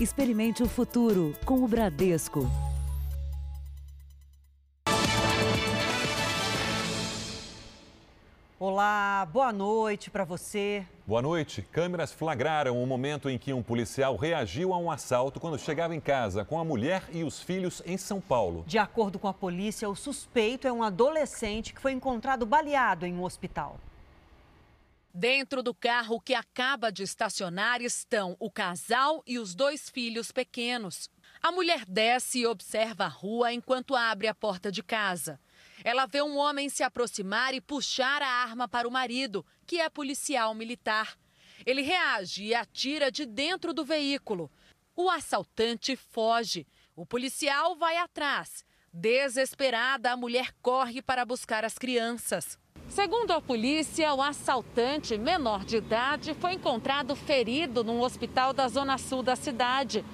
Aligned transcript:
Experimente 0.00 0.62
o 0.62 0.68
futuro 0.68 1.34
com 1.44 1.64
o 1.64 1.66
Bradesco. 1.66 2.48
Olá, 8.60 9.26
boa 9.32 9.52
noite 9.52 10.08
para 10.08 10.22
você. 10.22 10.86
Boa 11.04 11.20
noite. 11.20 11.62
Câmeras 11.62 12.12
flagraram 12.12 12.80
o 12.80 12.86
momento 12.86 13.28
em 13.28 13.36
que 13.36 13.52
um 13.52 13.60
policial 13.60 14.14
reagiu 14.14 14.72
a 14.72 14.78
um 14.78 14.88
assalto 14.88 15.40
quando 15.40 15.58
chegava 15.58 15.96
em 15.96 16.00
casa 16.00 16.44
com 16.44 16.60
a 16.60 16.64
mulher 16.64 17.02
e 17.12 17.24
os 17.24 17.42
filhos 17.42 17.82
em 17.84 17.96
São 17.96 18.20
Paulo. 18.20 18.62
De 18.68 18.78
acordo 18.78 19.18
com 19.18 19.26
a 19.26 19.34
polícia, 19.34 19.88
o 19.88 19.96
suspeito 19.96 20.68
é 20.68 20.72
um 20.72 20.84
adolescente 20.84 21.74
que 21.74 21.80
foi 21.80 21.90
encontrado 21.90 22.46
baleado 22.46 23.04
em 23.04 23.14
um 23.14 23.24
hospital. 23.24 23.80
Dentro 25.12 25.62
do 25.62 25.74
carro 25.74 26.20
que 26.20 26.34
acaba 26.34 26.92
de 26.92 27.02
estacionar 27.02 27.80
estão 27.80 28.36
o 28.38 28.50
casal 28.50 29.22
e 29.26 29.38
os 29.38 29.54
dois 29.54 29.88
filhos 29.88 30.30
pequenos. 30.30 31.10
A 31.42 31.50
mulher 31.50 31.84
desce 31.86 32.40
e 32.40 32.46
observa 32.46 33.04
a 33.04 33.08
rua 33.08 33.52
enquanto 33.52 33.96
abre 33.96 34.28
a 34.28 34.34
porta 34.34 34.70
de 34.70 34.82
casa. 34.82 35.40
Ela 35.82 36.06
vê 36.06 36.20
um 36.20 36.36
homem 36.36 36.68
se 36.68 36.82
aproximar 36.82 37.54
e 37.54 37.60
puxar 37.60 38.20
a 38.22 38.28
arma 38.28 38.68
para 38.68 38.88
o 38.88 38.90
marido, 38.90 39.46
que 39.66 39.80
é 39.80 39.88
policial 39.88 40.54
militar. 40.54 41.16
Ele 41.64 41.82
reage 41.82 42.44
e 42.44 42.54
atira 42.54 43.10
de 43.10 43.24
dentro 43.24 43.72
do 43.72 43.84
veículo. 43.84 44.50
O 44.94 45.08
assaltante 45.08 45.96
foge. 45.96 46.66
O 46.94 47.06
policial 47.06 47.76
vai 47.76 47.96
atrás. 47.96 48.64
Desesperada, 48.92 50.10
a 50.10 50.16
mulher 50.16 50.52
corre 50.60 51.00
para 51.00 51.24
buscar 51.24 51.64
as 51.64 51.78
crianças. 51.78 52.58
Segundo 52.88 53.32
a 53.32 53.40
polícia, 53.40 54.14
o 54.14 54.22
assaltante, 54.22 55.16
menor 55.18 55.64
de 55.64 55.76
idade, 55.76 56.34
foi 56.34 56.54
encontrado 56.54 57.14
ferido 57.14 57.84
num 57.84 58.00
hospital 58.00 58.52
da 58.52 58.66
zona 58.66 58.96
sul 58.96 59.22
da 59.22 59.36
cidade. 59.36 60.04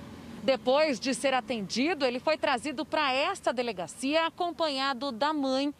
Depois 0.42 0.98
de 0.98 1.14
ser 1.14 1.32
atendido, 1.32 2.04
ele 2.04 2.18
foi 2.18 2.36
trazido 2.36 2.84
para 2.84 3.12
esta 3.12 3.52
delegacia 3.52 4.26
acompanhado 4.26 5.12
da 5.12 5.32
mãe. 5.32 5.72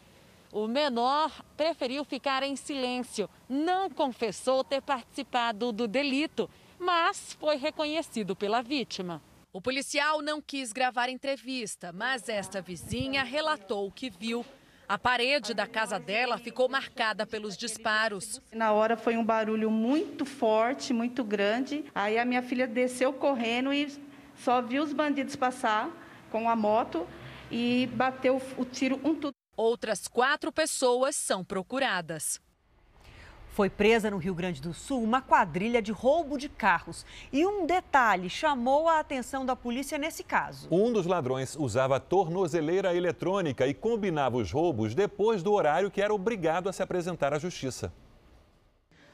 O 0.53 0.69
menor 0.69 1.33
preferiu 1.57 2.05
ficar 2.05 2.45
em 2.45 2.55
silêncio, 2.55 3.29
não 3.49 3.91
confessou 3.91 4.63
ter 4.63 4.81
participado 4.81 5.73
do 5.73 5.89
delito, 5.89 6.49
mas 6.79 7.37
foi 7.41 7.57
reconhecido 7.57 8.37
pela 8.37 8.63
vítima. 8.63 9.21
O 9.53 9.61
policial 9.61 10.23
não 10.23 10.41
quis 10.41 10.73
gravar 10.73 11.09
entrevista, 11.09 11.93
mas 11.93 12.29
esta 12.29 12.63
vizinha 12.63 13.25
relatou 13.25 13.89
o 13.89 13.93
que 13.93 14.09
viu. 14.09 14.47
A 14.87 14.99
parede 14.99 15.55
da 15.55 15.67
casa 15.67 15.99
dela 15.99 16.37
ficou 16.37 16.69
marcada 16.69 17.27
pelos 17.27 17.57
disparos. 17.57 18.41
Na 18.53 18.73
hora 18.73 18.97
foi 18.97 19.17
um 19.17 19.25
barulho 19.25 19.71
muito 19.71 20.27
forte, 20.27 20.93
muito 20.93 21.25
grande. 21.25 21.85
Aí 21.95 22.19
a 22.19 22.25
minha 22.25 22.43
filha 22.43 22.67
desceu 22.67 23.13
correndo 23.13 23.73
e 23.73 23.91
só 24.37 24.61
viu 24.61 24.83
os 24.83 24.93
bandidos 24.93 25.37
passar 25.37 25.91
com 26.31 26.51
a 26.51 26.57
moto 26.57 27.07
e 27.51 27.89
bateu 27.95 28.41
o 28.59 28.65
tiro 28.65 29.01
um 29.03 29.15
tudo. 29.15 29.33
Outras 29.57 30.07
quatro 30.07 30.53
pessoas 30.53 31.17
são 31.17 31.45
procuradas. 31.45 32.41
Foi 33.55 33.71
presa 33.71 34.11
no 34.11 34.19
Rio 34.19 34.35
Grande 34.35 34.61
do 34.61 34.75
Sul 34.75 35.01
uma 35.01 35.23
quadrilha 35.23 35.81
de 35.81 35.93
roubo 35.93 36.37
de 36.37 36.49
carros. 36.49 37.07
E 37.33 37.47
um 37.47 37.65
detalhe 37.65 38.29
chamou 38.29 38.89
a 38.89 38.99
atenção 38.99 39.47
da 39.47 39.55
polícia 39.55 39.97
nesse 39.97 40.25
caso. 40.25 40.67
Um 40.73 40.93
dos 40.93 41.07
ladrões 41.07 41.55
usava 41.55 42.01
tornozeleira 42.01 42.97
eletrônica 42.97 43.65
e 43.65 43.73
combinava 43.73 44.39
os 44.39 44.51
roubos 44.51 44.93
depois 44.93 45.41
do 45.41 45.53
horário 45.53 45.89
que 45.89 46.03
era 46.03 46.13
obrigado 46.13 46.69
a 46.69 46.73
se 46.73 46.83
apresentar 46.83 47.33
à 47.33 47.39
justiça. 47.39 47.93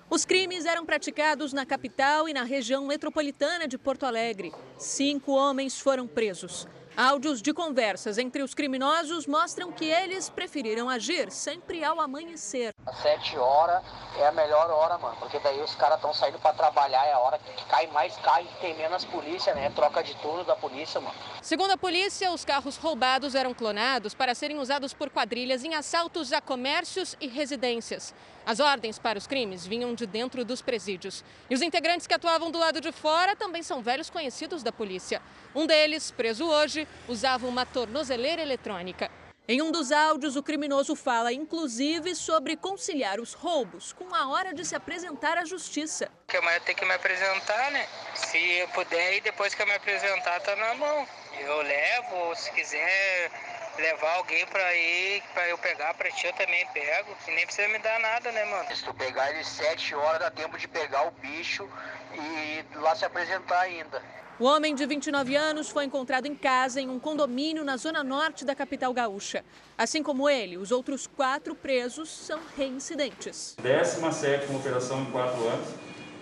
Os 0.09 0.25
crimes 0.25 0.65
eram 0.65 0.87
praticados 0.87 1.53
na 1.53 1.67
capital 1.67 2.27
e 2.27 2.33
na 2.33 2.43
região 2.43 2.87
metropolitana 2.87 3.69
de 3.69 3.77
Porto 3.77 4.07
Alegre. 4.07 4.55
Cinco 4.79 5.33
homens 5.33 5.79
foram 5.79 6.07
presos. 6.07 6.67
Áudios 6.97 7.41
de 7.41 7.55
conversas 7.55 8.19
entre 8.19 8.43
os 8.43 8.53
criminosos 8.53 9.27
mostram 9.27 9.71
que 9.71 9.85
eles 9.85 10.29
preferiram 10.29 10.89
agir 10.89 11.31
sempre 11.31 11.85
ao 11.85 12.01
amanhecer. 12.01 12.75
Às 12.85 12.99
sete 12.99 13.39
horas 13.39 13.83
é 14.19 14.27
a 14.27 14.33
melhor 14.33 14.69
hora, 14.71 14.99
mano, 14.99 15.17
porque 15.19 15.39
daí 15.39 15.61
os 15.63 15.75
caras 15.77 15.97
estão 15.97 16.13
saindo 16.13 16.39
para 16.41 16.53
trabalhar, 16.53 17.07
é 17.07 17.13
a 17.13 17.19
hora 17.19 17.39
que 17.39 17.65
cai 17.67 17.87
mais 17.89 18.17
carro 18.17 18.43
e 18.43 18.61
tem 18.61 18.77
menos 18.77 19.05
polícia, 19.05 19.55
né? 19.55 19.71
Troca 19.71 20.03
de 20.03 20.15
turno 20.17 20.45
da 20.45 20.57
polícia, 20.57 21.01
mano. 21.01 21.15
Segundo 21.41 21.71
a 21.71 21.77
polícia, 21.77 22.31
os 22.33 22.45
carros 22.45 22.77
roubados 22.77 23.35
eram 23.35 23.55
clonados 23.55 24.13
para 24.13 24.35
serem 24.35 24.59
usados 24.59 24.93
por 24.93 25.11
quadrilhas 25.11 25.65
em 25.65 25.75
assaltos 25.75 26.33
a 26.33 26.41
comércios 26.41 27.17
e 27.21 27.29
residências. 27.29 28.13
As 28.45 28.59
ordens 28.59 28.99
para 28.99 29.19
os 29.19 29.27
crimes 29.27 29.67
vinham 29.67 29.95
de 29.95 30.07
dentro 30.07 30.45
dos 30.45 30.63
presídios. 30.63 31.25
E 31.49 31.55
os 31.55 31.63
integrantes 31.63 32.07
que 32.07 32.15
atuavam 32.15 32.51
do 32.51 32.59
lado 32.59 32.81
de 32.81 32.91
fora 32.91 33.37
também 33.37 33.63
são 33.63 33.83
velhos 33.83 34.11
conhecidos 34.11 34.63
da 34.63 34.73
polícia. 34.73 35.21
Um 35.55 35.67
deles, 35.67 36.11
preso 36.11 36.47
hoje, 36.47 36.87
usava 37.09 37.47
uma 37.47 37.67
tornozeleira 37.67 38.43
eletrônica. 38.43 39.11
Em 39.49 39.61
um 39.61 39.73
dos 39.73 39.91
áudios, 39.91 40.37
o 40.37 40.45
criminoso 40.45 40.95
fala 40.95 41.33
inclusive 41.33 42.15
sobre 42.15 42.57
conciliar 42.57 43.19
os 43.19 43.33
roubos 43.33 43.93
com 43.93 44.15
a 44.15 44.29
hora 44.29 44.55
de 44.55 44.65
se 44.65 44.77
apresentar 44.77 45.37
à 45.39 45.45
justiça. 45.45 46.09
Que 46.29 46.37
amanhã 46.37 46.61
tem 46.61 46.75
que 46.75 46.85
me 46.85 46.95
apresentar, 46.95 47.73
né? 47.73 47.85
Se 48.15 48.39
eu 48.39 48.69
puder 48.69 49.17
e 49.17 49.21
depois 49.21 49.53
que 49.53 49.61
eu 49.61 49.67
me 49.67 49.75
apresentar, 49.75 50.39
tá 50.41 50.55
na 50.55 50.75
mão. 50.77 51.05
Eu 51.41 51.63
levo, 51.63 52.35
se 52.37 52.53
quiser 52.53 53.60
levar 53.81 54.17
alguém 54.17 54.47
pra 54.47 54.75
ir, 54.75 55.23
pra 55.35 55.49
eu 55.49 55.59
pegar 55.59 55.95
pra 55.95 56.11
ti, 56.11 56.27
eu 56.27 56.33
também 56.35 56.67
pego. 56.73 57.17
E 57.27 57.31
nem 57.33 57.45
precisa 57.47 57.69
me 57.69 57.79
dar 57.79 57.99
nada, 58.01 58.31
né, 58.31 58.45
mano? 58.45 58.75
Se 58.75 58.85
tu 58.85 58.95
pegar 58.95 59.31
ele 59.31 59.45
sete 59.45 59.95
horas, 59.95 60.21
dá 60.21 60.31
tempo 60.31 60.59
de 60.59 60.69
pegar 60.69 61.09
o 61.09 61.11
bicho 61.13 61.69
e 62.15 62.79
lá 62.79 62.95
se 62.95 63.05
apresentar 63.05 63.61
ainda. 63.61 64.03
O 64.39 64.45
homem 64.45 64.75
de 64.75 64.87
29 64.87 65.37
anos 65.37 65.69
foi 65.69 65.85
encontrado 65.85 66.25
em 66.25 66.35
casa 66.35 66.81
em 66.81 66.89
um 66.89 66.99
condomínio 66.99 67.63
na 67.63 67.77
zona 67.77 68.03
norte 68.03 68.43
da 68.43 68.55
capital 68.55 68.91
gaúcha. 68.95 69.45
Assim 69.77 70.03
como 70.03 70.31
ele, 70.31 70.57
os 70.57 70.71
outros 70.71 71.07
quatro 71.07 71.55
presos 71.55 72.09
são 72.09 72.41
reincidentes. 72.57 73.55
17 73.63 74.51
operação 74.55 75.03
em 75.03 75.11
quatro 75.11 75.47
anos 75.47 75.69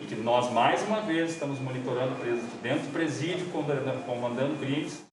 e 0.00 0.06
que 0.06 0.16
nós, 0.16 0.50
mais 0.52 0.82
uma 0.82 1.00
vez, 1.00 1.30
estamos 1.30 1.60
monitorando 1.60 2.16
presos 2.16 2.42
dentro 2.60 2.86
do 2.86 2.92
presídio, 2.92 3.46
comandando 4.04 4.58
crimes. 4.58 5.07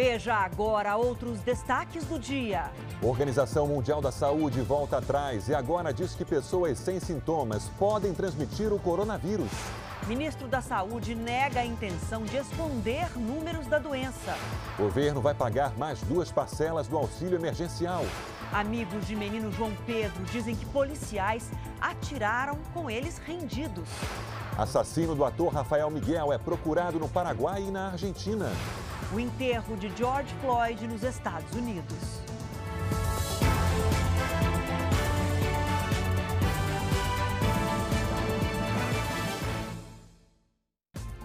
Veja 0.00 0.32
agora 0.32 0.94
outros 0.94 1.40
destaques 1.40 2.04
do 2.04 2.20
dia. 2.20 2.70
Organização 3.02 3.66
Mundial 3.66 4.00
da 4.00 4.12
Saúde 4.12 4.60
volta 4.60 4.98
atrás 4.98 5.48
e 5.48 5.54
agora 5.56 5.92
diz 5.92 6.14
que 6.14 6.24
pessoas 6.24 6.78
sem 6.78 7.00
sintomas 7.00 7.68
podem 7.76 8.14
transmitir 8.14 8.72
o 8.72 8.78
coronavírus. 8.78 9.50
Ministro 10.06 10.46
da 10.46 10.62
Saúde 10.62 11.16
nega 11.16 11.58
a 11.58 11.66
intenção 11.66 12.22
de 12.22 12.36
esconder 12.36 13.10
números 13.18 13.66
da 13.66 13.80
doença. 13.80 14.36
O 14.78 14.82
governo 14.82 15.20
vai 15.20 15.34
pagar 15.34 15.76
mais 15.76 16.00
duas 16.02 16.30
parcelas 16.30 16.86
do 16.86 16.96
auxílio 16.96 17.36
emergencial. 17.36 18.04
Amigos 18.52 19.04
de 19.04 19.16
menino 19.16 19.50
João 19.50 19.72
Pedro 19.84 20.22
dizem 20.26 20.54
que 20.54 20.64
policiais 20.66 21.50
atiraram 21.80 22.56
com 22.72 22.88
eles 22.88 23.18
rendidos. 23.18 23.88
Assassino 24.56 25.16
do 25.16 25.24
ator 25.24 25.52
Rafael 25.52 25.90
Miguel 25.90 26.32
é 26.32 26.38
procurado 26.38 27.00
no 27.00 27.08
Paraguai 27.08 27.64
e 27.66 27.70
na 27.72 27.88
Argentina. 27.88 28.48
O 29.10 29.18
enterro 29.18 29.74
de 29.74 29.88
George 29.96 30.34
Floyd 30.42 30.86
nos 30.86 31.02
Estados 31.02 31.50
Unidos. 31.54 32.22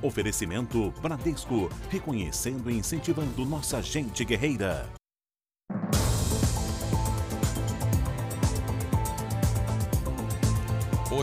Oferecimento 0.01 0.91
Bradesco, 1.01 1.69
reconhecendo 1.89 2.71
e 2.71 2.77
incentivando 2.77 3.45
nossa 3.45 3.81
gente 3.81 4.23
guerreira. 4.23 4.89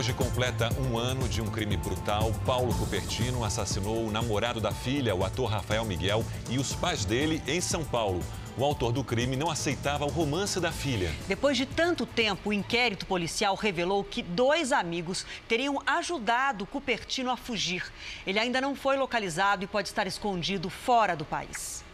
Hoje 0.01 0.13
completa 0.13 0.67
um 0.79 0.97
ano 0.97 1.29
de 1.29 1.43
um 1.43 1.45
crime 1.45 1.77
brutal. 1.77 2.33
Paulo 2.43 2.73
Cupertino 2.73 3.43
assassinou 3.43 4.03
o 4.03 4.09
namorado 4.09 4.59
da 4.59 4.71
filha, 4.71 5.13
o 5.13 5.23
ator 5.23 5.47
Rafael 5.47 5.85
Miguel, 5.85 6.25
e 6.49 6.57
os 6.57 6.73
pais 6.73 7.05
dele 7.05 7.39
em 7.45 7.61
São 7.61 7.85
Paulo. 7.85 8.19
O 8.57 8.65
autor 8.65 8.91
do 8.91 9.03
crime 9.03 9.35
não 9.35 9.47
aceitava 9.47 10.03
o 10.03 10.09
romance 10.09 10.59
da 10.59 10.71
filha. 10.71 11.13
Depois 11.27 11.55
de 11.55 11.67
tanto 11.67 12.07
tempo, 12.07 12.49
o 12.49 12.53
inquérito 12.53 13.05
policial 13.05 13.53
revelou 13.53 14.03
que 14.03 14.23
dois 14.23 14.71
amigos 14.71 15.23
teriam 15.47 15.79
ajudado 15.85 16.65
Cupertino 16.65 17.29
a 17.29 17.37
fugir. 17.37 17.83
Ele 18.25 18.39
ainda 18.39 18.59
não 18.59 18.73
foi 18.73 18.97
localizado 18.97 19.63
e 19.63 19.67
pode 19.67 19.89
estar 19.89 20.07
escondido 20.07 20.67
fora 20.67 21.15
do 21.15 21.25
país. 21.25 21.85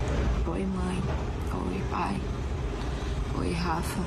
Oi, 0.47 0.63
mãe. 0.63 0.95
Oi, 1.67 1.83
pai. 1.91 2.21
Oi, 3.37 3.51
Rafa. 3.51 3.99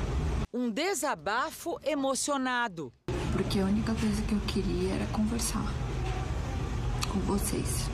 Um 0.51 0.71
desabafo 0.71 1.79
emocionado. 1.83 2.91
Porque 3.31 3.59
a 3.59 3.65
única 3.65 3.93
coisa 3.95 4.21
que 4.23 4.33
eu 4.33 4.39
queria 4.41 4.93
era 4.93 5.05
conversar 5.07 5.65
com 7.11 7.19
vocês. 7.21 7.89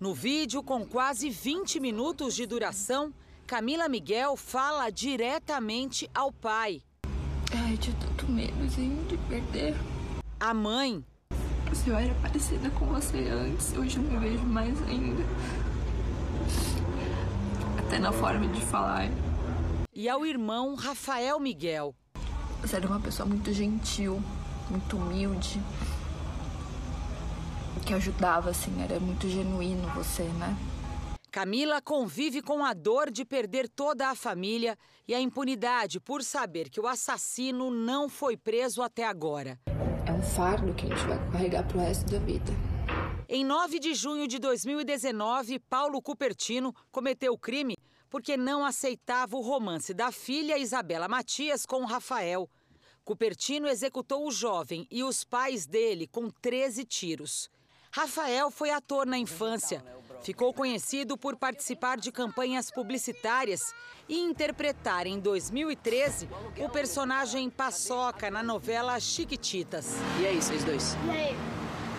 No 0.00 0.14
vídeo, 0.14 0.62
com 0.62 0.84
quase 0.84 1.30
20 1.30 1.78
minutos 1.78 2.34
de 2.34 2.46
duração, 2.46 3.12
Camila 3.46 3.88
Miguel 3.88 4.36
fala 4.36 4.90
diretamente 4.90 6.10
ao 6.14 6.32
pai. 6.32 6.82
Ai, 7.54 7.74
eu 7.74 7.78
tinha 7.78 7.96
tanto 7.96 8.30
medo 8.30 8.66
de 9.08 9.16
perder. 9.28 9.76
A 10.40 10.54
mãe. 10.54 11.04
Se 11.72 11.88
eu 11.88 11.96
era 11.96 12.14
parecida 12.14 12.70
com 12.70 12.86
você 12.86 13.28
antes, 13.28 13.76
hoje 13.76 13.96
eu 13.96 14.02
me 14.02 14.18
vejo 14.18 14.44
mais 14.44 14.82
ainda. 14.88 15.22
Até 17.78 17.98
na 17.98 18.10
forma 18.10 18.48
de 18.48 18.60
falar. 18.60 19.08
E 19.94 20.08
ao 20.08 20.24
irmão 20.24 20.74
Rafael 20.74 21.38
Miguel. 21.38 21.94
Você 22.62 22.76
era 22.76 22.86
uma 22.86 23.00
pessoa 23.00 23.28
muito 23.28 23.52
gentil, 23.52 24.22
muito 24.72 24.96
humilde, 24.96 25.60
que 27.86 27.92
ajudava, 27.92 28.50
assim, 28.50 28.82
era 28.82 28.98
muito 28.98 29.28
genuíno 29.28 29.86
você, 29.90 30.22
né? 30.22 30.56
Camila 31.30 31.80
convive 31.80 32.40
com 32.42 32.64
a 32.64 32.72
dor 32.72 33.10
de 33.10 33.24
perder 33.24 33.68
toda 33.68 34.08
a 34.08 34.14
família 34.14 34.76
e 35.06 35.14
a 35.14 35.20
impunidade 35.20 36.00
por 36.00 36.22
saber 36.22 36.70
que 36.70 36.80
o 36.80 36.86
assassino 36.86 37.70
não 37.70 38.08
foi 38.08 38.36
preso 38.36 38.82
até 38.82 39.04
agora. 39.04 39.58
É 40.06 40.12
um 40.12 40.22
fardo 40.22 40.72
que 40.74 40.86
a 40.86 40.88
gente 40.88 41.06
vai 41.06 41.30
carregar 41.30 41.66
pro 41.66 41.78
resto 41.78 42.10
da 42.10 42.18
vida. 42.18 42.52
Em 43.28 43.44
9 43.44 43.78
de 43.78 43.94
junho 43.94 44.26
de 44.28 44.38
2019, 44.38 45.58
Paulo 45.58 46.02
Cupertino 46.02 46.74
cometeu 46.90 47.32
o 47.32 47.38
crime 47.38 47.76
porque 48.10 48.36
não 48.36 48.62
aceitava 48.62 49.34
o 49.36 49.40
romance 49.40 49.94
da 49.94 50.12
filha 50.12 50.58
Isabela 50.58 51.08
Matias 51.08 51.64
com 51.64 51.86
Rafael. 51.86 52.46
Cupertino 53.04 53.68
executou 53.68 54.26
o 54.26 54.30
jovem 54.30 54.86
e 54.90 55.02
os 55.02 55.24
pais 55.24 55.66
dele 55.66 56.06
com 56.06 56.30
13 56.30 56.84
tiros. 56.84 57.50
Rafael 57.90 58.50
foi 58.50 58.70
ator 58.70 59.06
na 59.06 59.18
infância. 59.18 59.84
Ficou 60.22 60.54
conhecido 60.54 61.18
por 61.18 61.36
participar 61.36 61.98
de 61.98 62.12
campanhas 62.12 62.70
publicitárias 62.70 63.74
e 64.08 64.20
interpretar 64.20 65.06
em 65.06 65.18
2013 65.18 66.28
o 66.58 66.68
personagem 66.68 67.50
Paçoca 67.50 68.30
na 68.30 68.42
novela 68.42 68.98
Chiquititas. 69.00 69.96
E 70.20 70.26
aí, 70.26 70.40
vocês 70.40 70.62
dois? 70.62 70.94
E 71.06 71.10
aí? 71.10 71.36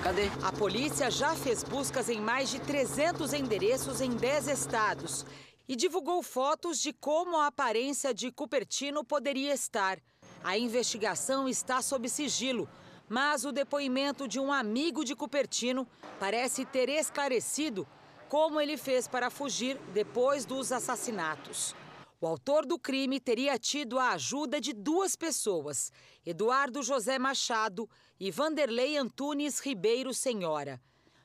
Cadê? 0.01 0.29
A 0.41 0.53
polícia 0.53 1.11
já 1.11 1.35
fez 1.35 1.63
buscas 1.63 2.07
em 2.07 2.21
mais 2.21 2.50
de 2.50 2.61
300 2.61 3.33
endereços 3.33 4.00
em 4.00 4.11
10 4.11 4.47
estados 4.47 5.25
e 5.67 5.75
divulgou 5.75 6.23
fotos 6.23 6.79
de 6.79 6.94
como 6.94 7.38
a 7.38 7.47
aparência 7.47 8.13
de 8.13 8.31
Cupertino 8.31 9.03
poderia 9.03 9.53
estar. 9.53 10.00
A 10.44 10.57
investigação 10.57 11.48
está 11.48 11.81
sob 11.81 12.10
sigilo, 12.10 12.68
mas 13.07 13.45
o 13.45 13.51
depoimento 13.54 14.28
de 14.28 14.42
um 14.42 14.51
amigo 14.51 15.06
de 15.06 15.16
Cupertino 15.16 15.88
parece 16.19 16.66
ter 16.66 16.90
esclarecido 16.90 17.88
como 18.28 18.60
ele 18.60 18.75
fez 18.75 19.07
para 19.07 19.30
fugir 19.30 19.78
depois 19.94 20.44
dos 20.44 20.74
assassinatos. 20.74 21.74
O 22.19 22.28
autor 22.28 22.66
do 22.66 22.78
crime 22.78 23.22
teria 23.22 23.57
tido 23.57 23.98
a 23.98 24.12
ajuda 24.12 24.60
de 24.60 24.74
duas 24.74 25.16
pessoas, 25.16 25.92
Eduardo 26.25 26.84
José 26.84 27.18
Machado 27.18 27.89
e 28.19 28.30
Vanderlei 28.30 28.98
Antunes 28.98 29.62
Ribeiro 29.62 30.13
Senhora. 30.13 30.81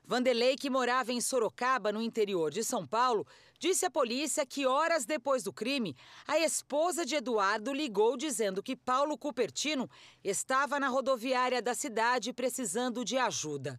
Vanderlei, 0.09 0.57
que 0.57 0.71
morava 0.71 1.13
em 1.13 1.21
Sorocaba, 1.21 1.93
no 1.93 2.01
interior 2.01 2.51
de 2.51 2.65
São 2.65 2.87
Paulo, 2.87 3.27
disse 3.59 3.85
à 3.85 3.91
polícia 3.91 4.47
que 4.47 4.65
horas 4.65 5.05
depois 5.05 5.43
do 5.43 5.53
crime, 5.53 5.95
a 6.27 6.39
esposa 6.39 7.05
de 7.05 7.15
Eduardo 7.15 7.75
ligou 7.75 8.17
dizendo 8.17 8.63
que 8.63 8.75
Paulo 8.75 9.19
Cupertino 9.19 9.87
estava 10.25 10.81
na 10.81 10.89
rodoviária 10.89 11.61
da 11.61 11.75
cidade 11.75 12.33
precisando 12.33 13.05
de 13.05 13.19
ajuda. 13.19 13.79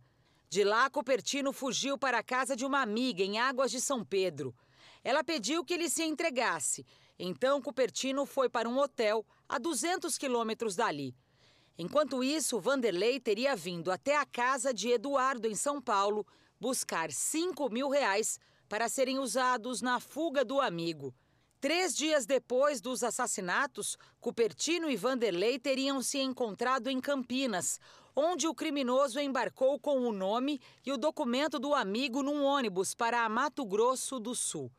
De 0.51 0.63
lá, 0.63 0.87
Cupertino 0.87 1.51
fugiu 1.51 1.97
para 1.97 2.19
a 2.19 2.23
casa 2.23 2.55
de 2.55 2.63
uma 2.63 2.79
amiga 2.83 3.23
em 3.23 3.39
Águas 3.39 3.71
de 3.71 3.81
São 3.81 4.05
Pedro. 4.05 4.55
Ela 5.03 5.23
pediu 5.23 5.65
que 5.65 5.73
ele 5.73 5.89
se 5.89 6.03
entregasse. 6.03 6.85
Então, 7.17 7.59
Cupertino 7.59 8.23
foi 8.27 8.47
para 8.47 8.69
um 8.69 8.77
hotel 8.77 9.25
a 9.47 9.57
200 9.57 10.15
quilômetros 10.15 10.75
dali. 10.75 11.15
Enquanto 11.81 12.21
isso, 12.21 12.59
Vanderlei 12.59 13.21
teria 13.21 13.55
vindo 13.55 13.89
até 13.89 14.17
a 14.17 14.25
casa 14.25 14.73
de 14.73 14.89
Eduardo, 14.89 15.47
em 15.47 15.55
São 15.55 15.81
Paulo, 15.81 16.27
buscar 16.59 17.09
5 17.09 17.69
mil 17.69 17.87
reais 17.87 18.37
para 18.67 18.89
serem 18.89 19.17
usados 19.17 19.81
na 19.81 19.97
fuga 19.97 20.43
do 20.43 20.59
amigo. 20.59 21.15
Três 21.61 21.95
dias 21.95 22.25
depois 22.25 22.81
dos 22.81 23.01
assassinatos, 23.01 23.95
Cupertino 24.19 24.89
e 24.89 24.97
Vanderlei 24.97 25.57
teriam 25.57 26.01
se 26.01 26.19
encontrado 26.19 26.89
em 26.89 26.99
Campinas, 26.99 27.79
onde 28.13 28.45
o 28.45 28.53
criminoso 28.53 29.17
embarcou 29.17 29.79
com 29.79 29.99
o 29.99 30.11
nome 30.11 30.59
e 30.85 30.91
o 30.91 30.97
documento 30.97 31.57
do 31.57 31.73
amigo 31.73 32.21
num 32.21 32.43
ônibus 32.43 32.93
para 32.93 33.29
Mato 33.29 33.63
Grosso 33.65 34.19
do 34.19 34.35
Sul. 34.35 34.69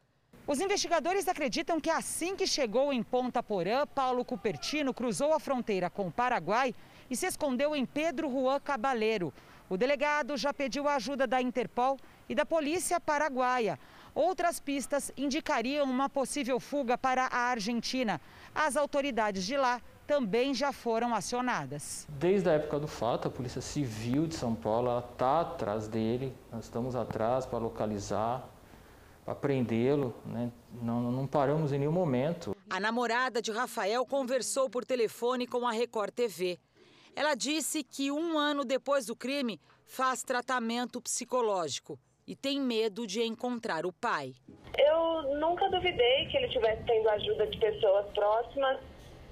Os 0.47 0.61
investigadores 0.61 1.29
acreditam 1.29 1.81
que 1.81 1.89
assim 1.89 2.35
que 2.35 2.47
chegou 2.47 2.93
em 2.93 3.03
Ponta 3.03 3.43
Porã, 3.43 3.87
Paulo 3.87 4.25
Cupertino 4.25 4.93
cruzou 4.93 5.33
a 5.33 5.39
fronteira 5.39 5.89
com 5.89 6.09
o 6.09 6.13
Paraguai 6.13 6.75
e 7.11 7.17
se 7.17 7.27
escondeu 7.27 7.75
em 7.75 7.85
Pedro 7.85 8.31
Juan 8.31 8.61
Cabaleiro. 8.61 9.35
O 9.69 9.77
delegado 9.77 10.37
já 10.37 10.55
pediu 10.55 10.89
a 10.89 10.95
ajuda 10.95 11.27
da 11.27 11.43
Interpol 11.43 11.99
e 12.29 12.35
da 12.35 12.47
polícia 12.47 13.01
paraguaia. 13.01 13.79
Outras 14.15 14.59
pistas 14.59 15.13
indicariam 15.17 15.85
uma 15.85 16.09
possível 16.09 16.59
fuga 16.59 16.97
para 16.97 17.27
a 17.27 17.51
Argentina. 17.51 18.21
As 18.55 18.77
autoridades 18.77 19.45
de 19.45 19.57
lá 19.57 19.81
também 20.07 20.53
já 20.53 20.73
foram 20.73 21.15
acionadas. 21.15 22.07
Desde 22.09 22.49
a 22.49 22.55
época 22.55 22.81
do 22.81 22.89
fato, 22.89 23.29
a 23.29 23.31
Polícia 23.31 23.61
Civil 23.61 24.27
de 24.27 24.35
São 24.35 24.57
Paulo 24.57 24.99
está 24.99 25.43
atrás 25.43 25.87
dele. 25.87 26.37
Nós 26.51 26.65
estamos 26.65 26.97
atrás 26.97 27.47
para 27.47 27.61
localizar, 27.61 28.45
para 29.25 29.37
prendê-lo. 29.37 30.13
Né? 30.27 30.51
Não, 30.83 31.13
não 31.13 31.29
paramos 31.29 31.73
em 31.73 31.79
nenhum 31.79 31.93
momento. 31.93 32.57
A 32.69 32.81
namorada 32.81 33.41
de 33.41 33.53
Rafael 33.53 34.05
conversou 34.05 34.69
por 34.69 34.85
telefone 34.85 35.47
com 35.47 35.67
a 35.67 35.71
Record 35.71 36.13
TV. 36.13 36.59
Ela 37.15 37.35
disse 37.35 37.83
que 37.83 38.11
um 38.11 38.39
ano 38.39 38.65
depois 38.65 39.07
do 39.07 39.17
crime 39.17 39.61
faz 39.87 40.23
tratamento 40.23 41.01
psicológico 41.01 41.99
e 42.27 42.37
tem 42.37 42.61
medo 42.61 43.07
de 43.07 43.23
encontrar 43.23 43.85
o 43.85 43.93
pai. 43.93 44.35
Eu 44.79 45.35
nunca 45.39 45.69
duvidei 45.69 46.27
que 46.27 46.37
ele 46.37 46.49
tivesse 46.49 46.83
tendo 46.85 47.09
ajuda 47.09 47.47
de 47.47 47.59
pessoas 47.59 48.07
próximas, 48.13 48.79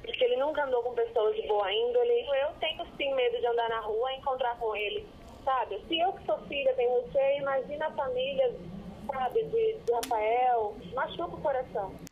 porque 0.03 0.25
ele 0.25 0.37
nunca 0.37 0.65
andou 0.65 0.83
com 0.83 0.95
pessoas 0.95 1.37
de 1.37 1.47
boa 1.47 1.73
índole. 1.73 2.27
Eu 2.43 2.53
tenho 2.59 2.85
sim 2.97 3.15
medo 3.15 3.39
de 3.39 3.47
andar 3.47 3.69
na 3.69 3.81
rua 3.81 4.13
e 4.13 4.17
encontrar 4.17 4.59
com 4.59 4.75
ele, 4.75 5.07
sabe? 5.45 5.81
Se 5.87 5.99
eu 5.99 6.13
que 6.13 6.27
sou 6.27 6.39
filha 6.49 6.75
tenho 6.75 7.03
você, 7.03 7.39
imagina 7.39 7.87
a 7.87 7.93
família, 7.93 8.57
sabe, 9.07 9.45
de, 9.45 9.79
de 9.79 9.93
Rafael, 9.93 10.77
machuca 10.93 11.37
o 11.37 11.41
coração. 11.41 12.08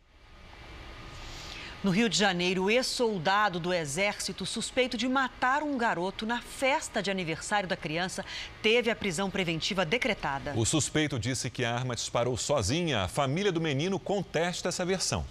No 1.83 1.91
Rio 1.91 2.09
de 2.09 2.17
Janeiro, 2.17 2.63
o 2.63 2.71
ex-soldado 2.71 3.59
do 3.59 3.71
Exército, 3.71 4.47
suspeito 4.47 4.97
de 4.97 5.07
matar 5.07 5.61
um 5.61 5.77
garoto 5.77 6.25
na 6.25 6.41
festa 6.41 7.03
de 7.03 7.11
aniversário 7.11 7.69
da 7.69 7.77
criança, 7.77 8.25
teve 8.63 8.89
a 8.89 8.95
prisão 8.95 9.29
preventiva 9.29 9.85
decretada. 9.85 10.53
O 10.55 10.65
suspeito 10.65 11.19
disse 11.19 11.51
que 11.51 11.63
a 11.63 11.75
arma 11.75 11.95
disparou 11.95 12.35
sozinha. 12.35 13.03
A 13.03 13.07
família 13.07 13.51
do 13.51 13.61
menino 13.61 13.99
contesta 13.99 14.69
essa 14.69 14.83
versão. 14.83 15.23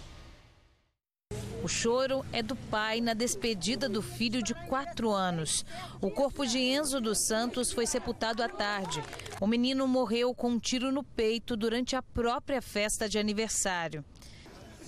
O 1.61 1.67
choro 1.67 2.25
é 2.31 2.41
do 2.41 2.55
pai 2.55 3.01
na 3.01 3.13
despedida 3.13 3.89
do 3.89 4.01
filho 4.01 4.41
de 4.41 4.53
quatro 4.53 5.11
anos. 5.11 5.65
O 5.99 6.09
corpo 6.09 6.45
de 6.45 6.59
Enzo 6.59 7.01
dos 7.01 7.27
Santos 7.27 7.73
foi 7.73 7.85
sepultado 7.85 8.41
à 8.41 8.47
tarde. 8.47 9.03
O 9.41 9.47
menino 9.47 9.85
morreu 9.85 10.33
com 10.33 10.51
um 10.51 10.59
tiro 10.59 10.93
no 10.93 11.03
peito 11.03 11.57
durante 11.57 11.93
a 11.93 12.01
própria 12.01 12.61
festa 12.61 13.09
de 13.09 13.19
aniversário 13.19 14.05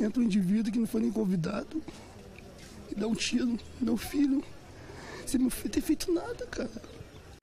entra 0.03 0.21
um 0.21 0.25
indivíduo 0.25 0.71
que 0.71 0.79
não 0.79 0.87
foi 0.87 1.01
nem 1.01 1.11
convidado 1.11 1.81
e 2.91 2.95
dá 2.95 3.07
um 3.07 3.15
tiro 3.15 3.45
no 3.47 3.59
meu 3.81 3.97
filho, 3.97 4.43
sem 5.25 5.39
meu 5.39 5.49
filho 5.49 5.69
ter 5.69 5.81
feito 5.81 6.11
nada, 6.11 6.45
cara. 6.47 6.81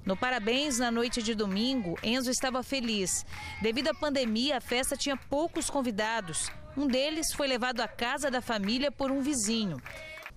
No 0.04 0.16
Parabéns, 0.16 0.78
na 0.78 0.90
noite 0.90 1.20
de 1.20 1.34
domingo, 1.34 1.98
Enzo 2.02 2.30
estava 2.30 2.62
feliz. 2.62 3.26
Devido 3.60 3.88
à 3.88 3.94
pandemia, 3.94 4.58
a 4.58 4.60
festa 4.60 4.96
tinha 4.96 5.16
poucos 5.16 5.68
convidados. 5.68 6.48
Um 6.76 6.86
deles 6.86 7.32
foi 7.32 7.48
levado 7.48 7.80
à 7.80 7.88
casa 7.88 8.30
da 8.30 8.40
família 8.40 8.92
por 8.92 9.10
um 9.10 9.20
vizinho. 9.20 9.82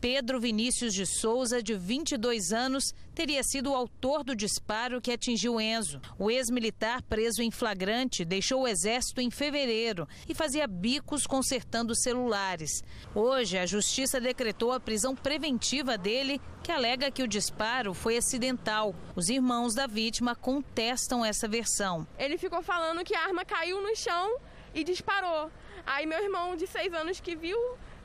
Pedro 0.02 0.40
Vinícius 0.40 0.94
de 0.94 1.06
Souza, 1.06 1.62
de 1.62 1.76
22 1.76 2.54
anos, 2.54 2.94
teria 3.14 3.44
sido 3.44 3.72
o 3.72 3.76
autor 3.76 4.24
do 4.24 4.34
disparo 4.34 5.02
que 5.02 5.12
atingiu 5.12 5.60
Enzo. 5.60 6.00
O 6.18 6.32
ex-militar, 6.32 7.02
preso 7.02 7.42
em 7.42 7.52
flagrante, 7.52 8.24
deixou 8.24 8.62
o 8.62 8.68
exército 8.68 9.20
em 9.20 9.30
fevereiro 9.30 10.08
e 10.26 10.34
fazia 10.34 10.66
bicos 10.68 11.28
consertando 11.28 11.94
celulares. 11.94 12.82
Hoje, 13.14 13.58
a 13.58 13.66
justiça 13.66 14.22
decretou 14.22 14.72
a 14.72 14.80
prisão 14.80 15.14
preventiva 15.14 15.98
dele, 15.98 16.40
que 16.64 16.72
alega 16.72 17.12
que 17.12 17.24
o 17.24 17.28
disparo 17.28 17.94
foi 17.94 18.16
acidental. 18.16 18.96
Os 19.18 19.28
irmãos 19.28 19.76
da 19.76 19.86
vítima 19.86 20.34
contestam 20.34 21.26
essa 21.26 21.46
versão. 21.46 22.08
Ele 22.18 22.38
ficou 22.38 22.62
falando 22.62 23.04
que 23.04 23.16
a 23.16 23.24
arma 23.24 23.44
caiu 23.44 23.82
no 23.82 23.94
chão 23.98 24.38
e 24.74 24.82
disparou. 24.82 25.52
Aí 25.86 26.06
meu 26.06 26.24
irmão 26.24 26.56
de 26.56 26.68
seis 26.68 26.94
anos 26.94 27.20
que 27.20 27.36
viu 27.36 27.58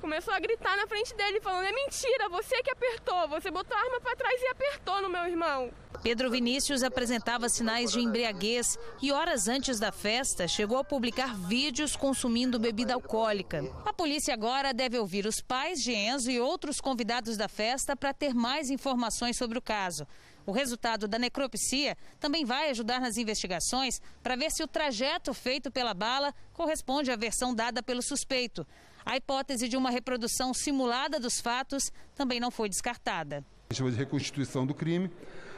começou 0.05 0.35
a 0.35 0.39
gritar 0.39 0.77
na 0.77 0.87
frente 0.87 1.15
dele, 1.15 1.41
falando: 1.41 1.65
é 1.65 1.73
mentira, 1.73 2.29
você 2.29 2.63
que 2.63 2.71
apertou, 2.71 3.27
você 3.27 3.51
botou 3.51 3.75
a 3.75 3.81
arma 3.81 3.99
para 4.03 4.15
trás 4.15 4.39
e 4.39 4.49
apertou 4.49 5.01
no 5.01 5.09
meu 5.09 5.25
irmão. 5.25 5.71
Pedro 6.03 6.31
Vinícius 6.31 6.83
apresentava 6.83 7.49
sinais 7.49 7.91
de 7.91 8.01
embriaguez 8.01 8.79
e, 9.01 9.11
horas 9.11 9.49
antes 9.49 9.81
da 9.81 9.91
festa, 9.91 10.47
chegou 10.47 10.77
a 10.77 10.85
publicar 10.85 11.35
vídeos 11.35 11.97
consumindo 11.97 12.59
bebida 12.59 12.93
alcoólica. 12.93 13.65
A 13.87 13.95
polícia 13.95 14.35
agora 14.35 14.75
deve 14.75 14.99
ouvir 14.99 15.25
os 15.25 15.41
pais 15.41 15.79
de 15.79 15.95
Enzo 15.95 16.31
e 16.31 16.39
outros 16.39 16.83
convidados 16.83 17.39
da 17.39 17.49
festa 17.49 17.97
para 17.97 18.13
ter 18.13 18.35
mais 18.35 18.69
informações 18.69 19.39
sobre 19.39 19.57
o 19.57 19.63
caso. 19.63 20.07
O 20.45 20.53
resultado 20.53 21.09
da 21.09 21.19
necropsia 21.19 21.97
também 22.21 22.45
vai 22.45 22.69
ajudar 22.69 23.01
nas 23.01 23.17
investigações 23.17 24.03
para 24.23 24.37
ver 24.37 24.51
se 24.51 24.63
o 24.63 24.69
trajeto 24.69 25.33
feito 25.33 25.71
pela 25.71 25.95
bala 25.95 26.35
corresponde 26.53 27.11
à 27.11 27.17
versão 27.17 27.55
dada 27.55 27.83
pelo 27.83 28.03
suspeito. 28.03 28.67
A 29.07 29.17
hipótese 29.17 29.69
de 29.69 29.77
uma 29.77 29.91
reprodução 29.91 30.55
simulada 30.55 31.21
dos 31.21 31.39
fatos 31.41 31.93
também 32.15 32.41
não 32.41 32.51
foi 32.51 32.69
descartada. 32.71 33.45
A 33.69 33.75
vai 33.83 33.91
de 33.91 33.97
reconstituição 33.99 34.65
do 34.65 34.73
crime 34.73 35.11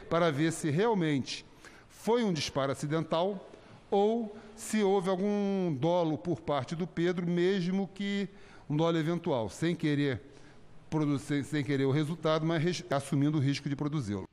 para 0.09 0.31
ver 0.31 0.51
se 0.51 0.69
realmente 0.69 1.45
foi 1.87 2.23
um 2.23 2.33
disparo 2.33 2.71
acidental 2.73 3.49
ou 3.89 4.35
se 4.55 4.83
houve 4.83 5.09
algum 5.09 5.73
dolo 5.73 6.17
por 6.17 6.41
parte 6.41 6.75
do 6.75 6.85
Pedro, 6.85 7.25
mesmo 7.25 7.89
que 7.93 8.27
um 8.69 8.75
dolo 8.75 8.97
eventual, 8.97 9.49
sem 9.49 9.75
querer 9.75 10.21
produzir, 10.89 11.43
sem 11.45 11.63
querer 11.63 11.85
o 11.85 11.91
resultado, 11.91 12.45
mas 12.45 12.83
assumindo 12.89 13.37
o 13.37 13.41
risco 13.41 13.69
de 13.69 13.75
produzi-lo. 13.75 14.27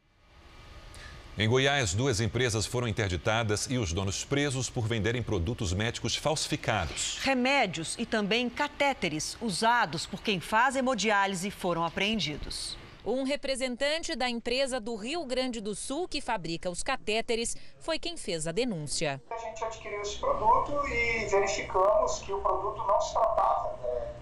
Em 1.36 1.48
Goiás, 1.48 1.94
duas 1.94 2.20
empresas 2.20 2.64
foram 2.64 2.86
interditadas 2.86 3.66
e 3.68 3.76
os 3.76 3.92
donos 3.92 4.24
presos 4.24 4.70
por 4.70 4.86
venderem 4.86 5.20
produtos 5.20 5.72
médicos 5.72 6.14
falsificados. 6.14 7.18
Remédios 7.22 7.96
e 7.98 8.06
também 8.06 8.48
catéteres 8.48 9.36
usados 9.40 10.06
por 10.06 10.22
quem 10.22 10.38
faz 10.38 10.76
hemodiálise 10.76 11.50
foram 11.50 11.84
apreendidos. 11.84 12.78
Um 13.04 13.24
representante 13.24 14.14
da 14.14 14.30
empresa 14.30 14.78
do 14.78 14.94
Rio 14.94 15.24
Grande 15.24 15.60
do 15.60 15.74
Sul 15.74 16.06
que 16.06 16.20
fabrica 16.20 16.70
os 16.70 16.84
catéteres 16.84 17.56
foi 17.80 17.98
quem 17.98 18.16
fez 18.16 18.46
a 18.46 18.52
denúncia. 18.52 19.20
A 19.28 19.36
gente 19.36 19.64
adquiriu 19.64 20.02
esse 20.02 20.16
produto 20.18 20.86
e 20.86 21.26
verificamos 21.26 22.20
que 22.20 22.32
o 22.32 22.38
produto 22.38 22.78
não 22.78 23.00
se 23.00 23.12
tratava 23.12 23.76
né, 23.82 24.14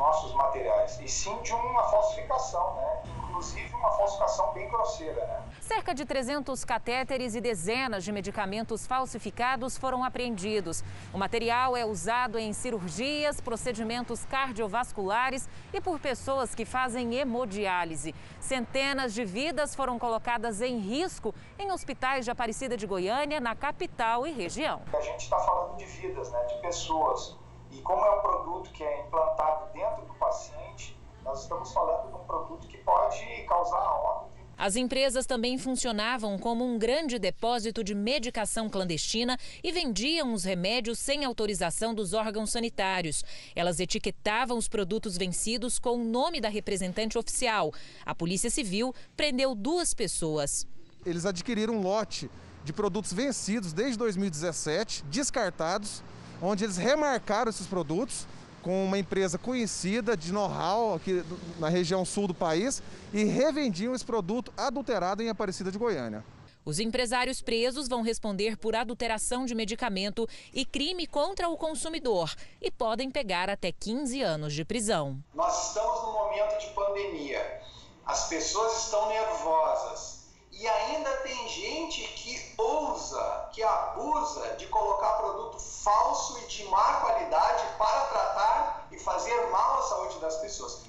nossos 0.00 0.32
materiais, 0.32 0.98
e 1.02 1.06
sim 1.06 1.36
de 1.42 1.52
uma 1.52 1.82
falsificação, 1.84 2.74
né? 2.76 3.02
inclusive 3.28 3.74
uma 3.74 3.90
falsificação 3.92 4.50
bem 4.54 4.66
grosseira. 4.66 5.26
Né? 5.26 5.42
Cerca 5.60 5.94
de 5.94 6.06
300 6.06 6.64
catéteres 6.64 7.34
e 7.34 7.40
dezenas 7.40 8.02
de 8.02 8.10
medicamentos 8.10 8.86
falsificados 8.86 9.76
foram 9.76 10.02
apreendidos. 10.02 10.82
O 11.12 11.18
material 11.18 11.76
é 11.76 11.84
usado 11.84 12.38
em 12.38 12.50
cirurgias, 12.54 13.42
procedimentos 13.42 14.24
cardiovasculares 14.24 15.46
e 15.70 15.82
por 15.82 16.00
pessoas 16.00 16.54
que 16.54 16.64
fazem 16.64 17.16
hemodiálise. 17.16 18.14
Centenas 18.40 19.12
de 19.12 19.26
vidas 19.26 19.74
foram 19.74 19.98
colocadas 19.98 20.62
em 20.62 20.78
risco 20.78 21.34
em 21.58 21.70
hospitais 21.70 22.24
de 22.24 22.30
Aparecida 22.30 22.74
de 22.74 22.86
Goiânia, 22.86 23.38
na 23.38 23.54
capital 23.54 24.26
e 24.26 24.32
região. 24.32 24.80
A 24.96 25.00
gente 25.02 25.24
está 25.24 25.38
falando 25.38 25.76
de 25.76 25.84
vidas, 25.84 26.32
né, 26.32 26.42
de 26.46 26.54
pessoas. 26.62 27.38
E 27.72 27.80
como 27.82 28.04
é 28.04 28.10
um 28.10 28.20
produto 28.20 28.70
que 28.72 28.82
é 28.82 29.00
implantado 29.06 29.72
dentro 29.72 30.04
do 30.06 30.14
paciente, 30.14 30.96
nós 31.24 31.42
estamos 31.42 31.72
falando 31.72 32.08
de 32.08 32.14
um 32.14 32.24
produto 32.24 32.66
que 32.66 32.78
pode 32.78 33.44
causar 33.46 33.78
óbito. 33.78 34.30
As 34.60 34.76
empresas 34.76 35.24
também 35.24 35.56
funcionavam 35.56 36.38
como 36.38 36.62
um 36.66 36.78
grande 36.78 37.18
depósito 37.18 37.82
de 37.82 37.94
medicação 37.94 38.68
clandestina 38.68 39.38
e 39.64 39.72
vendiam 39.72 40.34
os 40.34 40.44
remédios 40.44 40.98
sem 40.98 41.24
autorização 41.24 41.94
dos 41.94 42.12
órgãos 42.12 42.50
sanitários. 42.50 43.24
Elas 43.56 43.80
etiquetavam 43.80 44.58
os 44.58 44.68
produtos 44.68 45.16
vencidos 45.16 45.78
com 45.78 45.96
o 45.96 46.04
nome 46.04 46.42
da 46.42 46.50
representante 46.50 47.16
oficial. 47.16 47.72
A 48.04 48.14
Polícia 48.14 48.50
Civil 48.50 48.94
prendeu 49.16 49.54
duas 49.54 49.94
pessoas. 49.94 50.66
Eles 51.06 51.24
adquiriram 51.24 51.76
um 51.76 51.80
lote 51.80 52.30
de 52.62 52.74
produtos 52.74 53.14
vencidos 53.14 53.72
desde 53.72 53.96
2017, 53.96 55.04
descartados, 55.04 56.02
onde 56.40 56.64
eles 56.64 56.76
remarcaram 56.76 57.50
esses 57.50 57.66
produtos 57.66 58.26
com 58.62 58.84
uma 58.84 58.98
empresa 58.98 59.38
conhecida 59.38 60.16
de 60.16 60.32
know-how 60.32 60.94
aqui 60.94 61.24
na 61.58 61.68
região 61.68 62.04
sul 62.04 62.26
do 62.26 62.34
país 62.34 62.82
e 63.12 63.24
revendiam 63.24 63.94
esse 63.94 64.04
produto 64.04 64.52
adulterado 64.56 65.22
em 65.22 65.28
Aparecida 65.28 65.70
de 65.70 65.78
Goiânia. 65.78 66.24
Os 66.62 66.78
empresários 66.78 67.40
presos 67.40 67.88
vão 67.88 68.02
responder 68.02 68.56
por 68.58 68.76
adulteração 68.76 69.46
de 69.46 69.54
medicamento 69.54 70.28
e 70.52 70.64
crime 70.64 71.06
contra 71.06 71.48
o 71.48 71.56
consumidor 71.56 72.34
e 72.60 72.70
podem 72.70 73.10
pegar 73.10 73.48
até 73.48 73.72
15 73.72 74.20
anos 74.20 74.52
de 74.52 74.64
prisão. 74.64 75.18
Nós 75.34 75.68
estamos 75.68 76.02
num 76.02 76.12
momento 76.12 76.60
de 76.60 76.66
pandemia. 76.74 77.60
As 78.04 78.28
pessoas 78.28 78.84
estão 78.84 79.08
nervosas 79.08 80.19
e 80.60 80.68
ainda 80.68 81.10
tem 81.22 81.48
gente 81.48 82.02
que 82.02 82.38
ousa, 82.58 83.48
que 83.50 83.62
abusa 83.62 84.56
de 84.58 84.66
colocar 84.66 85.12
produto 85.12 85.58
falso 85.58 86.38
e 86.44 86.48
de 86.48 86.64
má 86.64 87.00
qualidade 87.00 87.64
para 87.78 88.00
tratar 88.04 88.88
e 88.92 88.98
fazer 88.98 89.50
mal 89.50 89.78
à 89.78 89.82
saúde 89.84 90.20
das 90.20 90.36
pessoas. 90.36 90.82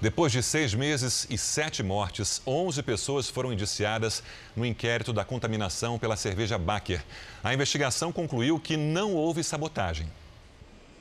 Depois 0.00 0.30
de 0.30 0.40
seis 0.40 0.72
meses 0.72 1.26
e 1.28 1.36
sete 1.36 1.82
mortes, 1.82 2.40
11 2.46 2.80
pessoas 2.84 3.28
foram 3.28 3.52
indiciadas 3.52 4.22
no 4.54 4.64
inquérito 4.64 5.12
da 5.12 5.24
contaminação 5.24 5.98
pela 5.98 6.16
cerveja 6.16 6.56
Baker. 6.56 7.04
A 7.42 7.52
investigação 7.52 8.12
concluiu 8.12 8.60
que 8.60 8.76
não 8.76 9.14
houve 9.14 9.42
sabotagem. 9.42 10.06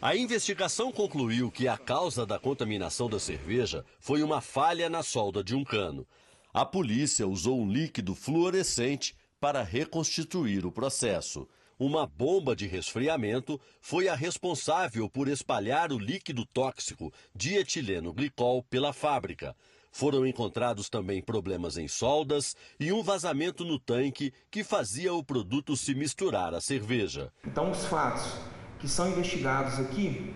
A 0.01 0.15
investigação 0.15 0.91
concluiu 0.91 1.51
que 1.51 1.67
a 1.67 1.77
causa 1.77 2.25
da 2.25 2.39
contaminação 2.39 3.07
da 3.07 3.19
cerveja 3.19 3.85
foi 3.99 4.23
uma 4.23 4.41
falha 4.41 4.89
na 4.89 5.03
solda 5.03 5.43
de 5.43 5.55
um 5.55 5.63
cano. 5.63 6.07
A 6.53 6.63
polícia 6.63 7.27
usou 7.27 7.59
um 7.59 7.67
líquido 7.67 8.13
fluorescente 8.13 9.15
para 9.39 9.63
reconstituir 9.63 10.67
o 10.67 10.71
processo. 10.71 11.49
Uma 11.79 12.05
bomba 12.05 12.55
de 12.55 12.67
resfriamento 12.67 13.59
foi 13.81 14.07
a 14.07 14.13
responsável 14.13 15.09
por 15.09 15.27
espalhar 15.27 15.91
o 15.91 15.97
líquido 15.97 16.45
tóxico 16.45 17.11
dietileno 17.33 18.13
glicol 18.13 18.61
pela 18.69 18.93
fábrica. 18.93 19.55
Foram 19.91 20.27
encontrados 20.27 20.89
também 20.89 21.23
problemas 21.23 21.75
em 21.75 21.87
soldas 21.87 22.55
e 22.79 22.93
um 22.93 23.01
vazamento 23.01 23.65
no 23.65 23.79
tanque 23.79 24.31
que 24.51 24.63
fazia 24.63 25.11
o 25.11 25.23
produto 25.23 25.75
se 25.75 25.95
misturar 25.95 26.53
à 26.53 26.61
cerveja. 26.61 27.33
Então, 27.47 27.71
os 27.71 27.83
fatos 27.85 28.31
que 28.77 28.87
são 28.87 29.09
investigados 29.09 29.79
aqui 29.79 30.35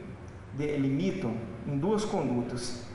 delimitam 0.53 1.39
em 1.67 1.77
duas 1.77 2.03
condutas. 2.03 2.87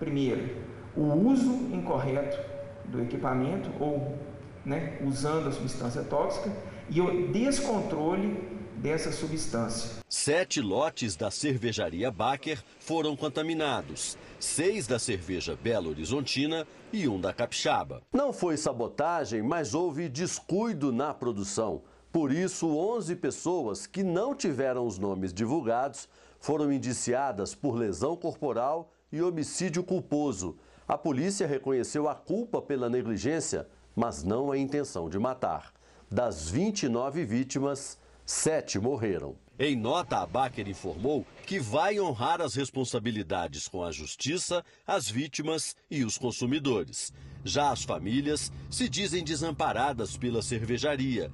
Primeiro, 0.00 0.66
o 0.96 1.12
uso 1.12 1.52
incorreto 1.72 2.55
do 2.88 3.02
equipamento 3.02 3.70
ou 3.80 4.16
né, 4.64 4.98
usando 5.04 5.48
a 5.48 5.52
substância 5.52 6.02
tóxica 6.02 6.50
e 6.88 7.00
o 7.00 7.32
descontrole 7.32 8.56
dessa 8.76 9.10
substância. 9.10 10.02
Sete 10.08 10.60
lotes 10.60 11.16
da 11.16 11.30
cervejaria 11.30 12.10
Baker 12.10 12.62
foram 12.78 13.16
contaminados. 13.16 14.18
Seis 14.38 14.86
da 14.86 14.98
cerveja 14.98 15.58
Belo 15.62 15.90
Horizontina 15.90 16.66
e 16.92 17.08
um 17.08 17.20
da 17.20 17.32
Capixaba. 17.32 18.02
Não 18.12 18.32
foi 18.32 18.56
sabotagem, 18.56 19.42
mas 19.42 19.74
houve 19.74 20.08
descuido 20.08 20.92
na 20.92 21.14
produção. 21.14 21.82
Por 22.12 22.32
isso, 22.32 22.68
11 22.68 23.16
pessoas 23.16 23.86
que 23.86 24.02
não 24.02 24.34
tiveram 24.34 24.86
os 24.86 24.98
nomes 24.98 25.32
divulgados 25.32 26.08
foram 26.38 26.72
indiciadas 26.72 27.54
por 27.54 27.74
lesão 27.74 28.16
corporal 28.16 28.92
e 29.10 29.22
homicídio 29.22 29.82
culposo. 29.82 30.56
A 30.88 30.96
polícia 30.96 31.48
reconheceu 31.48 32.08
a 32.08 32.14
culpa 32.14 32.62
pela 32.62 32.88
negligência, 32.88 33.66
mas 33.94 34.22
não 34.22 34.52
a 34.52 34.58
intenção 34.58 35.08
de 35.08 35.18
matar. 35.18 35.72
Das 36.08 36.48
29 36.48 37.24
vítimas, 37.24 37.98
sete 38.24 38.78
morreram. 38.78 39.34
Em 39.58 39.74
nota, 39.74 40.18
a 40.18 40.26
Baker 40.26 40.68
informou 40.68 41.26
que 41.44 41.58
vai 41.58 41.98
honrar 41.98 42.40
as 42.40 42.54
responsabilidades 42.54 43.66
com 43.66 43.82
a 43.82 43.90
justiça, 43.90 44.64
as 44.86 45.10
vítimas 45.10 45.74
e 45.90 46.04
os 46.04 46.16
consumidores. 46.16 47.12
Já 47.44 47.70
as 47.70 47.82
famílias 47.82 48.52
se 48.70 48.88
dizem 48.88 49.24
desamparadas 49.24 50.16
pela 50.16 50.40
cervejaria 50.40 51.32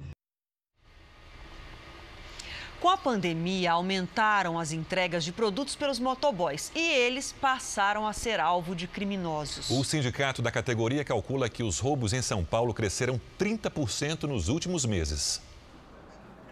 com 2.83 2.89
a 2.89 2.97
pandemia, 2.97 3.71
aumentaram 3.71 4.59
as 4.59 4.73
entregas 4.73 5.23
de 5.23 5.31
produtos 5.31 5.73
pelos 5.73 5.99
motoboys 5.99 6.69
e 6.75 6.81
eles 6.81 7.31
passaram 7.31 8.05
a 8.05 8.11
ser 8.11 8.41
alvo 8.41 8.75
de 8.75 8.87
criminosos. 8.87 9.69
O 9.69 9.85
sindicato 9.85 10.41
da 10.41 10.51
categoria 10.51 11.05
calcula 11.05 11.47
que 11.47 11.63
os 11.63 11.79
roubos 11.79 12.11
em 12.11 12.21
São 12.21 12.43
Paulo 12.43 12.73
cresceram 12.73 13.21
30% 13.39 14.23
nos 14.23 14.49
últimos 14.49 14.83
meses. 14.85 15.41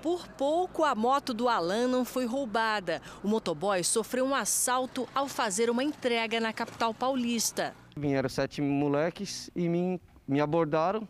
Por 0.01 0.25
pouco, 0.25 0.85
a 0.85 0.95
moto 0.95 1.33
do 1.33 1.49
Alan 1.49 1.89
não 1.89 2.05
foi 2.05 2.25
roubada. 2.25 3.01
O 3.21 3.27
motoboy 3.27 3.83
sofreu 3.83 4.23
um 4.23 4.33
assalto 4.33 5.09
ao 5.13 5.27
fazer 5.27 5.69
uma 5.69 5.83
entrega 5.83 6.39
na 6.39 6.53
capital 6.53 6.93
paulista. 6.93 7.75
Vieram 7.93 8.29
sete 8.29 8.61
moleques 8.61 9.51
e 9.53 9.67
me, 9.67 9.99
me 10.25 10.39
abordaram 10.39 11.05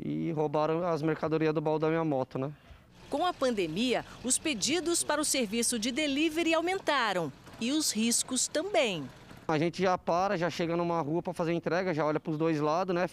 e 0.00 0.32
roubaram 0.32 0.86
as 0.86 1.02
mercadorias 1.02 1.52
do 1.52 1.60
baú 1.60 1.78
da 1.78 1.88
minha 1.88 2.02
moto, 2.02 2.38
né? 2.38 2.50
Com 3.12 3.26
a 3.26 3.34
pandemia, 3.34 4.06
os 4.24 4.38
pedidos 4.38 5.04
para 5.04 5.20
o 5.20 5.24
serviço 5.24 5.78
de 5.78 5.92
delivery 5.92 6.54
aumentaram 6.54 7.30
e 7.60 7.70
os 7.70 7.92
riscos 7.92 8.48
também. 8.48 9.06
A 9.46 9.58
gente 9.58 9.82
já 9.82 9.98
para, 9.98 10.38
já 10.38 10.48
chega 10.48 10.74
numa 10.78 10.98
rua 11.02 11.22
para 11.22 11.34
fazer 11.34 11.52
entrega, 11.52 11.92
já 11.92 12.06
olha 12.06 12.18
para 12.18 12.30
os 12.32 12.38
dois 12.38 12.58
lados, 12.58 12.94
né? 12.94 13.10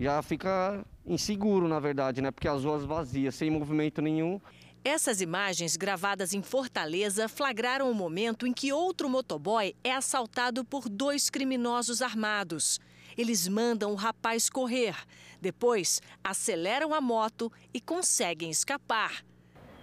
Já 0.00 0.20
fica 0.20 0.84
inseguro, 1.06 1.68
na 1.68 1.78
verdade, 1.78 2.20
né? 2.20 2.32
Porque 2.32 2.48
as 2.48 2.64
ruas 2.64 2.84
vazias, 2.84 3.36
sem 3.36 3.48
movimento 3.48 4.02
nenhum. 4.02 4.40
Essas 4.82 5.20
imagens 5.20 5.76
gravadas 5.76 6.34
em 6.34 6.42
Fortaleza 6.42 7.28
flagraram 7.28 7.88
o 7.88 7.94
momento 7.94 8.48
em 8.48 8.52
que 8.52 8.72
outro 8.72 9.08
motoboy 9.08 9.76
é 9.84 9.92
assaltado 9.92 10.64
por 10.64 10.88
dois 10.88 11.30
criminosos 11.30 12.02
armados. 12.02 12.80
Eles 13.16 13.46
mandam 13.46 13.92
o 13.92 13.94
rapaz 13.94 14.50
correr. 14.50 14.96
Depois, 15.40 16.02
aceleram 16.24 16.92
a 16.92 17.00
moto 17.00 17.52
e 17.72 17.80
conseguem 17.80 18.50
escapar. 18.50 19.22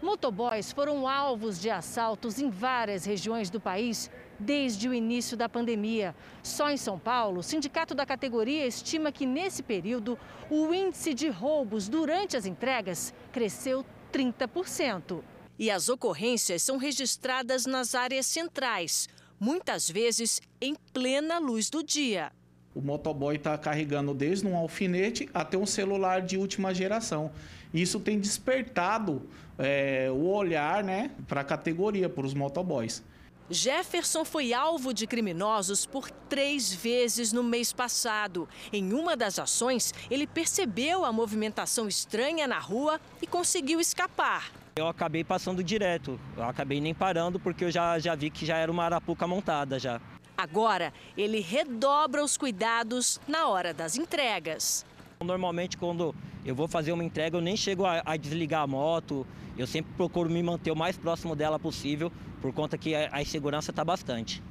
Motoboys 0.04 0.74
foram 0.74 1.08
alvos 1.08 1.58
de 1.58 1.70
assaltos 1.70 2.38
em 2.38 2.50
várias 2.50 3.06
regiões 3.06 3.50
do 3.50 3.58
país 3.58 4.12
desde 4.38 4.90
o 4.90 4.94
início 4.94 5.38
da 5.38 5.48
pandemia. 5.48 6.14
Só 6.44 6.70
em 6.70 6.76
São 6.76 7.00
Paulo, 7.00 7.40
o 7.40 7.44
sindicato 7.44 7.96
da 7.96 8.06
categoria 8.06 8.68
estima 8.68 9.14
que 9.14 9.26
nesse 9.26 9.64
período 9.64 10.20
o 10.50 10.74
índice 10.74 11.14
de 11.14 11.30
roubos 11.30 11.88
durante 11.88 12.36
as 12.36 12.46
entregas 12.46 13.14
cresceu 13.32 13.86
30%. 14.12 15.24
E 15.58 15.72
as 15.72 15.88
ocorrências 15.88 16.62
são 16.62 16.76
registradas 16.76 17.66
nas 17.66 17.96
áreas 17.96 18.26
centrais, 18.26 19.08
muitas 19.40 19.90
vezes 19.90 20.42
em 20.60 20.76
plena 20.92 21.40
luz 21.40 21.70
do 21.70 21.82
dia. 21.82 22.34
O 22.76 22.82
motoboy 22.82 23.36
está 23.36 23.56
carregando 23.56 24.16
desde 24.16 24.48
um 24.48 24.58
alfinete 24.58 25.30
até 25.32 25.58
um 25.58 25.66
celular 25.66 26.22
de 26.22 26.38
última 26.38 26.74
geração. 26.74 27.32
Isso 27.74 28.00
tem 28.00 28.20
despertado 28.20 29.22
é, 29.58 30.10
o 30.12 30.28
olhar 30.28 30.84
né, 30.84 31.12
para 31.28 31.42
a 31.42 31.44
categoria, 31.44 32.08
para 32.08 32.26
os 32.26 32.34
motoboys. 32.34 33.04
Jefferson 33.50 34.24
foi 34.24 34.54
alvo 34.54 34.94
de 34.94 35.06
criminosos 35.06 35.86
por 35.86 36.10
três 36.10 36.74
vezes 36.74 37.34
no 37.34 37.44
mês 37.44 37.74
passado. 37.74 38.48
Em 38.72 38.94
uma 38.94 39.18
das 39.18 39.38
ações, 39.38 39.94
ele 40.10 40.26
percebeu 40.26 41.04
a 41.04 41.12
movimentação 41.12 41.88
estranha 41.88 42.48
na 42.48 42.58
rua 42.58 43.02
e 43.22 43.28
conseguiu 43.28 43.80
escapar. 43.80 44.52
Eu 44.76 44.88
acabei 44.88 45.24
passando 45.24 45.64
direto, 45.64 46.20
eu 46.36 46.44
acabei 46.44 46.80
nem 46.82 46.94
parando 46.94 47.40
porque 47.40 47.66
eu 47.66 47.72
já, 47.72 48.00
já 48.00 48.16
vi 48.16 48.30
que 48.30 48.46
já 48.46 48.58
era 48.58 48.72
uma 48.72 48.86
arapuca 48.86 49.28
montada 49.28 49.78
já. 49.78 50.02
Agora, 50.36 50.92
ele 51.16 51.40
redobra 51.42 52.24
os 52.24 52.38
cuidados 52.38 53.20
na 53.28 53.48
hora 53.48 53.72
das 53.74 53.96
entregas. 53.96 54.84
Normalmente, 55.24 55.78
quando 55.78 56.16
eu 56.46 56.56
vou 56.56 56.68
fazer 56.68 56.92
uma 56.92 57.04
entrega, 57.04 57.38
eu 57.38 57.42
nem 57.42 57.56
chego 57.56 57.86
a, 57.86 58.02
a 58.06 58.18
desligar 58.18 58.62
a 58.62 58.68
moto, 58.68 59.26
eu 59.58 59.68
sempre 59.68 59.94
procuro 59.96 60.30
me 60.30 60.42
manter 60.42 60.72
o 60.72 60.76
mais 60.76 60.98
próximo 60.98 61.36
dela 61.36 61.60
possível, 61.60 62.12
por 62.42 62.54
conta 62.54 62.78
que 62.78 62.94
a, 62.96 63.10
a 63.12 63.22
insegurança 63.22 63.72
está 63.72 63.84
bastante. 63.84 64.42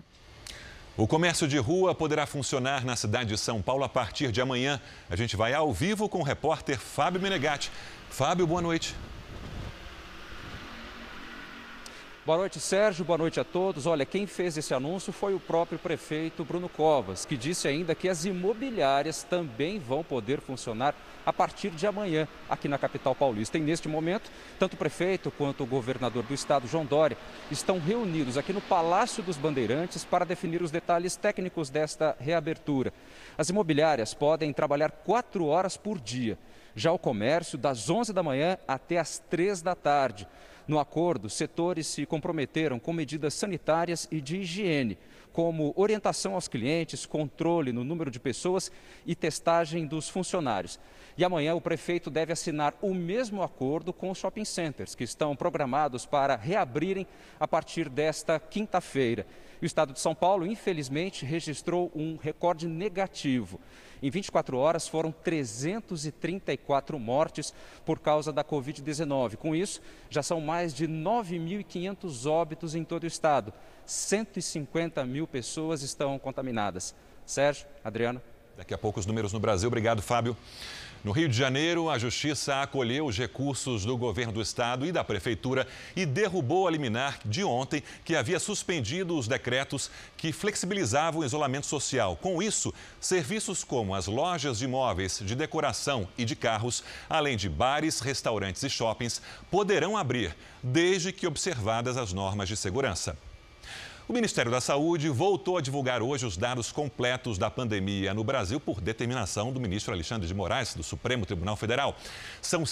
O 0.97 1.07
comércio 1.07 1.49
de 1.49 1.57
rua 1.57 1.95
poderá 1.95 2.27
funcionar 2.27 2.85
na 2.85 2.95
cidade 2.97 3.31
de 3.31 3.39
São 3.39 3.63
Paulo 3.63 3.83
a 3.83 3.89
partir 3.89 4.31
de 4.31 4.43
amanhã. 4.43 4.81
A 5.09 5.17
gente 5.17 5.37
vai 5.37 5.55
ao 5.55 5.73
vivo 5.73 6.07
com 6.07 6.19
o 6.19 6.23
repórter 6.23 6.79
Fábio 6.79 7.21
Menegatti. 7.21 7.71
Fábio, 8.11 8.47
boa 8.47 8.61
noite. 8.61 8.95
Boa 12.25 12.39
noite, 12.39 12.61
Sérgio. 12.61 13.05
Boa 13.05 13.19
noite 13.19 13.41
a 13.41 13.45
todos. 13.45 13.85
Olha, 13.85 14.07
quem 14.07 14.29
fez 14.29 14.57
esse 14.57 14.73
anúncio 14.73 15.13
foi 15.13 15.35
o 15.35 15.41
próprio 15.41 15.77
prefeito 15.77 16.45
Bruno 16.45 16.69
Covas, 16.69 17.25
que 17.25 17.37
disse 17.37 17.67
ainda 17.67 17.97
que 17.97 18.09
as 18.09 18.25
imobiliárias 18.25 19.25
também 19.25 19.81
vão 19.81 20.05
poder 20.05 20.41
funcionar 20.41 20.95
a 21.27 21.33
partir 21.33 21.71
de 21.71 21.85
amanhã 21.85 22.29
aqui 22.49 22.69
na 22.69 22.79
capital 22.79 23.13
paulista. 23.13 23.59
E 23.59 23.61
neste 23.61 23.89
momento, 23.89 24.31
tanto 24.57 24.75
o 24.75 24.77
prefeito 24.77 25.33
quanto 25.33 25.65
o 25.65 25.67
governador 25.67 26.23
do 26.23 26.33
estado, 26.33 26.69
João 26.69 26.87
Dória, 26.87 27.19
estão 27.51 27.81
reunidos 27.81 28.39
aqui 28.39 28.53
no 28.53 28.61
Palácio 28.61 29.21
dos 29.21 29.37
Bandeirantes 29.37 30.05
para 30.05 30.25
definir 30.25 30.63
os 30.63 30.71
detalhes 30.71 31.17
técnicos 31.17 31.71
desta 31.71 32.17
reabertura. 32.21 32.93
As 33.37 33.49
imobiliárias 33.49 34.15
podem 34.15 34.53
trabalhar 34.53 34.93
quatro 34.93 35.47
horas 35.47 35.77
por 35.77 35.99
dia. 35.99 36.39
Já 36.77 36.93
o 36.93 37.01
comércio, 37.01 37.59
das 37.59 37.91
11 37.91 38.13
da 38.13 38.23
manhã 38.23 38.57
até 38.69 38.99
as 38.99 39.19
3 39.29 39.61
da 39.61 39.75
tarde. 39.75 40.25
No 40.67 40.79
acordo, 40.79 41.29
setores 41.29 41.87
se 41.87 42.07
comprometeram 42.07 42.79
com 42.79 42.93
medidas 42.93 43.35
sanitárias 43.35 44.07
e 44.11 44.21
de 44.21 44.39
higiene, 44.39 44.97
como 45.33 45.73
orientação 45.77 46.35
aos 46.35 46.47
clientes, 46.47 47.07
controle 47.07 47.73
no 47.73 47.83
número 47.83 48.11
de 48.11 48.21
pessoas 48.21 48.71
e 49.05 49.15
testagem 49.15 49.87
dos 49.87 50.09
funcionários. 50.09 50.79
E 51.17 51.25
amanhã 51.25 51.55
o 51.55 51.61
prefeito 51.61 52.11
deve 52.11 52.33
assinar 52.33 52.75
o 52.81 52.95
mesmo 52.95 53.43
acordo 53.43 53.93
com 53.93 54.11
os 54.11 54.19
shopping 54.19 54.45
centers, 54.45 54.95
que 54.95 55.05
estão 55.05 55.35
programados 55.35 56.07
para 56.07 56.37
reabrirem 56.37 57.07
a 57.41 57.49
partir 57.49 57.89
desta 57.89 58.39
quinta-feira. 58.39 59.27
O 59.61 59.65
estado 59.65 59.93
de 59.93 60.01
São 60.01 60.15
Paulo, 60.15 60.47
infelizmente, 60.47 61.25
registrou 61.25 61.91
um 61.95 62.17
recorde 62.17 62.67
negativo. 62.67 63.61
Em 64.03 64.11
24 64.11 64.59
horas 64.59 64.89
foram 64.89 65.13
334 65.13 66.99
mortes 66.99 67.55
por 67.85 68.01
causa 68.01 68.33
da 68.33 68.43
Covid-19. 68.43 69.37
Com 69.37 69.55
isso, 69.55 69.81
já 70.11 70.23
são 70.23 70.41
mais 70.41 70.75
de 70.75 70.89
9.500 70.89 72.29
óbitos 72.29 72.75
em 72.75 72.83
todo 72.83 73.05
o 73.05 73.07
estado. 73.07 73.53
150 73.87 75.05
mil 75.05 75.27
pessoas 75.27 75.83
estão 75.83 76.19
contaminadas. 76.19 76.95
Sérgio, 77.25 77.67
Adriano. 77.85 78.21
Daqui 78.57 78.75
a 78.75 78.79
pouco 78.79 79.01
os 79.01 79.07
números 79.07 79.33
no 79.33 79.41
Brasil. 79.41 79.67
Obrigado, 79.67 80.03
Fábio. 80.03 80.37
No 81.03 81.11
Rio 81.11 81.29
de 81.29 81.37
Janeiro, 81.37 81.91
a 81.91 81.99
Justiça 81.99 82.63
acolheu 82.63 83.07
os 83.07 83.19
recursos 83.19 83.85
do 83.85 83.97
governo 83.97 84.33
do 84.33 84.41
estado 84.41 84.87
e 84.87 84.93
da 84.93 85.03
prefeitura 85.03 85.67
e 85.97 86.07
derrubou 86.07 86.69
a 86.69 86.71
liminar 86.71 87.19
de 87.25 87.43
ontem 87.43 87.83
que 88.05 88.15
havia 88.15 88.39
suspendido 88.39 89.19
os 89.19 89.27
decretos 89.27 89.91
que 90.17 90.33
flexibilizavam 90.33 91.23
o 91.23 91.25
isolamento 91.25 91.67
social. 91.67 92.15
Com 92.15 92.41
isso, 92.41 92.73
serviços 93.01 93.65
como 93.65 93.97
as 93.97 94.07
lojas 94.07 94.59
de 94.59 94.65
imóveis, 94.65 95.19
de 95.21 95.35
decoração 95.35 96.07
e 96.17 96.25
de 96.25 96.37
carros, 96.37 96.85
além 97.11 97.37
de 97.37 97.49
bares, 97.49 97.99
restaurantes 97.99 98.63
e 98.63 98.71
shoppings, 98.71 99.21
poderão 99.51 99.97
abrir, 99.97 100.37
desde 100.63 101.11
que 101.11 101.27
observadas 101.27 101.97
as 101.97 102.13
normas 102.13 102.49
de 102.49 102.57
segurança. 102.57 103.17
O 104.09 104.13
Ministério 104.13 104.51
da 104.51 104.61
Saúde 104.61 105.09
voltou 105.09 105.57
a 105.57 105.61
divulgar 105.61 106.03
hoje 106.03 106.27
os 106.27 106.37
dados 106.37 106.73
completos 106.73 107.39
da 107.39 107.49
pandemia 107.49 108.13
no 108.13 108.25
Brasil 108.25 108.59
por 108.59 108.81
determinação 108.81 109.53
do 109.53 109.61
ministro 109.61 109.95
Alexandre 109.95 110.27
de 110.27 110.35
Moraes, 110.35 110.75
do 110.75 110.83
Supremo 110.83 111.25
Tribunal 111.25 111.55
Federal. 111.55 111.97
São 112.41 112.67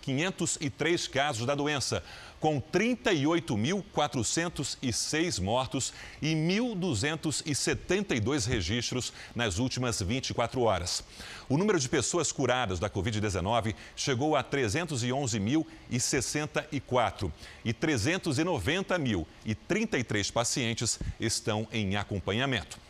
739.503 0.00 1.10
casos 1.10 1.44
da 1.46 1.54
doença 1.54 2.02
com 2.38 2.60
38.406 2.60 5.40
mortos 5.42 5.94
e 6.22 6.34
1.272 6.34 8.46
registros 8.48 9.12
nas 9.34 9.58
últimas 9.58 10.00
24 10.00 10.62
horas. 10.62 11.02
O 11.48 11.58
número 11.58 11.78
de 11.78 11.86
pessoas 11.88 12.32
curadas 12.32 12.78
da 12.78 12.88
Covid-19 12.88 13.74
chegou 13.94 14.34
a 14.36 14.42
311.064 14.42 17.30
e 17.64 17.74
390.033 17.74 20.32
pacientes 20.32 20.98
estão 21.20 21.68
em 21.70 21.96
acompanhamento. 21.96 22.89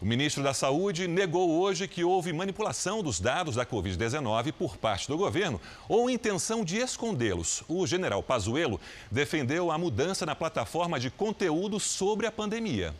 O 0.00 0.04
ministro 0.04 0.44
da 0.44 0.54
Saúde 0.54 1.08
negou 1.08 1.60
hoje 1.60 1.88
que 1.88 2.04
houve 2.04 2.32
manipulação 2.32 3.02
dos 3.02 3.18
dados 3.18 3.56
da 3.56 3.66
Covid-19 3.66 4.52
por 4.52 4.76
parte 4.76 5.08
do 5.08 5.16
governo 5.16 5.60
ou 5.88 6.08
intenção 6.08 6.64
de 6.64 6.76
escondê-los. 6.76 7.64
O 7.66 7.84
general 7.84 8.22
Pazuello 8.22 8.80
defendeu 9.10 9.72
a 9.72 9.78
mudança 9.78 10.24
na 10.24 10.36
plataforma 10.36 11.00
de 11.00 11.10
conteúdo 11.10 11.80
sobre 11.80 12.28
a 12.28 12.32
pandemia. 12.32 12.94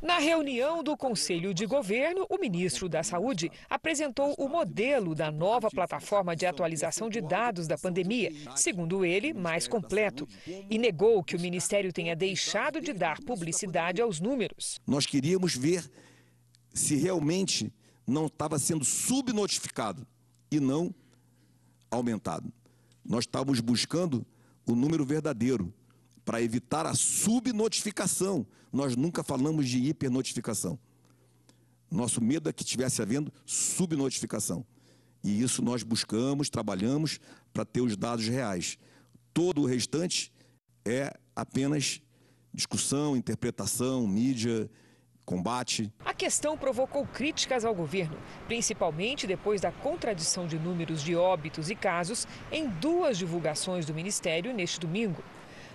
Na 0.00 0.18
reunião 0.18 0.82
do 0.82 0.96
Conselho 0.96 1.54
de 1.54 1.64
Governo, 1.66 2.26
o 2.28 2.38
ministro 2.38 2.88
da 2.88 3.02
Saúde 3.02 3.50
apresentou 3.70 4.34
o 4.38 4.48
modelo 4.48 5.14
da 5.14 5.30
nova 5.30 5.70
plataforma 5.70 6.36
de 6.36 6.44
atualização 6.44 7.08
de 7.08 7.22
dados 7.22 7.66
da 7.66 7.78
pandemia, 7.78 8.30
segundo 8.54 9.04
ele, 9.04 9.32
mais 9.32 9.66
completo, 9.66 10.28
e 10.46 10.76
negou 10.78 11.22
que 11.22 11.36
o 11.36 11.40
ministério 11.40 11.90
tenha 11.92 12.14
deixado 12.14 12.82
de 12.82 12.92
dar 12.92 13.18
publicidade 13.22 14.02
aos 14.02 14.20
números. 14.20 14.78
Nós 14.86 15.06
queríamos 15.06 15.56
ver 15.56 15.90
se 16.74 16.96
realmente 16.96 17.72
não 18.06 18.26
estava 18.26 18.58
sendo 18.58 18.84
subnotificado 18.84 20.06
e 20.50 20.60
não 20.60 20.94
aumentado. 21.90 22.52
Nós 23.04 23.24
estávamos 23.24 23.60
buscando 23.60 24.26
o 24.66 24.74
número 24.74 25.04
verdadeiro 25.04 25.72
para 26.24 26.42
evitar 26.42 26.86
a 26.86 26.94
subnotificação. 26.94 28.46
Nós 28.72 28.96
nunca 28.96 29.22
falamos 29.22 29.68
de 29.68 29.78
hipernotificação. 29.78 30.78
Nosso 31.90 32.20
medo 32.20 32.48
é 32.48 32.52
que 32.52 32.64
tivesse 32.64 33.00
havendo 33.00 33.32
subnotificação. 33.46 34.66
E 35.22 35.40
isso 35.40 35.62
nós 35.62 35.82
buscamos, 35.82 36.50
trabalhamos 36.50 37.20
para 37.52 37.64
ter 37.64 37.80
os 37.80 37.96
dados 37.96 38.26
reais. 38.26 38.76
Todo 39.32 39.62
o 39.62 39.66
restante 39.66 40.32
é 40.84 41.12
apenas 41.36 42.00
discussão, 42.52 43.16
interpretação, 43.16 44.06
mídia, 44.06 44.70
combate. 45.24 45.92
A 46.04 46.12
questão 46.12 46.56
provocou 46.56 47.06
críticas 47.06 47.64
ao 47.64 47.74
governo, 47.74 48.16
principalmente 48.46 49.26
depois 49.26 49.60
da 49.60 49.72
contradição 49.72 50.46
de 50.46 50.58
números 50.58 51.02
de 51.02 51.16
óbitos 51.16 51.70
e 51.70 51.74
casos 51.74 52.26
em 52.52 52.68
duas 52.68 53.18
divulgações 53.18 53.86
do 53.86 53.94
Ministério 53.94 54.52
neste 54.52 54.78
domingo. 54.78 55.22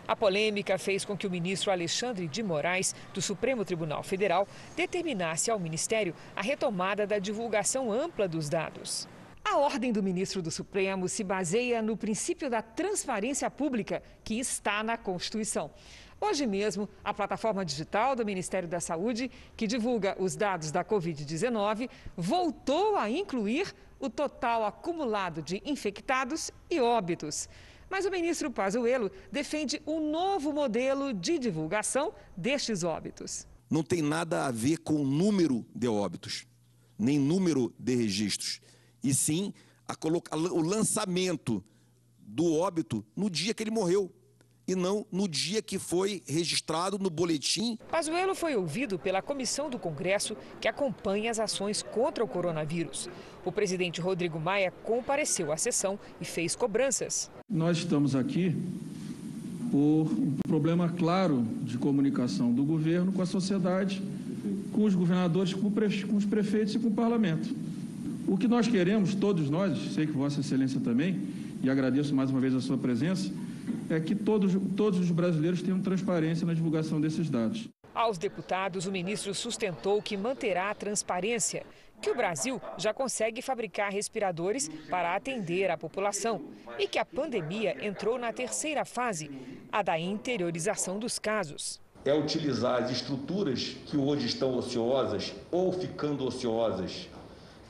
A 0.08 0.16
polêmica 0.16 0.78
fez 0.80 1.06
com 1.06 1.16
que 1.16 1.28
o 1.28 1.30
ministro 1.30 1.72
Alexandre 1.72 2.28
de 2.28 2.42
Moraes, 2.42 2.96
do 3.14 3.22
Supremo 3.22 3.64
Tribunal 3.64 4.02
Federal, 4.02 4.48
determinasse 4.76 5.52
ao 5.52 5.60
Ministério 5.60 6.16
a 6.36 6.42
retomada 6.42 7.06
da 7.06 7.20
divulgação 7.20 7.92
ampla 7.92 8.28
dos 8.28 8.50
dados. 8.50 9.08
A 9.46 9.58
ordem 9.58 9.92
do 9.92 10.04
ministro 10.04 10.42
do 10.42 10.52
Supremo 10.52 11.08
se 11.08 11.24
baseia 11.24 11.82
no 11.82 11.96
princípio 11.96 12.50
da 12.50 12.62
transparência 12.62 13.50
pública 13.50 14.02
que 14.24 14.40
está 14.40 14.84
na 14.84 14.98
Constituição. 14.98 15.72
Hoje 16.22 16.46
mesmo, 16.46 16.90
a 17.04 17.14
plataforma 17.14 17.64
digital 17.64 18.14
do 18.16 18.26
Ministério 18.26 18.68
da 18.68 18.82
Saúde, 18.82 19.32
que 19.56 19.66
divulga 19.66 20.18
os 20.20 20.36
dados 20.36 20.70
da 20.70 20.84
Covid-19, 20.84 21.90
voltou 22.18 22.98
a 22.98 23.10
incluir 23.10 23.74
o 24.00 24.10
total 24.10 24.66
acumulado 24.66 25.42
de 25.42 25.62
infectados 25.66 26.52
e 26.70 26.80
óbitos. 26.80 27.48
Mas 27.90 28.06
o 28.06 28.12
ministro 28.12 28.52
Pazuello 28.52 29.10
defende 29.32 29.82
um 29.88 30.12
novo 30.12 30.52
modelo 30.54 31.14
de 31.14 31.40
divulgação 31.40 32.14
destes 32.36 32.84
óbitos. 32.84 33.48
Não 33.70 33.82
tem 33.82 34.02
nada 34.02 34.46
a 34.46 34.52
ver 34.52 34.78
com 34.80 34.96
o 34.96 35.08
número 35.08 35.66
de 35.74 35.88
óbitos, 35.88 36.46
nem 36.98 37.18
número 37.18 37.74
de 37.80 37.96
registros, 37.96 38.62
e 39.02 39.14
sim 39.14 39.54
a, 39.88 39.96
o 40.36 40.62
lançamento 40.62 41.64
do 42.20 42.54
óbito 42.54 43.06
no 43.16 43.30
dia 43.30 43.54
que 43.54 43.64
ele 43.64 43.72
morreu 43.72 44.14
e 44.70 44.76
não 44.76 45.04
no 45.12 45.28
dia 45.28 45.64
que 45.64 45.80
foi 45.80 46.22
registrado 46.28 47.00
no 47.00 47.10
boletim. 47.10 47.78
Pazuello 47.90 48.36
foi 48.36 48.56
ouvido 48.56 49.00
pela 49.00 49.20
comissão 49.20 49.68
do 49.68 49.80
Congresso 49.80 50.38
que 50.62 50.68
acompanha 50.68 51.32
as 51.32 51.40
ações 51.40 51.82
contra 51.82 52.24
o 52.24 52.28
coronavírus. 52.28 53.10
O 53.44 53.52
presidente 53.52 54.00
Rodrigo 54.00 54.40
Maia 54.40 54.72
compareceu 54.84 55.52
à 55.52 55.58
sessão 55.58 55.98
e 56.22 56.26
fez 56.26 56.56
cobranças. 56.56 57.32
Nós 57.50 57.80
estamos 57.80 58.16
aqui 58.16 58.56
por 59.72 60.06
um 60.06 60.38
problema 60.48 60.90
claro 60.90 61.44
de 61.64 61.78
comunicação 61.80 62.52
do 62.52 62.64
governo 62.64 63.12
com 63.12 63.24
a 63.24 63.26
sociedade, 63.26 64.02
com 64.72 64.84
os 64.84 64.94
governadores, 64.94 65.54
com 65.54 66.16
os 66.16 66.26
prefeitos 66.26 66.76
e 66.76 66.80
com 66.80 66.90
o 66.90 66.92
parlamento. 66.92 67.56
O 68.28 68.38
que 68.38 68.48
nós 68.48 68.68
queremos, 68.68 69.16
todos 69.16 69.50
nós, 69.50 69.94
sei 69.96 70.06
que 70.06 70.14
Vossa 70.14 70.42
Excelência 70.42 70.80
também, 70.80 71.20
e 71.64 71.70
agradeço 71.70 72.14
mais 72.14 72.30
uma 72.30 72.40
vez 72.40 72.54
a 72.54 72.62
sua 72.62 72.78
presença, 72.78 73.32
é 73.90 74.00
que 74.00 74.16
todos, 74.16 74.54
todos 74.76 75.00
os 75.00 75.12
brasileiros 75.12 75.62
tenham 75.62 75.80
transparência 75.82 76.46
na 76.46 76.54
divulgação 76.54 77.00
desses 77.00 77.30
dados. 77.30 77.68
Aos 77.94 78.18
deputados, 78.18 78.86
o 78.86 78.92
ministro 78.92 79.34
sustentou 79.34 80.02
que 80.02 80.16
manterá 80.16 80.70
a 80.70 80.76
transparência, 80.76 81.66
que 82.02 82.10
o 82.10 82.16
Brasil 82.16 82.62
já 82.78 82.94
consegue 82.94 83.42
fabricar 83.42 83.92
respiradores 83.92 84.70
para 84.90 85.16
atender 85.16 85.70
a 85.70 85.78
população 85.78 86.42
e 86.78 86.88
que 86.88 86.98
a 86.98 87.06
pandemia 87.06 87.86
entrou 87.86 88.18
na 88.18 88.32
terceira 88.32 88.86
fase, 88.86 89.30
a 89.72 89.82
da 89.82 90.00
interiorização 90.00 90.98
dos 90.98 91.20
casos. 91.20 91.80
É 92.06 92.14
utilizar 92.14 92.84
as 92.84 92.92
estruturas 92.92 93.76
que 93.86 93.98
hoje 93.98 94.28
estão 94.28 94.56
ociosas 94.56 95.36
ou 95.52 95.74
ficando 95.74 96.26
ociosas 96.26 97.10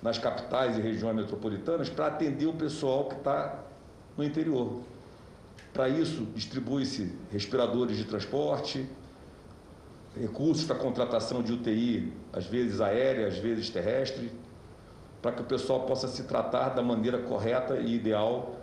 nas 0.01 0.17
capitais 0.17 0.77
e 0.77 0.81
regiões 0.81 1.15
metropolitanas 1.15 1.89
para 1.89 2.07
atender 2.07 2.45
o 2.45 2.53
pessoal 2.53 3.05
que 3.05 3.15
está 3.15 3.63
no 4.15 4.23
interior. 4.23 4.81
Para 5.73 5.87
isso, 5.87 6.27
distribui-se 6.33 7.15
respiradores 7.31 7.97
de 7.97 8.05
transporte, 8.05 8.87
recursos 10.19 10.65
para 10.65 10.75
contratação 10.75 11.43
de 11.43 11.53
UTI, 11.53 12.11
às 12.33 12.45
vezes 12.45 12.81
aérea, 12.81 13.27
às 13.27 13.37
vezes 13.37 13.69
terrestre, 13.69 14.31
para 15.21 15.31
que 15.31 15.41
o 15.41 15.45
pessoal 15.45 15.81
possa 15.81 16.07
se 16.07 16.23
tratar 16.23 16.69
da 16.69 16.81
maneira 16.81 17.19
correta 17.19 17.77
e 17.77 17.95
ideal 17.95 18.55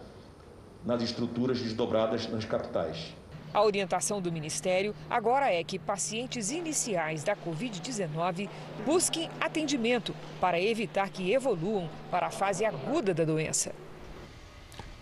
nas 0.85 1.03
estruturas 1.03 1.61
desdobradas 1.61 2.29
nas 2.29 2.45
capitais. 2.45 3.15
A 3.53 3.63
orientação 3.63 4.21
do 4.21 4.31
Ministério 4.31 4.95
agora 5.09 5.51
é 5.51 5.65
que 5.65 5.79
pacientes 5.79 6.51
iniciais 6.51 7.25
da 7.25 7.35
Covid-19 7.35 8.49
busquem 8.85 9.31
atendimento 9.41 10.15
para 10.41 10.61
evitar 10.61 11.09
que 11.09 11.33
evoluam 11.33 11.89
para 12.11 12.27
a 12.27 12.31
fase 12.31 12.65
aguda 12.65 13.15
da 13.15 13.25
doença. 13.25 13.73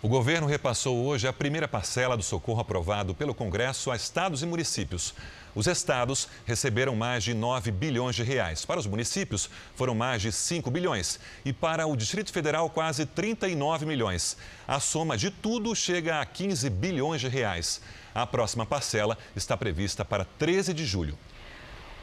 O 0.01 0.07
governo 0.07 0.45
repassou 0.45 1.03
hoje 1.05 1.27
a 1.27 1.33
primeira 1.33 1.67
parcela 1.67 2.17
do 2.17 2.21
socorro 2.21 2.59
aprovado 2.59 3.15
pelo 3.15 3.33
Congresso 3.33 3.89
a 3.89 3.95
estados 3.95 4.43
e 4.43 4.45
municípios. 4.45 5.15
Os 5.55 5.67
estados 5.67 6.27
receberam 6.45 6.95
mais 6.95 7.23
de 7.23 7.33
9 7.33 7.71
bilhões 7.71 8.15
de 8.15 8.21
reais. 8.21 8.65
Para 8.65 8.79
os 8.79 8.85
municípios, 8.85 9.49
foram 9.73 9.95
mais 9.95 10.21
de 10.21 10.31
5 10.31 10.69
bilhões. 10.69 11.19
E 11.45 11.53
para 11.53 11.87
o 11.87 11.95
Distrito 11.95 12.31
Federal, 12.31 12.69
quase 12.69 13.05
39 13.05 13.85
milhões. 13.85 14.37
A 14.67 14.79
soma 14.81 15.17
de 15.17 15.31
tudo 15.31 15.73
chega 15.73 16.19
a 16.19 16.25
15 16.25 16.69
bilhões 16.69 17.21
de 17.21 17.29
reais. 17.29 17.81
A 18.13 18.27
próxima 18.27 18.65
parcela 18.65 19.17
está 19.35 19.55
prevista 19.55 20.03
para 20.03 20.25
13 20.37 20.73
de 20.73 20.85
julho. 20.85 21.17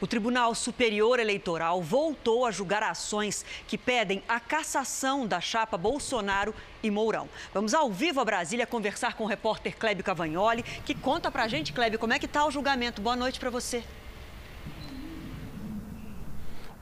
O 0.03 0.07
Tribunal 0.13 0.53
Superior 0.53 1.17
Eleitoral 1.17 1.81
voltou 1.81 2.45
a 2.45 2.51
julgar 2.51 2.83
ações 2.83 3.45
que 3.65 3.77
pedem 3.77 4.21
a 4.27 4.37
cassação 4.37 5.25
da 5.25 5.39
chapa 5.39 5.77
Bolsonaro 5.77 6.53
e 6.83 6.91
Mourão. 6.91 7.29
Vamos 7.53 7.73
ao 7.73 7.89
vivo 7.89 8.19
a 8.19 8.25
Brasília 8.25 8.67
conversar 8.67 9.13
com 9.13 9.23
o 9.23 9.27
repórter 9.27 9.77
Clébio 9.77 10.03
Cavagnoli, 10.03 10.61
que 10.61 10.93
conta 10.93 11.31
pra 11.31 11.47
gente, 11.47 11.71
Clébio, 11.71 11.97
como 11.97 12.11
é 12.11 12.19
que 12.19 12.27
tá 12.27 12.45
o 12.45 12.51
julgamento. 12.51 13.01
Boa 13.01 13.15
noite 13.15 13.39
para 13.39 13.49
você. 13.49 13.81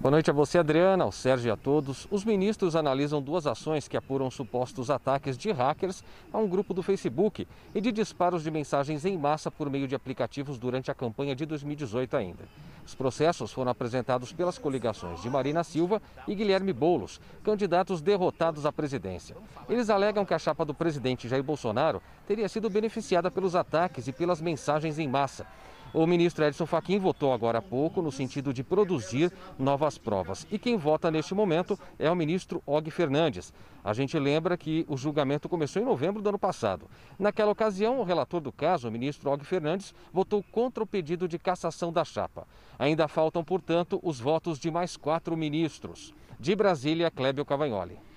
Boa 0.02 0.10
noite 0.10 0.32
a 0.32 0.34
você, 0.34 0.58
Adriana, 0.58 1.04
ao 1.04 1.12
Sérgio 1.12 1.50
e 1.50 1.52
a 1.52 1.56
todos. 1.56 2.08
Os 2.10 2.26
ministros 2.26 2.76
analisam 2.76 3.22
duas 3.22 3.46
ações 3.46 3.88
que 3.88 3.96
apuram 3.96 4.32
supostos 4.32 4.90
ataques 4.90 5.38
de 5.38 5.52
hackers 5.52 6.04
a 6.34 6.40
um 6.40 6.48
grupo 6.48 6.74
do 6.74 6.82
Facebook 6.82 7.48
e 7.76 7.80
de 7.80 7.92
disparos 7.92 8.42
de 8.42 8.50
mensagens 8.50 9.06
em 9.06 9.16
massa 9.16 9.52
por 9.52 9.70
meio 9.70 9.88
de 9.88 9.94
aplicativos 9.94 10.58
durante 10.58 10.90
a 10.90 10.96
campanha 10.96 11.36
de 11.36 11.46
2018 11.46 12.18
ainda. 12.18 12.46
Os 12.84 12.96
processos 12.96 13.54
foram 13.54 13.70
apresentados 13.70 14.34
pelas 14.34 14.58
coligações 14.58 15.22
de 15.22 15.30
Marina 15.30 15.64
Silva 15.64 16.02
e 16.28 16.34
Guilherme 16.34 16.74
Boulos, 16.74 17.22
candidatos 17.44 18.02
derrotados 18.02 18.66
à 18.66 18.72
presidência. 18.72 19.38
Eles 19.70 19.88
alegam 19.92 20.26
que 20.26 20.34
a 20.34 20.40
chapa 20.40 20.66
do 20.66 20.74
presidente 20.74 21.30
Jair 21.30 21.44
Bolsonaro 21.44 22.02
teria 22.28 22.50
sido 22.50 22.72
beneficiada 22.72 23.30
pelos 23.30 23.56
ataques 23.56 24.08
e 24.08 24.12
pelas 24.12 24.42
mensagens 24.42 24.98
em 24.98 25.08
massa. 25.08 25.46
O 25.94 26.08
ministro 26.08 26.46
Edson 26.46 26.66
Fachin 26.66 27.00
votou 27.00 27.34
agora 27.34 27.58
há 27.58 27.62
pouco 27.62 28.02
no 28.02 28.14
sentido 28.14 28.54
de 28.54 28.64
produzir 28.64 29.30
novas 29.60 29.98
provas. 29.98 30.48
E 30.50 30.58
quem 30.58 30.78
vota 30.78 31.12
neste 31.12 31.36
momento 31.36 31.78
é 32.00 32.10
o 32.10 32.16
ministro 32.16 32.64
Og 32.66 32.90
Fernandes. 32.90 33.54
A 33.84 33.92
gente 33.94 34.18
lembra 34.18 34.56
que 34.56 34.86
o 34.88 34.96
julgamento 34.96 35.50
começou 35.50 35.82
em 35.82 35.86
novembro 35.86 36.22
do 36.22 36.30
ano 36.30 36.40
passado. 36.40 36.88
Naquela 37.20 37.52
ocasião, 37.52 38.00
o 38.00 38.04
relator 38.04 38.40
do 38.40 38.54
caso, 38.54 38.88
o 38.88 38.92
ministro 38.92 39.30
Og 39.30 39.44
Fernandes, 39.44 39.94
votou 40.14 40.42
contra 40.42 40.82
o 40.82 40.88
pedido 40.88 41.28
de 41.28 41.38
cassação 41.38 41.92
da 41.92 42.06
chapa. 42.06 42.48
Ainda 42.80 43.10
faltam, 43.10 43.44
portanto, 43.44 44.00
os 44.02 44.18
votos 44.18 44.58
de 44.58 44.72
mais 44.72 44.96
quatro 44.96 45.36
ministros. 45.36 46.14
De 46.40 46.56
Brasília, 46.56 47.12
Clébio 47.12 47.44
Cavagnoli. 47.44 48.11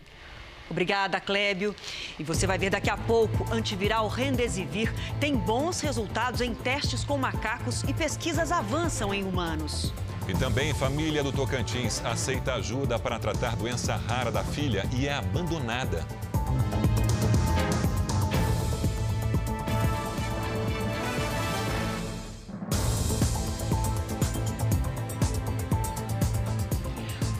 Obrigada, 0.70 1.20
Clébio. 1.20 1.74
E 2.18 2.24
você 2.24 2.46
vai 2.46 2.58
ver 2.58 2.70
daqui 2.70 2.90
a 2.90 2.96
pouco, 2.96 3.46
antiviral 3.52 4.08
Rendesivir 4.08 4.92
tem 5.20 5.36
bons 5.36 5.80
resultados 5.80 6.40
em 6.40 6.54
testes 6.54 7.04
com 7.04 7.18
macacos 7.18 7.82
e 7.84 7.92
pesquisas 7.92 8.50
avançam 8.50 9.12
em 9.12 9.24
humanos. 9.24 9.92
E 10.26 10.32
também 10.32 10.72
família 10.72 11.22
do 11.22 11.30
Tocantins 11.30 12.02
aceita 12.04 12.54
ajuda 12.54 12.98
para 12.98 13.18
tratar 13.18 13.56
doença 13.56 13.94
rara 13.94 14.30
da 14.30 14.42
filha 14.42 14.88
e 14.96 15.06
é 15.06 15.12
abandonada. 15.12 16.06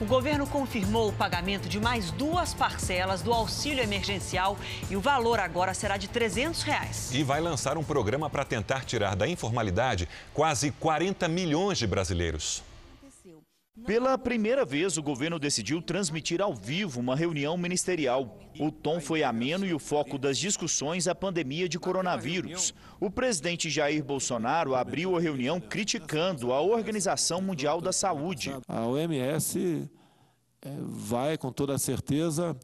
O 0.05 0.07
governo 0.07 0.45
confirmou 0.45 1.09
o 1.09 1.11
pagamento 1.11 1.67
de 1.67 1.79
mais 1.79 2.11
duas 2.11 2.53
parcelas 2.53 3.23
do 3.23 3.33
auxílio 3.33 3.83
emergencial 3.83 4.55
e 4.87 4.95
o 4.95 5.01
valor 5.01 5.39
agora 5.39 5.73
será 5.73 5.97
de 5.97 6.07
300 6.07 6.61
reais. 6.61 7.09
E 7.11 7.23
vai 7.23 7.41
lançar 7.41 7.75
um 7.75 7.83
programa 7.83 8.29
para 8.29 8.45
tentar 8.45 8.85
tirar 8.85 9.15
da 9.15 9.27
informalidade 9.27 10.07
quase 10.31 10.69
40 10.69 11.27
milhões 11.27 11.79
de 11.79 11.87
brasileiros. 11.87 12.63
Pela 13.83 14.17
primeira 14.17 14.63
vez, 14.63 14.97
o 14.97 15.03
governo 15.03 15.37
decidiu 15.37 15.81
transmitir 15.81 16.41
ao 16.41 16.55
vivo 16.55 17.01
uma 17.01 17.13
reunião 17.13 17.57
ministerial. 17.57 18.39
O 18.57 18.71
tom 18.71 19.01
foi 19.01 19.21
ameno 19.21 19.65
e 19.65 19.73
o 19.73 19.79
foco 19.79 20.17
das 20.17 20.37
discussões 20.37 21.09
a 21.09 21.13
pandemia 21.13 21.67
de 21.67 21.77
coronavírus. 21.77 22.73
O 23.01 23.11
presidente 23.11 23.69
Jair 23.69 24.01
Bolsonaro 24.01 24.75
abriu 24.75 25.17
a 25.17 25.19
reunião 25.19 25.59
criticando 25.59 26.53
a 26.53 26.61
Organização 26.61 27.41
Mundial 27.41 27.81
da 27.81 27.91
Saúde. 27.91 28.55
A 28.65 28.87
OMS 28.87 29.89
é, 30.61 30.69
vai, 30.81 31.37
com 31.37 31.51
toda 31.51 31.77
certeza, 31.77 32.55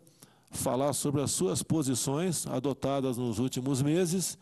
falar 0.50 0.94
sobre 0.94 1.22
as 1.22 1.32
suas 1.32 1.62
posições 1.62 2.48
adotadas 2.48 3.18
nos 3.18 3.38
últimos 3.38 3.82
meses, 3.82 4.38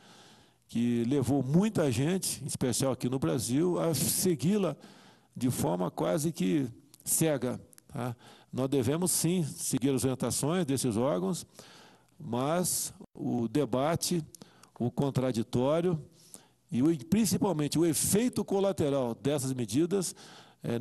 que 0.68 1.04
levou 1.06 1.42
muita 1.42 1.92
gente, 1.92 2.44
em 2.44 2.48
especial 2.48 2.92
aqui 2.92 3.10
no 3.10 3.18
Brasil, 3.18 3.80
a 3.80 3.96
segui-la 3.96 4.78
de 5.36 5.50
forma 5.50 5.90
quase 5.90 6.32
que 6.32 6.68
cega. 7.04 7.60
Tá? 7.88 8.16
Nós 8.52 8.68
devemos 8.68 9.12
sim 9.12 9.44
seguir 9.44 9.90
as 9.90 10.04
orientações 10.04 10.66
desses 10.66 10.98
órgãos, 10.98 11.46
mas 12.20 12.94
o 13.14 13.48
debate, 13.48 14.24
o 14.80 14.90
contraditório 14.90 16.00
e 16.72 16.82
o, 16.82 17.06
principalmente 17.06 17.78
o 17.78 17.86
efeito 17.86 18.44
colateral 18.44 19.16
dessas 19.16 19.54
medidas 19.54 20.16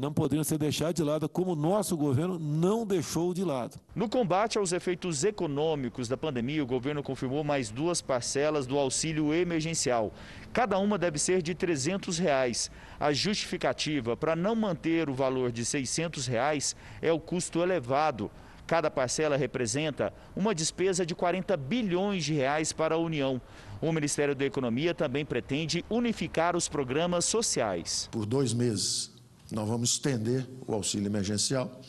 não 0.01 0.13
poderiam 0.13 0.43
ser 0.43 0.59
deixados 0.59 0.95
de 0.95 1.03
lado, 1.05 1.29
como 1.29 1.53
o 1.53 1.57
nosso 1.57 1.97
governo 1.97 2.39
não 2.39 2.85
deixou 2.85 3.33
de 3.33 3.45
lado. 3.45 3.79
No 3.95 4.09
combate 4.09 4.59
aos 4.59 4.73
efeitos 4.73 5.23
econômicos 5.23 6.09
da 6.09 6.17
pandemia, 6.17 6.63
o 6.63 6.67
governo 6.67 7.03
confirmou 7.03 7.45
mais 7.45 7.71
duas 7.71 8.01
parcelas 8.01 8.67
do 8.67 8.77
auxílio 8.77 9.33
emergencial. 9.33 10.13
Cada 10.53 10.79
uma 10.79 10.99
deve 10.99 11.19
ser 11.19 11.43
de 11.43 11.55
300 11.55 12.19
reais. 12.19 12.71
A 12.99 13.13
justificativa 13.13 14.17
para 14.17 14.35
não 14.35 14.57
manter 14.57 15.09
o 15.09 15.15
valor 15.15 15.53
de 15.53 15.65
600 15.65 16.27
reais 16.27 16.75
é 17.01 17.13
o 17.13 17.21
custo 17.21 17.63
elevado. 17.63 18.31
Cada 18.67 18.91
parcela 18.91 19.37
representa 19.37 20.13
uma 20.37 20.55
despesa 20.55 21.07
de 21.07 21.15
40 21.15 21.57
bilhões 21.57 22.25
de 22.25 22.35
reais 22.35 22.73
para 22.73 22.97
a 22.97 22.99
União. 22.99 23.41
O 23.81 23.93
Ministério 23.93 24.35
da 24.35 24.45
Economia 24.45 24.93
também 24.93 25.25
pretende 25.25 25.85
unificar 25.89 26.57
os 26.57 26.69
programas 26.69 27.25
sociais. 27.25 28.09
Por 28.11 28.27
dois 28.27 28.53
meses, 28.53 29.17
nós 29.51 29.69
vamos 29.69 29.93
estender 29.93 30.47
o 30.67 30.75
auxílio 30.75 31.07
emergencial. 31.07 31.81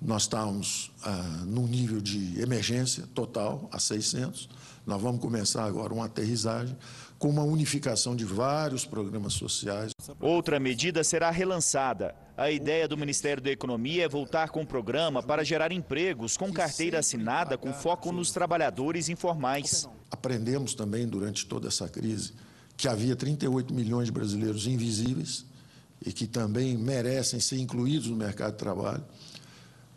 Nós 0.00 0.22
estamos 0.22 0.90
ah, 1.02 1.42
num 1.46 1.66
nível 1.66 2.00
de 2.00 2.40
emergência 2.40 3.04
total, 3.14 3.68
a 3.72 3.78
600. 3.78 4.48
Nós 4.86 5.00
vamos 5.00 5.20
começar 5.20 5.64
agora 5.64 5.94
uma 5.94 6.06
aterrissagem 6.06 6.76
com 7.18 7.28
uma 7.30 7.42
unificação 7.42 8.14
de 8.14 8.24
vários 8.24 8.84
programas 8.84 9.32
sociais. 9.34 9.92
Outra 10.20 10.60
medida 10.60 11.02
será 11.02 11.30
relançada. 11.30 12.14
A 12.36 12.50
ideia 12.50 12.86
do 12.86 12.98
Ministério 12.98 13.42
da 13.42 13.50
Economia 13.50 14.04
é 14.04 14.08
voltar 14.08 14.50
com 14.50 14.60
um 14.62 14.66
programa 14.66 15.22
para 15.22 15.44
gerar 15.44 15.72
empregos 15.72 16.36
com 16.36 16.52
carteira 16.52 16.98
assinada 16.98 17.56
com 17.56 17.72
foco 17.72 18.12
nos 18.12 18.30
trabalhadores 18.30 19.08
informais. 19.08 19.88
Aprendemos 20.10 20.74
também 20.74 21.06
durante 21.06 21.46
toda 21.46 21.68
essa 21.68 21.88
crise 21.88 22.34
que 22.76 22.88
havia 22.88 23.14
38 23.14 23.72
milhões 23.72 24.06
de 24.06 24.12
brasileiros 24.12 24.66
invisíveis 24.66 25.46
e 26.04 26.12
que 26.12 26.26
também 26.26 26.76
merecem 26.76 27.40
ser 27.40 27.58
incluídos 27.58 28.08
no 28.08 28.16
mercado 28.16 28.52
de 28.52 28.58
trabalho. 28.58 29.02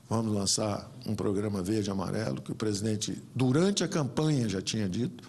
Vamos 0.09 0.33
lançar 0.33 0.89
um 1.05 1.13
programa 1.13 1.61
verde 1.61 1.91
amarelo 1.91 2.41
que 2.41 2.51
o 2.51 2.55
presidente, 2.55 3.21
durante 3.35 3.83
a 3.83 3.87
campanha, 3.87 4.47
já 4.47 4.61
tinha 4.61 4.87
dito. 4.87 5.23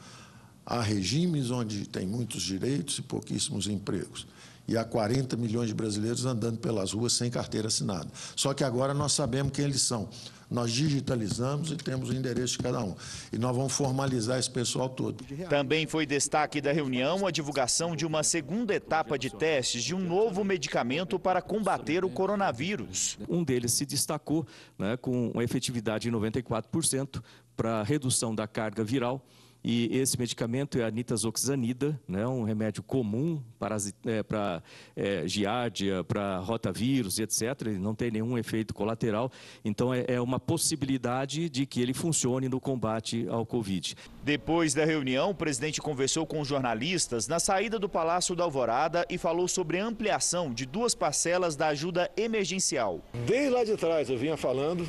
Há 0.65 0.81
regimes 0.81 1.51
onde 1.51 1.89
tem 1.89 2.07
muitos 2.07 2.43
direitos 2.43 2.99
e 2.99 3.03
pouquíssimos 3.03 3.67
empregos. 3.67 4.27
E 4.69 4.77
há 4.77 4.85
40 4.85 5.37
milhões 5.37 5.69
de 5.69 5.75
brasileiros 5.75 6.27
andando 6.27 6.59
pelas 6.59 6.93
ruas 6.93 7.15
sem 7.15 7.31
carteira 7.31 7.69
assinada. 7.69 8.09
Só 8.37 8.55
que 8.55 8.63
agora 8.63 8.95
nós 8.95 9.13
sabemos 9.13 9.53
quem 9.53 9.65
eles 9.65 9.83
são. 9.83 10.09
Nós 10.51 10.73
digitalizamos 10.73 11.71
e 11.71 11.77
temos 11.77 12.09
o 12.09 12.15
endereço 12.15 12.57
de 12.57 12.63
cada 12.63 12.83
um. 12.83 12.95
E 13.33 13.39
nós 13.39 13.55
vamos 13.55 13.73
formalizar 13.73 14.39
esse 14.39 14.51
pessoal 14.51 14.89
todo. 14.89 15.25
Também 15.49 15.87
foi 15.87 16.07
destaque 16.07 16.61
da 16.61 16.73
reunião 16.73 17.27
a 17.27 17.31
divulgação 17.31 17.95
de 17.95 18.07
uma 18.07 18.23
segunda 18.23 18.75
etapa 18.75 19.19
de 19.19 19.31
testes 19.31 19.83
de 19.83 19.95
um 19.95 20.01
novo 20.01 20.45
medicamento 20.45 21.19
para 21.19 21.43
combater 21.43 22.05
o 22.05 22.11
coronavírus. 22.11 23.19
Um 23.29 23.45
deles 23.45 23.73
se 23.73 23.85
destacou 23.85 24.47
né, 24.79 24.97
com 24.97 25.31
uma 25.31 25.45
efetividade 25.45 26.11
de 26.11 26.17
94% 26.17 27.23
para 27.57 27.83
redução 27.83 28.35
da 28.35 28.47
carga 28.47 28.83
viral 28.85 29.25
e 29.63 29.89
esse 29.99 30.19
medicamento 30.19 30.79
é 30.79 30.85
a 30.85 30.91
nitazoxanida, 30.91 32.01
né, 32.07 32.27
um 32.27 32.45
remédio 32.45 32.83
comum 32.83 33.43
para, 33.59 33.77
é, 34.07 34.23
para 34.23 34.63
é, 34.97 35.27
giardia, 35.27 36.05
para 36.05 36.39
rotavírus, 36.39 37.19
etc. 37.19 37.43
Ele 37.67 37.79
não 37.79 37.95
tem 37.95 38.11
nenhum 38.11 38.39
efeito 38.39 38.73
colateral. 38.73 39.31
Então, 39.65 39.93
é, 39.93 40.05
é 40.07 40.21
uma 40.21 40.39
possibilidade 40.39 41.49
de 41.51 41.67
que 41.67 41.81
ele 41.81 41.93
funcione 41.93 42.49
no 42.49 42.61
combate 42.61 43.27
ao 43.29 43.45
Covid. 43.45 43.97
Depois 44.23 44.75
da 44.75 44.85
reunião, 44.85 45.31
o 45.31 45.35
presidente 45.35 45.81
conversou 45.81 46.27
com 46.27 46.45
jornalistas 46.45 47.27
na 47.27 47.41
saída 47.41 47.79
do 47.79 47.89
Palácio 47.89 48.37
da 48.37 48.45
Alvorada 48.45 49.05
e 49.11 49.19
falou 49.19 49.49
sobre 49.49 49.79
a 49.79 49.85
ampliação 49.85 50.53
de 50.53 50.67
duas 50.67 50.95
parcelas 50.95 51.57
da 51.57 51.69
ajuda 51.69 52.11
emergencial. 52.17 53.03
Desde 53.27 53.51
lá 53.51 53.65
de 53.65 53.77
trás 53.77 54.09
eu 54.09 54.17
vinha 54.17 54.37
falando 54.37 54.89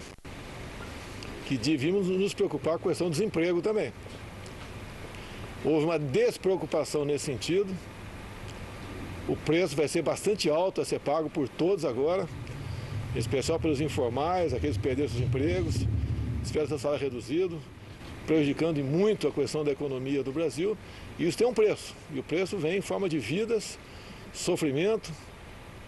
que 1.47 1.58
devíamos 1.58 2.08
nos 2.08 2.34
preocupar 2.34 2.77
com 2.77 2.88
a 2.88 2.91
questão 2.91 3.08
do 3.08 3.12
desemprego 3.12 3.62
também. 3.62 3.91
Houve 5.63 5.86
uma 5.86 6.00
despreocupação 6.00 7.04
nesse 7.04 7.26
sentido. 7.26 7.76
O 9.28 9.36
preço 9.36 9.76
vai 9.76 9.88
ser 9.88 10.02
bastante 10.02 10.50
alto 10.50 10.82
a 10.82 10.86
ser 10.86 11.00
pago 11.00 11.30
por 11.30 11.48
todos 11.48 11.86
agora, 11.86 12.28
especial 13.15 13.60
pelos 13.60 13.82
informais, 13.82 14.54
aqueles 14.54 14.78
que 14.78 14.84
perderam 14.84 15.10
seus 15.10 15.22
empregos, 15.22 15.86
esperam 16.43 16.67
seu 16.67 16.80
salário 16.80 17.04
reduzido, 17.04 17.60
prejudicando 18.26 18.84
muito 18.84 19.28
a 19.28 19.32
questão 19.32 19.63
da 19.63 19.72
economia 19.72 20.24
do 20.24 20.32
Brasil. 20.32 20.78
E 21.17 21.28
isso 21.28 21.38
tem 21.38 21.45
um 21.45 21.54
preço, 21.54 21.93
e 22.13 22.19
o 22.19 22.24
preço 22.24 22.58
vem 22.58 22.78
em 22.78 22.82
forma 22.82 23.10
de 23.10 23.19
vidas, 23.19 23.78
sofrimento, 24.34 25.12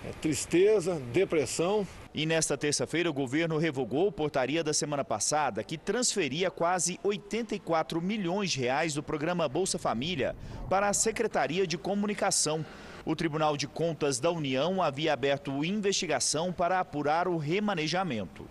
é, 0.06 0.12
tristeza, 0.22 1.02
depressão. 1.14 1.88
E 2.14 2.26
nesta 2.26 2.58
terça-feira, 2.58 3.10
o 3.10 3.14
governo 3.14 3.58
revogou 3.58 4.12
portaria 4.12 4.62
da 4.62 4.74
semana 4.74 5.04
passada 5.04 5.64
que 5.64 5.78
transferia 5.78 6.52
quase 6.52 7.00
84 7.04 8.02
milhões 8.02 8.52
de 8.52 8.60
reais 8.60 8.94
do 8.94 9.02
programa 9.02 9.48
Bolsa 9.48 9.80
Família 9.80 10.36
para 10.70 10.90
a 10.90 10.94
Secretaria 10.94 11.66
de 11.66 11.78
Comunicação. 11.78 12.66
O 13.06 13.16
Tribunal 13.16 13.56
de 13.56 13.66
Contas 13.66 14.20
da 14.20 14.30
União 14.30 14.82
havia 14.82 15.14
aberto 15.14 15.64
investigação 15.64 16.52
para 16.52 16.82
apurar 16.82 17.30
o 17.30 17.38
remanejamento. 17.38 18.46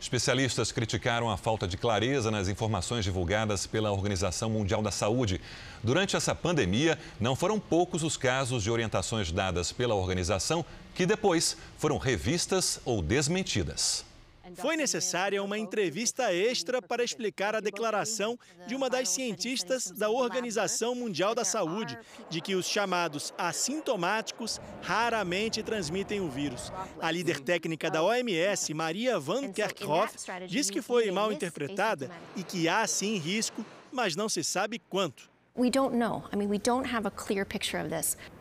Especialistas 0.00 0.72
criticaram 0.72 1.30
a 1.30 1.36
falta 1.36 1.68
de 1.68 1.76
clareza 1.76 2.30
nas 2.30 2.48
informações 2.48 3.04
divulgadas 3.04 3.66
pela 3.66 3.92
Organização 3.92 4.48
Mundial 4.48 4.80
da 4.80 4.90
Saúde. 4.90 5.40
Durante 5.84 6.16
essa 6.16 6.34
pandemia, 6.34 6.98
não 7.20 7.36
foram 7.36 7.60
poucos 7.60 8.02
os 8.02 8.16
casos 8.16 8.62
de 8.62 8.70
orientações 8.70 9.30
dadas 9.30 9.72
pela 9.72 9.94
organização 9.94 10.64
que 10.94 11.04
depois 11.04 11.54
foram 11.76 11.98
revistas 11.98 12.80
ou 12.84 13.02
desmentidas. 13.02 14.09
Foi 14.54 14.76
necessária 14.76 15.42
uma 15.42 15.58
entrevista 15.58 16.32
extra 16.32 16.80
para 16.80 17.04
explicar 17.04 17.54
a 17.54 17.60
declaração 17.60 18.38
de 18.66 18.74
uma 18.74 18.88
das 18.88 19.08
cientistas 19.08 19.90
da 19.90 20.10
Organização 20.10 20.94
Mundial 20.94 21.34
da 21.34 21.44
Saúde 21.44 21.98
de 22.28 22.40
que 22.40 22.54
os 22.54 22.66
chamados 22.66 23.32
assintomáticos 23.36 24.60
raramente 24.82 25.62
transmitem 25.62 26.20
o 26.20 26.28
vírus. 26.28 26.72
A 27.00 27.10
líder 27.10 27.40
técnica 27.40 27.90
da 27.90 28.02
OMS, 28.02 28.72
Maria 28.74 29.18
Van 29.18 29.52
Kerkhoff, 29.52 30.16
diz 30.46 30.70
que 30.70 30.82
foi 30.82 31.10
mal 31.10 31.32
interpretada 31.32 32.10
e 32.36 32.42
que 32.42 32.68
há 32.68 32.86
sim 32.86 33.16
risco, 33.16 33.64
mas 33.92 34.16
não 34.16 34.28
se 34.28 34.42
sabe 34.42 34.78
quanto. 34.78 35.30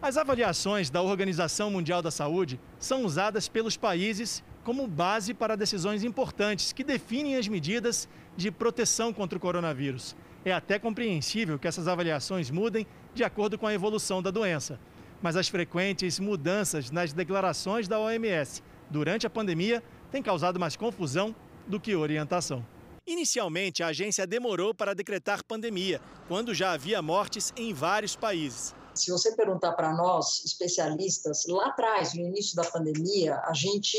As 0.01 0.15
avaliações 0.15 0.89
da 0.89 1.01
Organização 1.01 1.69
Mundial 1.69 2.01
da 2.01 2.11
Saúde 2.11 2.59
são 2.79 3.03
usadas 3.03 3.49
pelos 3.49 3.75
países 3.75 4.43
como 4.69 4.85
base 4.85 5.33
para 5.33 5.57
decisões 5.57 6.03
importantes 6.03 6.71
que 6.71 6.83
definem 6.83 7.37
as 7.37 7.47
medidas 7.47 8.07
de 8.37 8.51
proteção 8.51 9.11
contra 9.11 9.35
o 9.35 9.41
coronavírus. 9.41 10.15
É 10.45 10.53
até 10.53 10.77
compreensível 10.77 11.57
que 11.57 11.67
essas 11.67 11.87
avaliações 11.87 12.51
mudem 12.51 12.85
de 13.15 13.23
acordo 13.23 13.57
com 13.57 13.65
a 13.65 13.73
evolução 13.73 14.21
da 14.21 14.29
doença. 14.29 14.79
Mas 15.23 15.35
as 15.35 15.49
frequentes 15.49 16.19
mudanças 16.19 16.91
nas 16.91 17.11
declarações 17.11 17.87
da 17.87 17.99
OMS 17.99 18.61
durante 18.91 19.25
a 19.25 19.29
pandemia 19.31 19.81
têm 20.11 20.21
causado 20.21 20.59
mais 20.59 20.75
confusão 20.75 21.35
do 21.65 21.79
que 21.79 21.95
orientação. 21.95 22.63
Inicialmente, 23.07 23.81
a 23.81 23.87
agência 23.87 24.27
demorou 24.27 24.71
para 24.71 24.93
decretar 24.93 25.43
pandemia, 25.43 25.99
quando 26.27 26.53
já 26.53 26.73
havia 26.73 27.01
mortes 27.01 27.51
em 27.57 27.73
vários 27.73 28.15
países. 28.15 28.75
Se 28.99 29.11
você 29.11 29.35
perguntar 29.35 29.73
para 29.73 29.93
nós, 29.93 30.43
especialistas, 30.43 31.45
lá 31.47 31.67
atrás, 31.67 32.13
no 32.13 32.21
início 32.21 32.55
da 32.55 32.63
pandemia, 32.63 33.39
a 33.45 33.53
gente 33.53 33.97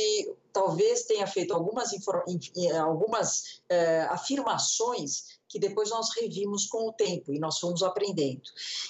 talvez 0.52 1.04
tenha 1.04 1.26
feito 1.26 1.54
algumas, 1.54 1.90
algumas 2.78 3.62
é, 3.68 4.02
afirmações 4.02 5.40
que 5.50 5.58
depois 5.58 5.90
nós 5.90 6.10
revimos 6.16 6.66
com 6.66 6.88
o 6.88 6.92
tempo 6.92 7.34
e 7.34 7.40
nós 7.40 7.58
fomos 7.58 7.82
aprendendo. 7.82 8.42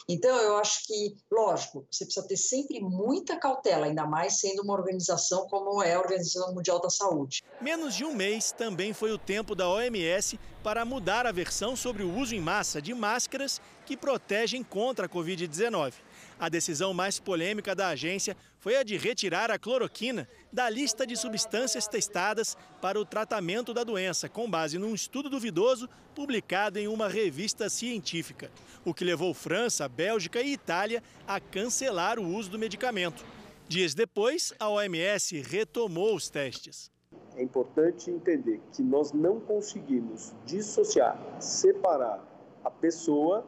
Então, 0.06 0.36
eu 0.36 0.58
acho 0.58 0.86
que, 0.86 1.16
lógico, 1.30 1.86
você 1.90 2.04
precisa 2.04 2.26
ter 2.26 2.36
sempre 2.36 2.80
muita 2.80 3.38
cautela, 3.38 3.86
ainda 3.86 4.06
mais 4.06 4.38
sendo 4.40 4.62
uma 4.62 4.74
organização 4.74 5.48
como 5.48 5.82
é 5.82 5.94
a 5.94 5.98
Organização 5.98 6.54
Mundial 6.54 6.78
da 6.78 6.90
Saúde. 6.90 7.42
Menos 7.62 7.94
de 7.94 8.04
um 8.04 8.14
mês 8.14 8.52
também 8.52 8.92
foi 8.92 9.10
o 9.10 9.16
tempo 9.16 9.54
da 9.54 9.66
OMS 9.68 10.38
para 10.62 10.84
mudar 10.84 11.24
a 11.24 11.32
versão 11.32 11.74
sobre 11.74 12.02
o 12.02 12.14
uso 12.14 12.34
em 12.34 12.40
massa 12.40 12.82
de 12.82 12.92
máscaras 12.92 13.58
que 13.90 13.96
protegem 13.96 14.62
contra 14.62 15.06
a 15.06 15.08
Covid-19. 15.08 15.94
A 16.38 16.48
decisão 16.48 16.94
mais 16.94 17.18
polêmica 17.18 17.74
da 17.74 17.88
agência 17.88 18.36
foi 18.60 18.76
a 18.76 18.84
de 18.84 18.96
retirar 18.96 19.50
a 19.50 19.58
cloroquina 19.58 20.28
da 20.52 20.70
lista 20.70 21.04
de 21.04 21.16
substâncias 21.16 21.88
testadas 21.88 22.56
para 22.80 23.00
o 23.00 23.04
tratamento 23.04 23.74
da 23.74 23.82
doença, 23.82 24.28
com 24.28 24.48
base 24.48 24.78
num 24.78 24.94
estudo 24.94 25.28
duvidoso 25.28 25.88
publicado 26.14 26.78
em 26.78 26.86
uma 26.86 27.08
revista 27.08 27.68
científica, 27.68 28.48
o 28.84 28.94
que 28.94 29.02
levou 29.02 29.34
França, 29.34 29.88
Bélgica 29.88 30.40
e 30.40 30.52
Itália 30.52 31.02
a 31.26 31.40
cancelar 31.40 32.20
o 32.20 32.28
uso 32.28 32.48
do 32.48 32.60
medicamento. 32.60 33.24
Dias 33.66 33.92
depois, 33.92 34.54
a 34.60 34.68
OMS 34.68 35.40
retomou 35.40 36.14
os 36.14 36.30
testes. 36.30 36.92
É 37.34 37.42
importante 37.42 38.08
entender 38.08 38.60
que 38.72 38.84
nós 38.84 39.12
não 39.12 39.40
conseguimos 39.40 40.32
dissociar, 40.46 41.18
separar 41.40 42.24
a 42.62 42.70
pessoa 42.70 43.44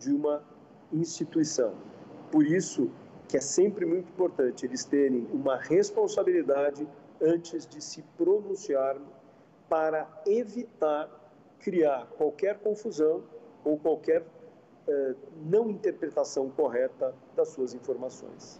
de 0.00 0.10
uma 0.12 0.42
instituição. 0.92 1.74
Por 2.32 2.44
isso 2.44 2.90
que 3.28 3.36
é 3.36 3.40
sempre 3.40 3.86
muito 3.86 4.08
importante 4.08 4.66
eles 4.66 4.84
terem 4.84 5.28
uma 5.32 5.56
responsabilidade 5.56 6.88
antes 7.22 7.66
de 7.66 7.80
se 7.80 8.02
pronunciar 8.16 8.96
para 9.68 10.08
evitar 10.26 11.08
criar 11.60 12.06
qualquer 12.16 12.58
confusão 12.58 13.22
ou 13.62 13.78
qualquer 13.78 14.24
eh, 14.88 15.14
não 15.44 15.70
interpretação 15.70 16.48
correta 16.50 17.14
das 17.36 17.48
suas 17.48 17.74
informações. 17.74 18.58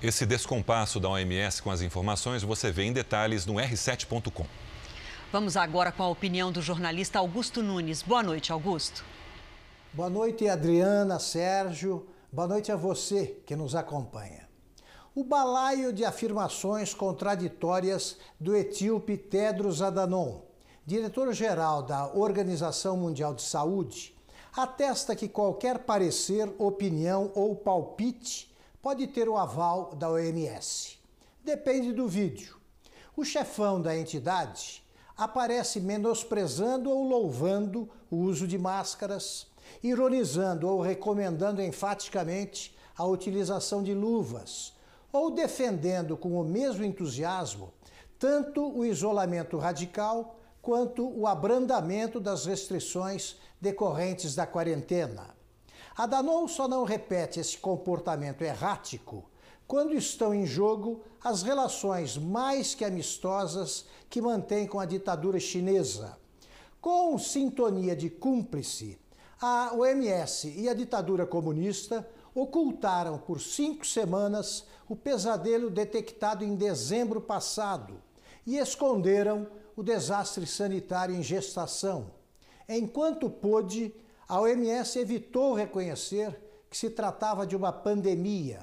Esse 0.00 0.24
descompasso 0.24 1.00
da 1.00 1.08
OMS 1.08 1.60
com 1.60 1.70
as 1.70 1.82
informações 1.82 2.42
você 2.42 2.70
vê 2.70 2.84
em 2.84 2.92
detalhes 2.92 3.44
no 3.44 3.54
r7.com. 3.54 4.46
Vamos 5.32 5.56
agora 5.56 5.92
com 5.92 6.04
a 6.04 6.08
opinião 6.08 6.50
do 6.52 6.62
jornalista 6.62 7.18
Augusto 7.18 7.62
Nunes. 7.62 8.02
Boa 8.02 8.22
noite, 8.22 8.52
Augusto. 8.52 9.04
Boa 9.94 10.10
noite, 10.10 10.46
Adriana, 10.46 11.18
Sérgio. 11.18 12.06
Boa 12.30 12.46
noite 12.46 12.70
a 12.70 12.76
você 12.76 13.40
que 13.46 13.56
nos 13.56 13.74
acompanha. 13.74 14.46
O 15.14 15.24
balaio 15.24 15.94
de 15.94 16.04
afirmações 16.04 16.92
contraditórias 16.92 18.18
do 18.38 18.54
etíope 18.54 19.16
Tedros 19.16 19.80
Adhanom, 19.80 20.42
diretor-geral 20.84 21.82
da 21.82 22.06
Organização 22.14 22.98
Mundial 22.98 23.32
de 23.32 23.40
Saúde, 23.42 24.14
atesta 24.54 25.16
que 25.16 25.26
qualquer 25.26 25.78
parecer, 25.78 26.54
opinião 26.58 27.32
ou 27.34 27.56
palpite 27.56 28.54
pode 28.82 29.06
ter 29.06 29.26
o 29.26 29.38
aval 29.38 29.94
da 29.96 30.10
OMS. 30.10 30.98
Depende 31.42 31.94
do 31.94 32.06
vídeo. 32.06 32.58
O 33.16 33.24
chefão 33.24 33.80
da 33.80 33.96
entidade 33.96 34.84
aparece 35.16 35.80
menosprezando 35.80 36.90
ou 36.90 37.08
louvando 37.08 37.88
o 38.10 38.18
uso 38.18 38.46
de 38.46 38.58
máscaras, 38.58 39.48
ironizando 39.82 40.68
ou 40.68 40.80
recomendando 40.80 41.62
enfaticamente 41.62 42.76
a 42.96 43.04
utilização 43.04 43.82
de 43.82 43.94
luvas, 43.94 44.72
ou 45.12 45.30
defendendo 45.30 46.16
com 46.16 46.38
o 46.40 46.44
mesmo 46.44 46.84
entusiasmo 46.84 47.72
tanto 48.18 48.76
o 48.76 48.84
isolamento 48.84 49.56
radical 49.58 50.36
quanto 50.60 51.08
o 51.08 51.26
abrandamento 51.26 52.18
das 52.18 52.46
restrições 52.46 53.36
decorrentes 53.60 54.34
da 54.34 54.46
quarentena. 54.46 55.34
A 55.96 56.06
Danon 56.06 56.46
só 56.48 56.66
não 56.66 56.84
repete 56.84 57.40
esse 57.40 57.56
comportamento 57.56 58.42
errático 58.42 59.30
quando 59.66 59.94
estão 59.94 60.34
em 60.34 60.46
jogo 60.46 61.02
as 61.22 61.42
relações 61.42 62.16
mais 62.16 62.74
que 62.74 62.84
amistosas 62.84 63.86
que 64.08 64.20
mantém 64.20 64.66
com 64.66 64.80
a 64.80 64.86
ditadura 64.86 65.38
chinesa. 65.38 66.16
Com 66.80 67.18
sintonia 67.18 67.94
de 67.94 68.08
cúmplice, 68.08 68.98
a 69.40 69.72
OMS 69.72 70.48
e 70.48 70.68
a 70.68 70.74
ditadura 70.74 71.24
comunista 71.24 72.08
ocultaram 72.34 73.18
por 73.18 73.40
cinco 73.40 73.86
semanas 73.86 74.64
o 74.88 74.96
pesadelo 74.96 75.70
detectado 75.70 76.44
em 76.44 76.56
dezembro 76.56 77.20
passado 77.20 78.02
e 78.44 78.56
esconderam 78.58 79.46
o 79.76 79.82
desastre 79.82 80.44
sanitário 80.46 81.14
em 81.14 81.22
gestação. 81.22 82.10
Enquanto 82.68 83.30
pôde, 83.30 83.94
a 84.26 84.40
OMS 84.40 84.98
evitou 84.98 85.54
reconhecer 85.54 86.36
que 86.68 86.76
se 86.76 86.90
tratava 86.90 87.46
de 87.46 87.54
uma 87.54 87.72
pandemia. 87.72 88.60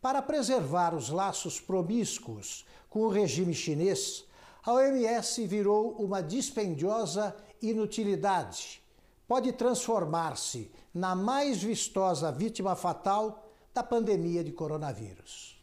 Para 0.00 0.22
preservar 0.22 0.94
os 0.94 1.10
laços 1.10 1.60
promíscuos 1.60 2.64
com 2.88 3.00
o 3.00 3.08
regime 3.08 3.52
chinês, 3.52 4.24
a 4.64 4.72
OMS 4.72 5.46
virou 5.46 5.92
uma 5.92 6.22
dispendiosa 6.22 7.36
inutilidade. 7.60 8.85
Pode 9.28 9.52
transformar-se 9.52 10.70
na 10.94 11.16
mais 11.16 11.60
vistosa 11.60 12.30
vítima 12.30 12.76
fatal 12.76 13.44
da 13.74 13.82
pandemia 13.82 14.44
de 14.44 14.52
coronavírus. 14.52 15.60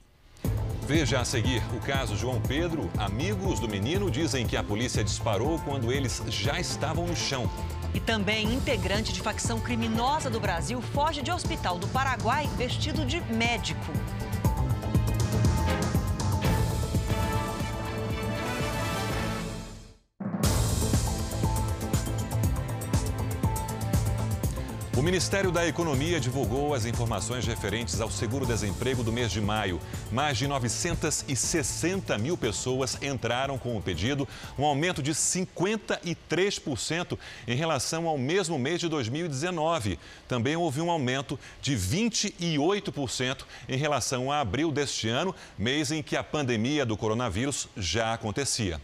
Veja 0.82 1.22
a 1.22 1.26
seguir 1.26 1.64
o 1.74 1.80
caso 1.80 2.14
João 2.14 2.42
Pedro. 2.42 2.92
Amigos 2.98 3.62
do 3.62 3.70
menino 3.70 4.12
dizem 4.12 4.46
que 4.46 4.58
a 4.58 4.64
polícia 4.64 5.02
disparou 5.02 5.58
quando 5.60 5.94
eles 5.94 6.22
já 6.28 6.60
estavam 6.60 7.08
no 7.08 7.16
chão. 7.16 7.50
E 7.94 8.02
também 8.02 8.54
integrante 8.54 9.14
de 9.14 9.22
facção 9.22 9.62
criminosa 9.62 10.30
do 10.30 10.42
Brasil 10.42 10.82
foge 10.82 11.22
de 11.22 11.32
hospital 11.32 11.80
do 11.80 11.88
Paraguai 11.88 12.50
vestido 12.58 13.06
de 13.06 13.22
médico. 13.34 13.94
O 25.04 25.06
Ministério 25.06 25.52
da 25.52 25.68
Economia 25.68 26.18
divulgou 26.18 26.74
as 26.74 26.86
informações 26.86 27.46
referentes 27.46 28.00
ao 28.00 28.10
seguro-desemprego 28.10 29.04
do 29.04 29.12
mês 29.12 29.34
de 29.34 29.42
maio. 29.42 29.82
Mais 30.10 30.38
de 30.38 30.48
960 30.48 32.18
mil 32.18 32.38
pessoas 32.38 32.98
entraram 33.02 33.58
com 33.58 33.76
o 33.76 33.82
pedido, 33.82 34.26
um 34.58 34.64
aumento 34.64 35.04
de 35.04 35.12
53% 35.12 37.20
em 37.46 37.54
relação 37.54 38.08
ao 38.08 38.18
mesmo 38.18 38.58
mês 38.58 38.80
de 38.80 38.88
2019. 38.88 40.00
Também 40.26 40.56
houve 40.56 40.80
um 40.80 40.90
aumento 40.90 41.38
de 41.62 41.76
28% 41.76 43.44
em 43.68 43.76
relação 43.76 44.32
a 44.32 44.40
abril 44.40 44.72
deste 44.72 45.10
ano, 45.10 45.36
mês 45.58 45.92
em 45.92 46.02
que 46.02 46.16
a 46.16 46.24
pandemia 46.24 46.86
do 46.86 46.96
coronavírus 46.96 47.68
já 47.76 48.14
acontecia. 48.14 48.80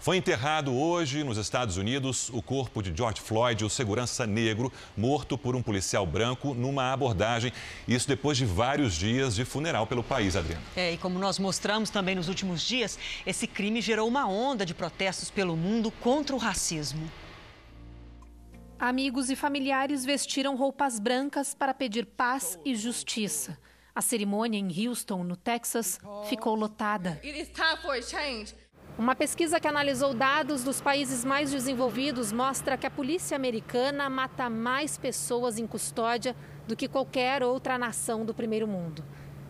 Foi 0.00 0.16
enterrado 0.16 0.72
hoje 0.72 1.24
nos 1.24 1.38
Estados 1.38 1.76
Unidos 1.76 2.30
o 2.32 2.40
corpo 2.40 2.80
de 2.80 2.96
George 2.96 3.20
Floyd, 3.20 3.64
o 3.64 3.68
segurança 3.68 4.26
negro, 4.26 4.72
morto 4.96 5.36
por 5.36 5.56
um 5.56 5.62
policial 5.62 6.06
branco 6.06 6.54
numa 6.54 6.92
abordagem. 6.92 7.52
Isso 7.86 8.06
depois 8.06 8.38
de 8.38 8.44
vários 8.44 8.94
dias 8.94 9.34
de 9.34 9.44
funeral 9.44 9.88
pelo 9.88 10.04
país, 10.04 10.36
Adriana. 10.36 10.62
É, 10.76 10.92
e 10.92 10.96
como 10.96 11.18
nós 11.18 11.40
mostramos 11.40 11.90
também 11.90 12.14
nos 12.14 12.28
últimos 12.28 12.62
dias, 12.62 12.96
esse 13.26 13.48
crime 13.48 13.80
gerou 13.80 14.06
uma 14.06 14.26
onda 14.28 14.64
de 14.64 14.72
protestos 14.72 15.30
pelo 15.30 15.56
mundo 15.56 15.90
contra 15.90 16.34
o 16.34 16.38
racismo. 16.38 17.10
Amigos 18.78 19.28
e 19.28 19.34
familiares 19.34 20.04
vestiram 20.04 20.54
roupas 20.54 21.00
brancas 21.00 21.54
para 21.54 21.74
pedir 21.74 22.06
paz 22.06 22.56
e 22.64 22.76
justiça. 22.76 23.58
A 23.92 24.00
cerimônia 24.00 24.56
em 24.56 24.86
Houston, 24.86 25.24
no 25.24 25.34
Texas, 25.34 25.98
ficou 26.28 26.54
lotada. 26.54 27.20
Uma 28.98 29.14
pesquisa 29.14 29.60
que 29.60 29.68
analisou 29.68 30.12
dados 30.12 30.64
dos 30.64 30.80
países 30.80 31.24
mais 31.24 31.52
desenvolvidos 31.52 32.32
mostra 32.32 32.76
que 32.76 32.84
a 32.84 32.90
polícia 32.90 33.36
americana 33.36 34.10
mata 34.10 34.50
mais 34.50 34.98
pessoas 34.98 35.56
em 35.56 35.68
custódia 35.68 36.34
do 36.66 36.74
que 36.74 36.88
qualquer 36.88 37.44
outra 37.44 37.78
nação 37.78 38.24
do 38.24 38.34
primeiro 38.34 38.66
mundo. 38.66 39.04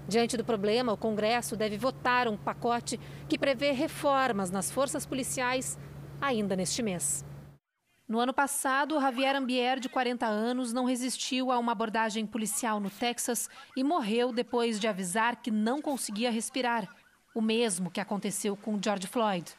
Diante 0.06 0.37
do 0.37 0.44
problema, 0.44 0.92
o 0.92 0.98
Congresso 0.98 1.56
deve 1.56 1.78
votar 1.78 2.28
um 2.28 2.37
pacote 2.37 3.00
que 3.26 3.38
prevê 3.38 3.72
reformas 3.72 4.50
nas 4.50 4.70
forças 4.70 5.06
policiais 5.06 5.78
ainda 6.20 6.54
neste 6.54 6.82
mês. 6.82 7.24
No 8.06 8.20
ano 8.20 8.34
passado, 8.34 9.00
Javier 9.00 9.34
Ambier, 9.34 9.80
de 9.80 9.88
40 9.88 10.26
anos, 10.26 10.74
não 10.74 10.84
resistiu 10.84 11.50
a 11.50 11.58
uma 11.58 11.72
abordagem 11.72 12.26
policial 12.26 12.80
no 12.80 12.90
Texas 12.90 13.48
e 13.74 13.82
morreu 13.82 14.30
depois 14.30 14.78
de 14.78 14.87
avisar 14.87 15.37
que 15.37 15.50
não 15.50 15.80
conseguia 15.80 16.30
respirar 16.30 16.87
o 17.34 17.40
mesmo 17.40 17.90
que 17.90 18.00
aconteceu 18.00 18.56
com 18.56 18.80
George 18.82 19.06
Floyd. 19.06 19.54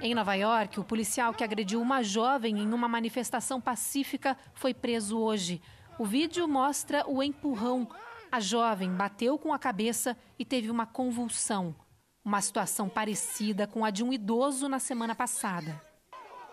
Em 0.00 0.14
Nova 0.14 0.34
York, 0.34 0.78
o 0.78 0.84
policial 0.84 1.34
que 1.34 1.42
agrediu 1.42 1.80
uma 1.80 2.04
jovem 2.04 2.60
em 2.60 2.72
uma 2.72 2.86
manifestação 2.86 3.60
pacífica 3.60 4.36
foi 4.54 4.72
preso 4.72 5.18
hoje. 5.18 5.60
O 5.98 6.04
vídeo 6.04 6.46
mostra 6.46 7.04
o 7.08 7.20
empurrão. 7.20 7.88
A 8.30 8.38
jovem 8.38 8.92
bateu 8.92 9.36
com 9.36 9.52
a 9.52 9.58
cabeça 9.58 10.16
e 10.38 10.44
teve 10.44 10.70
uma 10.70 10.86
convulsão. 10.86 11.74
Uma 12.24 12.40
situação 12.40 12.88
parecida 12.88 13.66
com 13.66 13.84
a 13.84 13.90
de 13.90 14.04
um 14.04 14.12
idoso 14.12 14.68
na 14.68 14.78
semana 14.78 15.16
passada. 15.16 15.82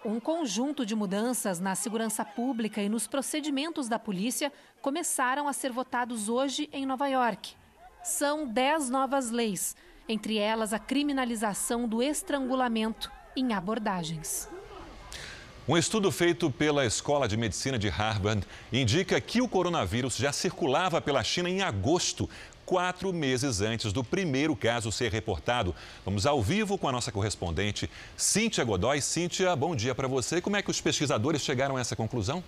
Um 0.04 0.20
conjunto 0.20 0.84
de 0.84 0.96
mudanças 0.96 1.60
na 1.60 1.76
segurança 1.76 2.26
pública 2.26 2.82
e 2.82 2.90
nos 2.90 3.06
procedimentos 3.06 3.88
da 3.88 4.00
polícia 4.00 4.52
começaram 4.82 5.48
a 5.48 5.54
ser 5.54 5.72
votados 5.72 6.30
hoje 6.30 6.68
em 6.74 6.86
Nova 6.86 7.08
York 7.08 7.56
são 8.06 8.48
dez 8.48 8.88
novas 8.90 9.32
leis, 9.32 9.76
entre 10.08 10.38
elas 10.38 10.74
a 10.74 10.80
criminalização 10.80 11.88
do 11.88 12.04
estrangulamento 12.04 13.12
em 13.36 13.52
abordagens. 13.52 14.48
Um 15.68 15.76
estudo 15.76 16.12
feito 16.12 16.52
pela 16.52 16.86
Escola 16.86 17.28
de 17.28 17.36
Medicina 17.36 17.80
de 17.80 17.90
Harvard 17.90 18.46
indica 18.72 19.20
que 19.20 19.42
o 19.42 19.48
coronavírus 19.48 20.16
já 20.16 20.32
circulava 20.32 21.02
pela 21.02 21.24
China 21.24 21.50
em 21.50 21.64
agosto, 21.64 22.30
quatro 22.64 23.12
meses 23.12 23.62
antes 23.62 23.92
do 23.92 24.04
primeiro 24.04 24.56
caso 24.56 24.92
ser 24.92 25.12
reportado. 25.12 25.74
Vamos 26.06 26.28
ao 26.28 26.40
vivo 26.44 26.78
com 26.78 26.88
a 26.88 26.92
nossa 26.92 27.12
correspondente 27.12 27.90
Cíntia 28.16 28.64
Godoy. 28.64 29.02
Cíntia, 29.02 29.56
bom 29.56 29.76
dia 29.76 29.96
para 29.96 30.08
você. 30.08 30.40
Como 30.40 30.56
é 30.56 30.62
que 30.62 30.70
os 30.70 30.80
pesquisadores 30.80 31.42
chegaram 31.42 31.78
a 31.78 31.82
essa 31.82 31.96
conclusão? 31.96 32.44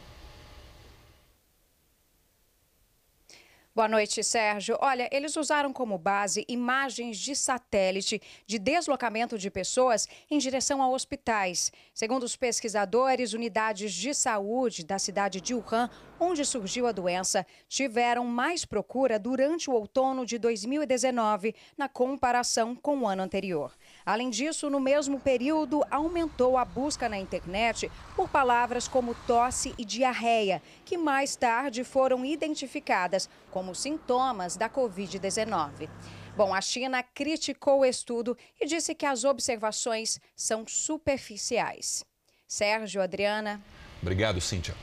Boa 3.77 3.87
noite, 3.87 4.23
Sérgio. 4.23 4.75
Olha, 4.81 5.07
eles 5.11 5.35
usaram 5.35 5.71
como 5.71 5.99
base 5.99 6.43
imagens 6.47 7.15
de 7.15 7.35
satélite 7.35 8.19
de 8.47 8.57
deslocamento 8.57 9.37
de 9.37 9.51
pessoas 9.51 10.07
em 10.31 10.39
direção 10.39 10.81
a 10.81 10.89
hospitais. 10.89 11.71
Segundo 11.93 12.23
os 12.23 12.35
pesquisadores, 12.35 13.33
unidades 13.33 13.93
de 13.93 14.15
saúde 14.15 14.83
da 14.83 14.97
cidade 14.97 15.39
de 15.39 15.53
Wuhan, 15.53 15.91
onde 16.19 16.43
surgiu 16.43 16.87
a 16.87 16.91
doença, 16.91 17.45
tiveram 17.69 18.25
mais 18.25 18.65
procura 18.65 19.19
durante 19.19 19.69
o 19.69 19.73
outono 19.73 20.25
de 20.25 20.39
2019, 20.39 21.53
na 21.77 21.87
comparação 21.87 22.75
com 22.75 23.01
o 23.01 23.07
ano 23.07 23.21
anterior. 23.21 23.71
Além 24.07 24.29
disso, 24.29 24.69
no 24.69 24.79
mesmo 24.79 25.19
período, 25.19 25.83
aumentou 25.91 26.57
a 26.57 26.63
busca 26.63 27.09
na 27.09 27.17
internet 27.17 27.91
por 28.15 28.29
palavras 28.29 28.87
como 28.87 29.13
tosse 29.13 29.75
e 29.77 29.83
diarreia, 29.83 30.61
que 30.85 30.97
mais 30.97 31.35
tarde 31.35 31.83
foram 31.83 32.23
identificadas 32.23 33.29
como 33.51 33.75
sintomas 33.75 34.55
da 34.55 34.69
Covid-19. 34.69 35.89
Bom, 36.37 36.53
a 36.53 36.61
China 36.61 37.03
criticou 37.03 37.81
o 37.81 37.85
estudo 37.85 38.37
e 38.61 38.65
disse 38.65 38.95
que 38.95 39.05
as 39.05 39.25
observações 39.25 40.21
são 40.37 40.65
superficiais. 40.65 42.05
Sérgio, 42.47 43.01
Adriana. 43.01 43.61
Obrigado, 44.01 44.39
Cíntia. 44.39 44.73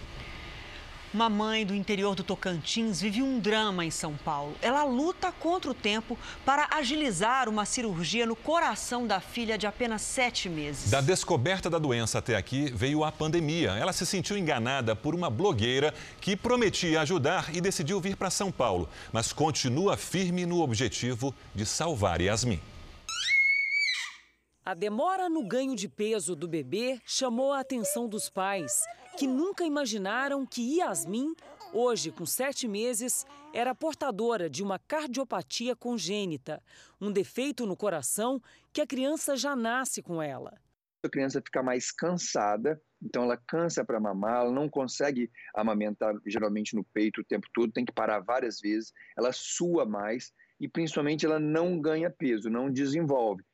Uma 1.15 1.29
mãe 1.29 1.65
do 1.65 1.77
interior 1.77 2.17
do 2.17 2.25
Tocantins 2.25 3.01
vive 3.01 3.23
um 3.23 3.39
drama 3.39 3.85
em 3.85 3.91
São 3.91 4.17
Paulo. 4.17 4.57
Ela 4.61 4.83
luta 4.83 5.31
contra 5.31 5.71
o 5.71 5.75
tempo 5.75 6.19
para 6.45 6.67
agilizar 6.73 7.49
uma 7.49 7.65
cirurgia 7.65 8.27
no 8.27 8.35
coração 8.35 9.07
da 9.07 9.21
filha 9.21 9.57
de 9.57 9.65
apenas 9.65 10.03
sete 10.03 10.49
meses. 10.49 10.91
Da 10.91 11.01
descoberta 11.01 11.71
da 11.71 11.79
doença 11.79 12.19
até 12.19 12.35
aqui 12.35 12.65
veio 12.65 13.05
a 13.05 13.13
pandemia. 13.13 13.71
Ela 13.75 13.93
se 13.93 14.05
sentiu 14.05 14.37
enganada 14.37 14.97
por 14.97 15.15
uma 15.15 15.31
blogueira 15.31 15.95
que 16.21 16.35
prometia 16.35 17.03
ajudar 17.03 17.55
e 17.55 17.61
decidiu 17.61 18.01
vir 18.01 18.17
para 18.17 18.29
São 18.29 18.51
Paulo, 18.51 18.89
mas 19.13 19.33
continua 19.33 19.97
firme 19.97 20.45
no 20.45 20.63
objetivo 20.63 21.33
de 21.55 21.65
salvar 21.65 22.21
Yasmin. 22.21 22.61
A 24.65 24.75
demora 24.75 25.29
no 25.29 25.47
ganho 25.47 25.77
de 25.77 25.87
peso 25.87 26.35
do 26.35 26.49
bebê 26.49 27.01
chamou 27.07 27.53
a 27.53 27.61
atenção 27.61 28.09
dos 28.09 28.29
pais 28.29 28.83
que 29.17 29.27
nunca 29.27 29.65
imaginaram 29.65 30.45
que 30.45 30.79
Yasmin, 30.79 31.35
hoje 31.73 32.11
com 32.11 32.27
sete 32.27 32.67
meses, 32.67 33.25
era 33.53 33.75
portadora 33.75 34.51
de 34.51 34.63
uma 34.63 34.79
cardiopatia 34.79 35.77
congênita, 35.77 36.61
um 37.01 37.13
defeito 37.13 37.65
no 37.65 37.77
coração 37.77 38.43
que 38.73 38.81
a 38.81 38.87
criança 38.87 39.37
já 39.37 39.55
nasce 39.55 40.03
com 40.03 40.21
ela. 40.21 40.53
A 41.05 41.09
criança 41.09 41.41
fica 41.41 41.63
mais 41.63 41.93
cansada, 41.93 42.81
então 43.01 43.23
ela 43.23 43.37
cansa 43.37 43.85
para 43.85 44.01
mamar, 44.01 44.43
ela 44.43 44.51
não 44.51 44.69
consegue 44.69 45.31
amamentar 45.55 46.15
geralmente 46.27 46.75
no 46.75 46.83
peito 46.83 47.21
o 47.21 47.25
tempo 47.25 47.47
todo, 47.55 47.73
tem 47.73 47.85
que 47.85 47.93
parar 47.93 48.21
várias 48.21 48.59
vezes, 48.61 48.93
ela 49.17 49.31
sua 49.33 49.85
mais 49.85 50.33
e 50.59 50.67
principalmente 50.67 51.27
ela 51.27 51.39
não 51.39 51.81
ganha 51.81 52.11
peso, 52.11 52.49
não 52.49 52.71
desenvolve. 52.71 53.45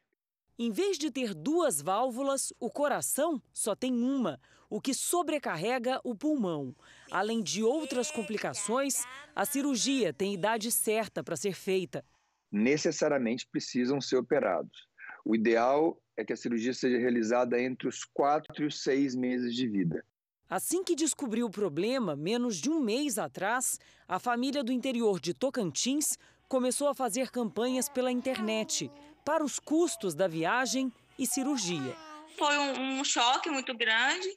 Em 0.58 0.70
vez 0.70 0.98
de 0.98 1.11
ter 1.11 1.34
duas 1.34 1.80
válvulas, 1.80 2.52
o 2.61 2.70
coração 2.70 3.42
só 3.52 3.74
tem 3.74 3.94
uma, 3.94 4.38
o 4.71 4.81
que 4.81 4.95
sobrecarrega 4.95 6.01
o 6.05 6.14
pulmão. 6.14 6.75
Além 7.11 7.43
de 7.43 7.62
outras 7.62 8.11
complicações, 8.11 9.05
a 9.35 9.45
cirurgia 9.45 10.12
tem 10.12 10.33
idade 10.33 10.71
certa 10.71 11.25
para 11.25 11.37
ser 11.37 11.55
feita. 11.55 12.05
Necessariamente 12.51 13.47
precisam 13.51 14.01
ser 14.01 14.16
operados. 14.16 14.89
O 15.25 15.35
ideal 15.35 16.01
é 16.16 16.25
que 16.25 16.33
a 16.33 16.37
cirurgia 16.37 16.73
seja 16.73 16.97
realizada 16.97 17.61
entre 17.61 17.89
os 17.89 18.05
quatro 18.05 18.62
e 18.62 18.66
os 18.66 18.83
seis 18.83 19.14
meses 19.16 19.55
de 19.55 19.66
vida. 19.66 20.05
Assim 20.49 20.83
que 20.83 20.97
descobriu 20.97 21.47
o 21.47 21.51
problema, 21.51 22.16
menos 22.16 22.57
de 22.57 22.71
um 22.71 22.81
mês 22.81 23.18
atrás, 23.18 23.79
a 24.09 24.18
família 24.18 24.64
do 24.64 24.73
interior 24.73 25.21
de 25.21 25.35
Tocantins 25.35 26.16
começou 26.49 26.89
a 26.89 26.95
fazer 26.95 27.31
campanhas 27.31 27.89
pela 27.89 28.11
internet 28.11 28.91
para 29.25 29.45
os 29.45 29.61
custos 29.61 30.14
da 30.14 30.27
viagem 30.27 30.93
e 31.16 31.27
cirurgia. 31.27 31.95
Foi 32.37 32.57
um, 32.59 32.99
um 32.99 33.05
choque 33.05 33.49
muito 33.49 33.77
grande 33.77 34.29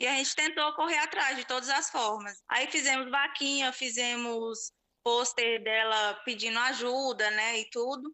e 0.00 0.06
a 0.06 0.14
gente 0.14 0.34
tentou 0.34 0.72
correr 0.72 0.96
atrás 0.96 1.36
de 1.36 1.44
todas 1.44 1.68
as 1.68 1.90
formas. 1.90 2.42
Aí 2.48 2.66
fizemos 2.68 3.10
vaquinha, 3.10 3.70
fizemos 3.70 4.72
pôster 5.04 5.62
dela 5.62 6.14
pedindo 6.24 6.58
ajuda, 6.58 7.30
né, 7.30 7.60
e 7.60 7.66
tudo. 7.66 8.10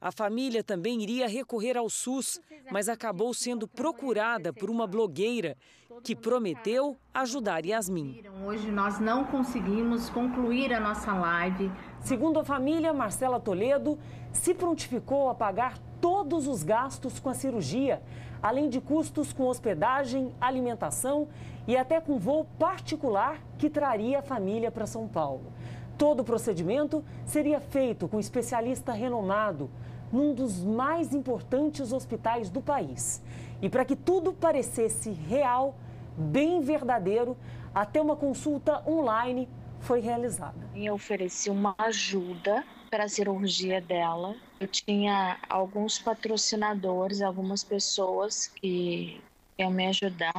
A 0.00 0.12
família 0.12 0.62
também 0.62 1.02
iria 1.02 1.26
recorrer 1.26 1.76
ao 1.76 1.90
SUS, 1.90 2.40
mas 2.70 2.88
acabou 2.88 3.34
sendo 3.34 3.66
procurada 3.66 4.52
por 4.52 4.70
uma 4.70 4.86
blogueira 4.86 5.56
que 6.04 6.14
prometeu 6.14 6.96
ajudar 7.12 7.64
Yasmin. 7.64 8.22
Hoje 8.44 8.70
nós 8.70 9.00
não 9.00 9.24
conseguimos 9.24 10.08
concluir 10.10 10.72
a 10.72 10.78
nossa 10.78 11.12
live. 11.12 11.72
Segundo 12.00 12.38
a 12.38 12.44
família, 12.44 12.92
Marcela 12.92 13.40
Toledo 13.40 13.98
se 14.32 14.54
prontificou 14.54 15.28
a 15.28 15.34
pagar 15.34 15.78
todos 16.00 16.46
os 16.46 16.62
gastos 16.62 17.18
com 17.18 17.30
a 17.30 17.34
cirurgia, 17.34 18.02
além 18.46 18.68
de 18.68 18.80
custos 18.80 19.32
com 19.32 19.44
hospedagem, 19.44 20.32
alimentação 20.40 21.26
e 21.66 21.76
até 21.76 22.00
com 22.00 22.16
voo 22.18 22.46
particular 22.58 23.40
que 23.58 23.68
traria 23.68 24.20
a 24.20 24.22
família 24.22 24.70
para 24.70 24.86
São 24.86 25.08
Paulo. 25.08 25.52
Todo 25.98 26.20
o 26.20 26.24
procedimento 26.24 27.04
seria 27.24 27.58
feito 27.58 28.06
com 28.06 28.18
um 28.18 28.20
especialista 28.20 28.92
renomado, 28.92 29.68
num 30.12 30.32
dos 30.32 30.62
mais 30.64 31.12
importantes 31.12 31.92
hospitais 31.92 32.48
do 32.48 32.60
país. 32.60 33.20
E 33.60 33.68
para 33.68 33.84
que 33.84 33.96
tudo 33.96 34.32
parecesse 34.32 35.10
real, 35.10 35.74
bem 36.16 36.60
verdadeiro, 36.60 37.36
até 37.74 38.00
uma 38.00 38.14
consulta 38.14 38.80
online 38.86 39.48
foi 39.80 40.00
realizada. 40.00 40.70
Eu 40.74 40.94
ofereci 40.94 41.50
uma 41.50 41.74
ajuda 41.78 42.62
para 42.90 43.04
a 43.04 43.08
cirurgia 43.08 43.80
dela. 43.80 44.36
Eu 44.58 44.66
tinha 44.68 45.38
alguns 45.48 45.98
patrocinadores, 45.98 47.20
algumas 47.20 47.62
pessoas 47.62 48.48
que 48.48 49.20
iam 49.58 49.70
me 49.70 49.86
ajudar. 49.88 50.34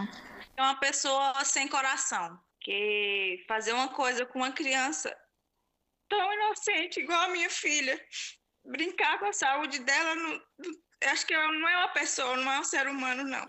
É 0.56 0.62
uma 0.62 0.76
pessoa 0.76 1.34
sem 1.46 1.68
coração, 1.68 2.40
que 2.62 3.44
fazer 3.48 3.74
uma 3.74 3.90
coisa 3.90 4.26
com 4.26 4.40
uma 4.40 4.52
criança 4.52 5.16
tão 6.10 6.34
inocente 6.34 7.00
igual 7.00 7.22
a 7.22 7.30
minha 7.30 7.50
filha, 7.50 8.00
brincar 8.66 9.20
com 9.20 9.26
a 9.26 9.34
saúde 9.34 9.80
dela, 9.80 10.16
não, 10.16 10.42
acho 11.06 11.26
que 11.28 11.36
não 11.36 11.70
é 11.70 11.78
uma 11.78 11.90
pessoa, 11.90 12.36
não 12.38 12.52
é 12.52 12.60
um 12.60 12.64
ser 12.64 12.88
humano, 12.88 13.24
não. 13.24 13.46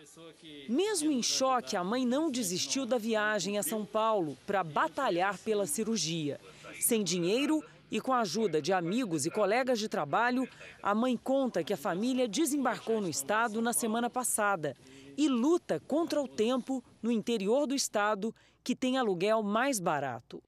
Mesmo 0.68 1.10
em 1.10 1.22
choque, 1.22 1.76
a 1.76 1.84
mãe 1.84 2.04
não 2.04 2.30
desistiu 2.30 2.84
da 2.84 2.98
viagem 2.98 3.58
a 3.58 3.62
São 3.62 3.86
Paulo 3.86 4.36
para 4.46 4.62
batalhar 4.62 5.38
pela 5.38 5.66
cirurgia. 5.66 6.40
Sem 6.80 7.02
dinheiro 7.02 7.64
e 7.91 8.01
com 8.01 8.12
a 8.12 8.20
ajuda 8.20 8.61
de 8.61 8.72
amigos 8.72 9.26
e 9.26 9.30
colegas 9.30 9.78
de 9.78 9.89
trabalho, 9.89 10.49
a 10.82 10.95
mãe 10.95 11.16
conta 11.16 11.64
que 11.64 11.72
a 11.72 11.76
família 11.76 12.28
desembarcou 12.28 13.01
no 13.01 13.09
estado 13.09 13.62
na 13.62 13.72
semana 13.72 14.11
passada 14.11 14.76
e 15.16 15.28
luta 15.28 15.80
contra 15.80 16.20
o 16.20 16.28
tempo 16.28 16.82
no 17.03 17.11
interior 17.11 17.66
do 17.66 17.74
estado, 17.74 18.34
que 18.62 18.76
tem 18.76 18.99
aluguel 18.99 19.43
mais 19.43 19.80
barato. 19.80 20.43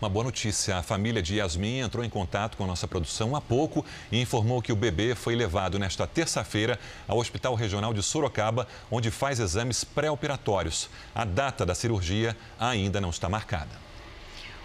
Uma 0.00 0.08
boa 0.08 0.24
notícia: 0.24 0.76
a 0.76 0.82
família 0.82 1.20
de 1.20 1.36
Yasmin 1.36 1.78
entrou 1.78 2.04
em 2.04 2.10
contato 2.10 2.56
com 2.56 2.62
a 2.62 2.66
nossa 2.68 2.86
produção 2.86 3.34
há 3.34 3.40
pouco 3.40 3.84
e 4.12 4.20
informou 4.20 4.62
que 4.62 4.72
o 4.72 4.76
bebê 4.76 5.16
foi 5.16 5.34
levado 5.34 5.76
nesta 5.76 6.06
terça-feira 6.06 6.78
ao 7.08 7.18
Hospital 7.18 7.56
Regional 7.56 7.92
de 7.92 8.00
Sorocaba, 8.00 8.68
onde 8.88 9.10
faz 9.10 9.40
exames 9.40 9.82
pré-operatórios. 9.82 10.88
A 11.12 11.24
data 11.24 11.66
da 11.66 11.74
cirurgia 11.74 12.36
ainda 12.60 13.00
não 13.00 13.10
está 13.10 13.28
marcada. 13.28 13.87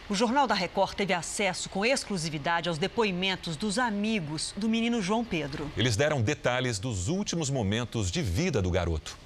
O 0.09 0.15
Jornal 0.15 0.45
da 0.45 0.53
Record 0.53 0.95
teve 0.95 1.13
acesso 1.13 1.69
com 1.69 1.85
exclusividade 1.85 2.67
aos 2.67 2.77
depoimentos 2.77 3.55
dos 3.55 3.79
amigos 3.79 4.53
do 4.57 4.67
menino 4.67 5.01
João 5.01 5.23
Pedro. 5.23 5.71
Eles 5.77 5.95
deram 5.95 6.21
detalhes 6.21 6.77
dos 6.77 7.07
últimos 7.07 7.49
momentos 7.49 8.11
de 8.11 8.21
vida 8.21 8.61
do 8.61 8.69
garoto. 8.69 9.17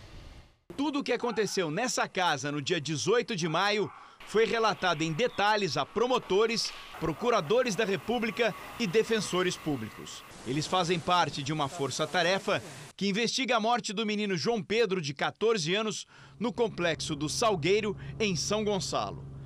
Tudo 0.76 1.00
o 1.00 1.04
que 1.04 1.12
aconteceu 1.12 1.72
nessa 1.72 2.08
casa 2.08 2.52
no 2.52 2.62
dia 2.62 2.80
18 2.80 3.36
de 3.36 3.50
maio 3.50 3.92
foi 4.28 4.46
relatado 4.46 5.02
em 5.02 5.12
detalhes 5.12 5.78
a 5.78 5.86
promotores, 5.86 6.72
procuradores 7.00 7.76
da 7.76 7.84
República 7.84 8.54
e 8.80 8.86
defensores 8.86 9.58
públicos. 9.58 10.24
Eles 10.46 10.68
fazem 10.68 11.00
parte 11.00 11.42
de 11.42 11.52
uma 11.52 11.68
força-tarefa 11.68 12.62
que 12.96 13.08
investiga 13.08 13.58
a 13.58 13.60
morte 13.60 13.94
do 13.94 14.06
menino 14.06 14.38
João 14.38 14.62
Pedro, 14.62 15.02
de 15.02 15.16
14 15.16 15.74
anos, 15.74 16.06
no 16.40 16.54
complexo 16.54 17.16
do 17.16 17.28
Salgueiro, 17.28 17.98
em 18.20 18.36
São 18.36 18.64
Gonçalo. 18.64 19.37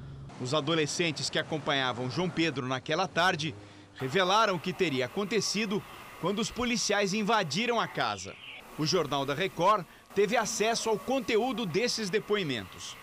Os 0.42 0.56
adolescentes 0.56 1.30
que 1.30 1.38
acompanhavam 1.38 2.10
João 2.10 2.28
Pedro 2.28 2.68
naquela 2.68 3.08
tarde 3.08 3.54
revelaram 3.94 4.56
o 4.56 4.60
que 4.60 4.74
teria 4.74 5.06
acontecido 5.06 5.84
quando 6.20 6.39
os 6.39 6.50
policiais 6.50 7.14
invadiram 7.14 7.80
a 7.80 7.88
casa. 7.88 8.36
O 8.76 8.84
Jornal 8.84 9.24
da 9.24 9.36
Record 9.36 9.86
teve 10.16 10.36
acesso 10.36 10.89
ao 10.89 10.98
conteúdo 10.98 11.64
desses 11.64 12.10
depoimentos. 12.10 12.98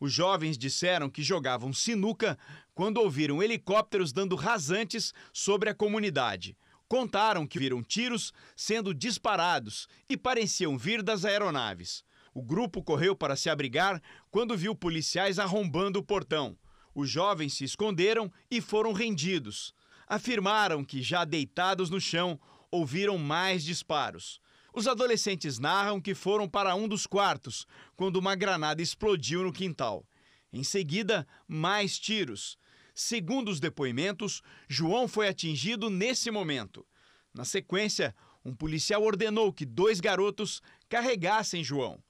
Os 0.00 0.12
jovens 0.12 0.58
disseram 0.58 1.08
que 1.08 1.22
jogavam 1.22 1.72
sinuca 1.72 2.36
quando 2.74 2.96
ouviram 2.96 3.40
helicópteros 3.40 4.12
dando 4.12 4.34
rasantes 4.34 5.14
sobre 5.32 5.70
a 5.70 5.74
comunidade. 5.74 6.56
Contaram 6.88 7.46
que 7.46 7.60
viram 7.60 7.84
tiros 7.84 8.32
sendo 8.56 8.92
disparados 8.92 9.86
e 10.08 10.16
pareciam 10.16 10.76
vir 10.76 11.04
das 11.04 11.24
aeronaves. 11.24 12.02
O 12.34 12.42
grupo 12.42 12.82
correu 12.82 13.14
para 13.14 13.36
se 13.36 13.48
abrigar 13.48 14.02
quando 14.28 14.56
viu 14.56 14.74
policiais 14.74 15.38
arrombando 15.38 16.00
o 16.00 16.02
portão. 16.02 16.56
Os 16.94 17.08
jovens 17.08 17.54
se 17.54 17.64
esconderam 17.64 18.32
e 18.50 18.60
foram 18.60 18.92
rendidos. 18.92 19.74
Afirmaram 20.06 20.84
que, 20.84 21.02
já 21.02 21.24
deitados 21.24 21.88
no 21.88 22.00
chão, 22.00 22.38
ouviram 22.70 23.16
mais 23.16 23.64
disparos. 23.64 24.40
Os 24.72 24.86
adolescentes 24.86 25.58
narram 25.58 26.00
que 26.00 26.14
foram 26.14 26.48
para 26.48 26.74
um 26.74 26.86
dos 26.86 27.06
quartos 27.06 27.66
quando 27.96 28.16
uma 28.16 28.34
granada 28.34 28.80
explodiu 28.80 29.42
no 29.42 29.52
quintal. 29.52 30.06
Em 30.52 30.62
seguida, 30.62 31.26
mais 31.46 31.98
tiros. 31.98 32.58
Segundo 32.94 33.50
os 33.50 33.60
depoimentos, 33.60 34.42
João 34.68 35.08
foi 35.08 35.28
atingido 35.28 35.88
nesse 35.88 36.30
momento. 36.30 36.86
Na 37.32 37.44
sequência, 37.44 38.14
um 38.44 38.54
policial 38.54 39.02
ordenou 39.02 39.52
que 39.52 39.64
dois 39.64 40.00
garotos 40.00 40.60
carregassem 40.88 41.62
João. 41.62 42.02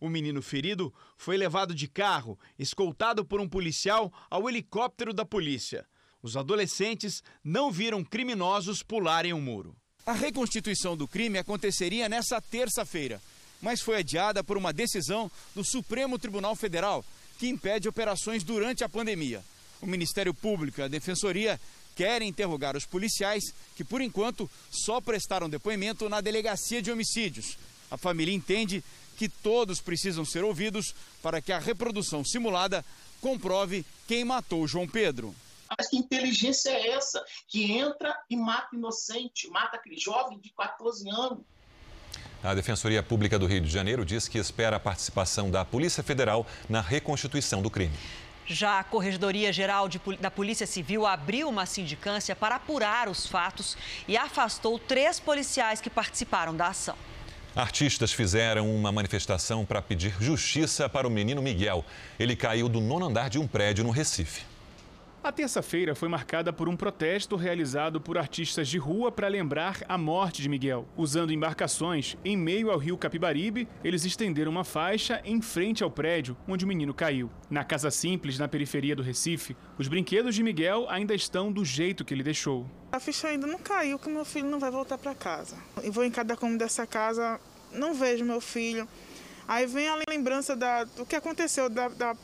O 0.00 0.08
menino 0.08 0.40
ferido 0.40 0.94
foi 1.16 1.36
levado 1.36 1.74
de 1.74 1.88
carro, 1.88 2.38
escoltado 2.58 3.24
por 3.24 3.40
um 3.40 3.48
policial, 3.48 4.12
ao 4.30 4.48
helicóptero 4.48 5.12
da 5.12 5.24
polícia. 5.24 5.86
Os 6.22 6.36
adolescentes 6.36 7.22
não 7.42 7.70
viram 7.70 8.04
criminosos 8.04 8.82
pularem 8.82 9.32
o 9.32 9.36
um 9.36 9.40
muro. 9.40 9.76
A 10.06 10.12
reconstituição 10.12 10.96
do 10.96 11.06
crime 11.06 11.38
aconteceria 11.38 12.08
nessa 12.08 12.40
terça-feira, 12.40 13.20
mas 13.60 13.80
foi 13.80 13.98
adiada 13.98 14.42
por 14.42 14.56
uma 14.56 14.72
decisão 14.72 15.30
do 15.54 15.64
Supremo 15.64 16.18
Tribunal 16.18 16.54
Federal 16.56 17.04
que 17.38 17.48
impede 17.48 17.88
operações 17.88 18.42
durante 18.42 18.82
a 18.82 18.88
pandemia. 18.88 19.44
O 19.80 19.86
Ministério 19.86 20.34
Público 20.34 20.80
e 20.80 20.84
a 20.84 20.88
Defensoria 20.88 21.60
querem 21.94 22.28
interrogar 22.28 22.76
os 22.76 22.86
policiais 22.86 23.52
que, 23.76 23.84
por 23.84 24.00
enquanto, 24.00 24.50
só 24.70 25.00
prestaram 25.00 25.48
depoimento 25.48 26.08
na 26.08 26.20
delegacia 26.20 26.80
de 26.80 26.90
homicídios. 26.90 27.58
A 27.90 27.96
família 27.96 28.34
entende 28.34 28.82
que 29.18 29.28
todos 29.28 29.80
precisam 29.80 30.24
ser 30.24 30.44
ouvidos 30.44 30.94
para 31.20 31.42
que 31.42 31.52
a 31.52 31.58
reprodução 31.58 32.24
simulada 32.24 32.84
comprove 33.20 33.84
quem 34.06 34.24
matou 34.24 34.66
João 34.68 34.86
Pedro. 34.86 35.34
Mas 35.76 35.88
que 35.88 35.96
inteligência 35.96 36.70
é 36.70 36.90
essa 36.90 37.22
que 37.48 37.72
entra 37.72 38.16
e 38.30 38.36
mata 38.36 38.74
inocente, 38.74 39.50
mata 39.50 39.76
aquele 39.76 39.98
jovem 39.98 40.38
de 40.38 40.50
14 40.50 41.10
anos? 41.10 41.40
A 42.42 42.54
Defensoria 42.54 43.02
Pública 43.02 43.36
do 43.36 43.46
Rio 43.46 43.60
de 43.60 43.68
Janeiro 43.68 44.04
diz 44.04 44.28
que 44.28 44.38
espera 44.38 44.76
a 44.76 44.80
participação 44.80 45.50
da 45.50 45.64
Polícia 45.64 46.04
Federal 46.04 46.46
na 46.68 46.80
reconstituição 46.80 47.60
do 47.60 47.68
crime. 47.68 47.98
Já 48.46 48.78
a 48.78 48.84
Corregedoria 48.84 49.52
Geral 49.52 49.88
de, 49.88 50.00
da 50.20 50.30
Polícia 50.30 50.66
Civil 50.66 51.04
abriu 51.04 51.48
uma 51.48 51.66
sindicância 51.66 52.36
para 52.36 52.54
apurar 52.54 53.08
os 53.08 53.26
fatos 53.26 53.76
e 54.06 54.16
afastou 54.16 54.78
três 54.78 55.18
policiais 55.18 55.80
que 55.80 55.90
participaram 55.90 56.56
da 56.56 56.68
ação. 56.68 56.96
Artistas 57.58 58.12
fizeram 58.12 58.72
uma 58.72 58.92
manifestação 58.92 59.64
para 59.64 59.82
pedir 59.82 60.14
justiça 60.20 60.88
para 60.88 61.08
o 61.08 61.10
menino 61.10 61.42
Miguel. 61.42 61.84
Ele 62.16 62.36
caiu 62.36 62.68
do 62.68 62.80
nono 62.80 63.06
andar 63.06 63.28
de 63.28 63.36
um 63.36 63.48
prédio 63.48 63.82
no 63.82 63.90
Recife. 63.90 64.42
A 65.22 65.32
terça-feira 65.32 65.96
foi 65.96 66.08
marcada 66.08 66.52
por 66.52 66.68
um 66.68 66.76
protesto 66.76 67.34
realizado 67.34 68.00
por 68.00 68.16
artistas 68.16 68.68
de 68.68 68.78
rua 68.78 69.10
para 69.10 69.26
lembrar 69.26 69.82
a 69.88 69.98
morte 69.98 70.40
de 70.40 70.48
Miguel. 70.48 70.86
Usando 70.96 71.32
embarcações 71.32 72.16
em 72.24 72.36
meio 72.36 72.70
ao 72.70 72.78
rio 72.78 72.96
Capibaribe, 72.96 73.68
eles 73.82 74.04
estenderam 74.04 74.52
uma 74.52 74.62
faixa 74.62 75.20
em 75.24 75.42
frente 75.42 75.82
ao 75.82 75.90
prédio 75.90 76.36
onde 76.46 76.64
o 76.64 76.68
menino 76.68 76.94
caiu. 76.94 77.28
Na 77.50 77.64
Casa 77.64 77.90
Simples, 77.90 78.38
na 78.38 78.46
periferia 78.46 78.94
do 78.94 79.02
Recife, 79.02 79.56
os 79.76 79.88
brinquedos 79.88 80.36
de 80.36 80.42
Miguel 80.42 80.86
ainda 80.88 81.14
estão 81.14 81.50
do 81.50 81.64
jeito 81.64 82.04
que 82.04 82.14
ele 82.14 82.22
deixou. 82.22 82.64
A 82.92 83.00
ficha 83.00 83.26
ainda 83.26 83.46
não 83.46 83.58
caiu 83.58 83.98
que 83.98 84.08
meu 84.08 84.24
filho 84.24 84.48
não 84.48 84.60
vai 84.60 84.70
voltar 84.70 84.98
para 84.98 85.16
casa. 85.16 85.56
E 85.82 85.90
vou 85.90 86.04
em 86.04 86.12
cada 86.12 86.36
cômodo 86.36 86.60
dessa 86.60 86.86
casa, 86.86 87.40
não 87.72 87.92
vejo 87.92 88.24
meu 88.24 88.40
filho. 88.40 88.88
Aí 89.48 89.66
vem 89.66 89.88
a 89.88 89.98
lembrança 90.08 90.54
da, 90.54 90.84
do 90.84 91.04
que 91.04 91.16
aconteceu, 91.16 91.68
da, 91.68 91.88
da 91.88 92.14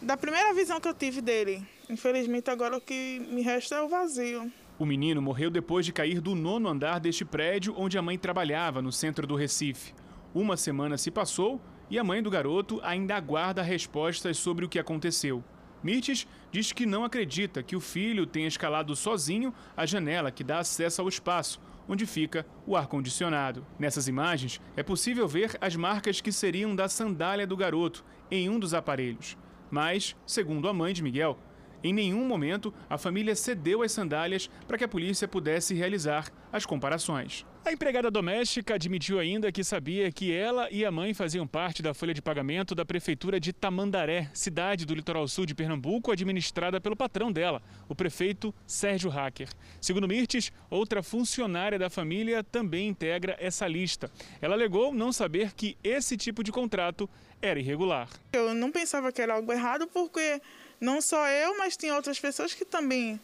da 0.00 0.16
primeira 0.16 0.54
visão 0.54 0.80
que 0.80 0.88
eu 0.88 0.94
tive 0.94 1.20
dele. 1.20 1.66
Infelizmente, 1.88 2.50
agora 2.50 2.76
o 2.76 2.80
que 2.80 3.20
me 3.30 3.42
resta 3.42 3.76
é 3.76 3.82
o 3.82 3.88
vazio. 3.88 4.50
O 4.78 4.86
menino 4.86 5.20
morreu 5.20 5.50
depois 5.50 5.84
de 5.84 5.92
cair 5.92 6.20
do 6.20 6.34
nono 6.34 6.68
andar 6.68 7.00
deste 7.00 7.24
prédio 7.24 7.74
onde 7.76 7.98
a 7.98 8.02
mãe 8.02 8.16
trabalhava, 8.16 8.80
no 8.80 8.92
centro 8.92 9.26
do 9.26 9.34
Recife. 9.34 9.92
Uma 10.34 10.56
semana 10.56 10.96
se 10.96 11.10
passou 11.10 11.60
e 11.90 11.98
a 11.98 12.04
mãe 12.04 12.22
do 12.22 12.30
garoto 12.30 12.80
ainda 12.82 13.16
aguarda 13.16 13.62
respostas 13.62 14.36
sobre 14.36 14.64
o 14.64 14.68
que 14.68 14.78
aconteceu. 14.78 15.42
Mirtes 15.82 16.26
diz 16.52 16.72
que 16.72 16.86
não 16.86 17.04
acredita 17.04 17.62
que 17.62 17.76
o 17.76 17.80
filho 17.80 18.26
tenha 18.26 18.48
escalado 18.48 18.94
sozinho 18.94 19.54
a 19.76 19.86
janela 19.86 20.30
que 20.30 20.44
dá 20.44 20.58
acesso 20.58 21.00
ao 21.00 21.08
espaço, 21.08 21.60
onde 21.88 22.04
fica 22.04 22.46
o 22.66 22.76
ar-condicionado. 22.76 23.66
Nessas 23.78 24.06
imagens, 24.06 24.60
é 24.76 24.82
possível 24.82 25.26
ver 25.26 25.56
as 25.60 25.74
marcas 25.74 26.20
que 26.20 26.30
seriam 26.30 26.76
da 26.76 26.88
sandália 26.88 27.46
do 27.46 27.56
garoto 27.56 28.04
em 28.30 28.48
um 28.48 28.58
dos 28.58 28.74
aparelhos. 28.74 29.36
Mas, 29.70 30.16
segundo 30.26 30.68
a 30.68 30.72
mãe 30.72 30.92
de 30.92 31.02
Miguel, 31.02 31.38
em 31.82 31.92
nenhum 31.92 32.26
momento 32.26 32.74
a 32.88 32.98
família 32.98 33.36
cedeu 33.36 33.82
as 33.82 33.92
sandálias 33.92 34.50
para 34.66 34.76
que 34.76 34.84
a 34.84 34.88
polícia 34.88 35.28
pudesse 35.28 35.74
realizar 35.74 36.26
as 36.52 36.66
comparações. 36.66 37.46
A 37.68 37.72
empregada 37.72 38.10
doméstica 38.10 38.76
admitiu 38.76 39.18
ainda 39.18 39.52
que 39.52 39.62
sabia 39.62 40.10
que 40.10 40.32
ela 40.32 40.70
e 40.70 40.86
a 40.86 40.90
mãe 40.90 41.12
faziam 41.12 41.46
parte 41.46 41.82
da 41.82 41.92
folha 41.92 42.14
de 42.14 42.22
pagamento 42.22 42.74
da 42.74 42.82
prefeitura 42.82 43.38
de 43.38 43.52
Tamandaré, 43.52 44.30
cidade 44.32 44.86
do 44.86 44.94
litoral 44.94 45.28
sul 45.28 45.44
de 45.44 45.54
Pernambuco, 45.54 46.10
administrada 46.10 46.80
pelo 46.80 46.96
patrão 46.96 47.30
dela, 47.30 47.60
o 47.86 47.94
prefeito 47.94 48.54
Sérgio 48.66 49.10
Hacker. 49.10 49.50
Segundo 49.82 50.08
Mirtes, 50.08 50.50
outra 50.70 51.02
funcionária 51.02 51.78
da 51.78 51.90
família 51.90 52.42
também 52.42 52.88
integra 52.88 53.36
essa 53.38 53.68
lista. 53.68 54.10
Ela 54.40 54.54
alegou 54.54 54.94
não 54.94 55.12
saber 55.12 55.52
que 55.52 55.76
esse 55.84 56.16
tipo 56.16 56.42
de 56.42 56.50
contrato 56.50 57.06
era 57.42 57.60
irregular. 57.60 58.08
Eu 58.32 58.54
não 58.54 58.72
pensava 58.72 59.12
que 59.12 59.20
era 59.20 59.34
algo 59.34 59.52
errado 59.52 59.86
porque 59.88 60.40
não 60.80 61.02
só 61.02 61.28
eu, 61.28 61.58
mas 61.58 61.76
tinha 61.76 61.94
outras 61.94 62.18
pessoas 62.18 62.54
que 62.54 62.64
também 62.64 63.20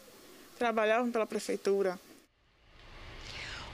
trabalhavam 0.59 1.11
pela 1.11 1.25
prefeitura. 1.25 1.99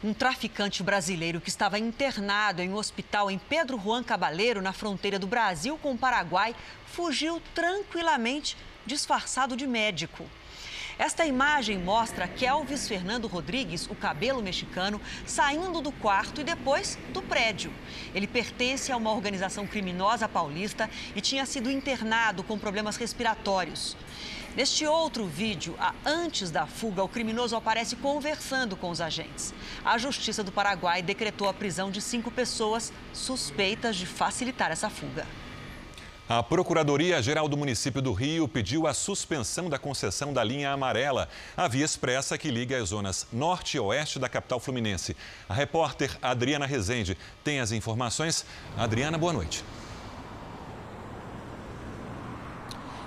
Um 0.03 0.15
traficante 0.15 0.81
brasileiro 0.81 1.39
que 1.39 1.49
estava 1.49 1.77
internado 1.77 2.59
em 2.59 2.71
um 2.71 2.75
hospital 2.75 3.29
em 3.29 3.37
Pedro 3.37 3.79
Juan 3.79 4.03
Cabaleiro, 4.03 4.59
na 4.59 4.73
fronteira 4.73 5.19
do 5.19 5.27
Brasil 5.27 5.77
com 5.77 5.91
o 5.91 5.97
Paraguai, 5.97 6.55
fugiu 6.87 7.39
tranquilamente 7.53 8.57
disfarçado 8.83 9.55
de 9.55 9.67
médico. 9.67 10.25
Esta 10.97 11.25
imagem 11.25 11.77
mostra 11.77 12.27
Kelvis 12.27 12.87
Fernando 12.87 13.27
Rodrigues, 13.27 13.87
o 13.87 13.95
cabelo 13.95 14.41
mexicano, 14.41 15.01
saindo 15.25 15.81
do 15.81 15.91
quarto 15.91 16.41
e 16.41 16.43
depois 16.43 16.97
do 17.13 17.21
prédio. 17.21 17.73
Ele 18.13 18.27
pertence 18.27 18.91
a 18.91 18.97
uma 18.97 19.11
organização 19.11 19.65
criminosa 19.65 20.27
paulista 20.27 20.89
e 21.15 21.21
tinha 21.21 21.45
sido 21.45 21.71
internado 21.71 22.43
com 22.43 22.57
problemas 22.57 22.97
respiratórios. 22.97 23.95
Neste 24.55 24.85
outro 24.85 25.25
vídeo, 25.25 25.77
antes 26.05 26.51
da 26.51 26.67
fuga, 26.67 27.01
o 27.01 27.07
criminoso 27.07 27.55
aparece 27.55 27.95
conversando 27.95 28.75
com 28.75 28.89
os 28.89 28.99
agentes. 28.99 29.53
A 29.83 29.97
Justiça 29.97 30.43
do 30.43 30.51
Paraguai 30.51 31.01
decretou 31.01 31.47
a 31.47 31.53
prisão 31.53 31.89
de 31.89 32.01
cinco 32.01 32.29
pessoas 32.29 32.91
suspeitas 33.13 33.95
de 33.95 34.05
facilitar 34.05 34.69
essa 34.69 34.89
fuga. 34.89 35.25
A 36.33 36.41
Procuradoria-Geral 36.41 37.49
do 37.49 37.57
município 37.57 38.01
do 38.01 38.13
Rio 38.13 38.47
pediu 38.47 38.87
a 38.87 38.93
suspensão 38.93 39.69
da 39.69 39.77
concessão 39.77 40.31
da 40.31 40.41
linha 40.41 40.71
amarela, 40.71 41.27
a 41.57 41.67
via 41.67 41.83
expressa 41.83 42.37
que 42.37 42.49
liga 42.49 42.81
as 42.81 42.87
zonas 42.87 43.27
norte 43.33 43.75
e 43.75 43.79
oeste 43.81 44.17
da 44.17 44.29
capital 44.29 44.57
fluminense. 44.57 45.13
A 45.49 45.53
repórter 45.53 46.17
Adriana 46.21 46.65
Rezende 46.65 47.17
tem 47.43 47.59
as 47.59 47.73
informações. 47.73 48.45
Adriana, 48.77 49.17
boa 49.17 49.33
noite. 49.33 49.61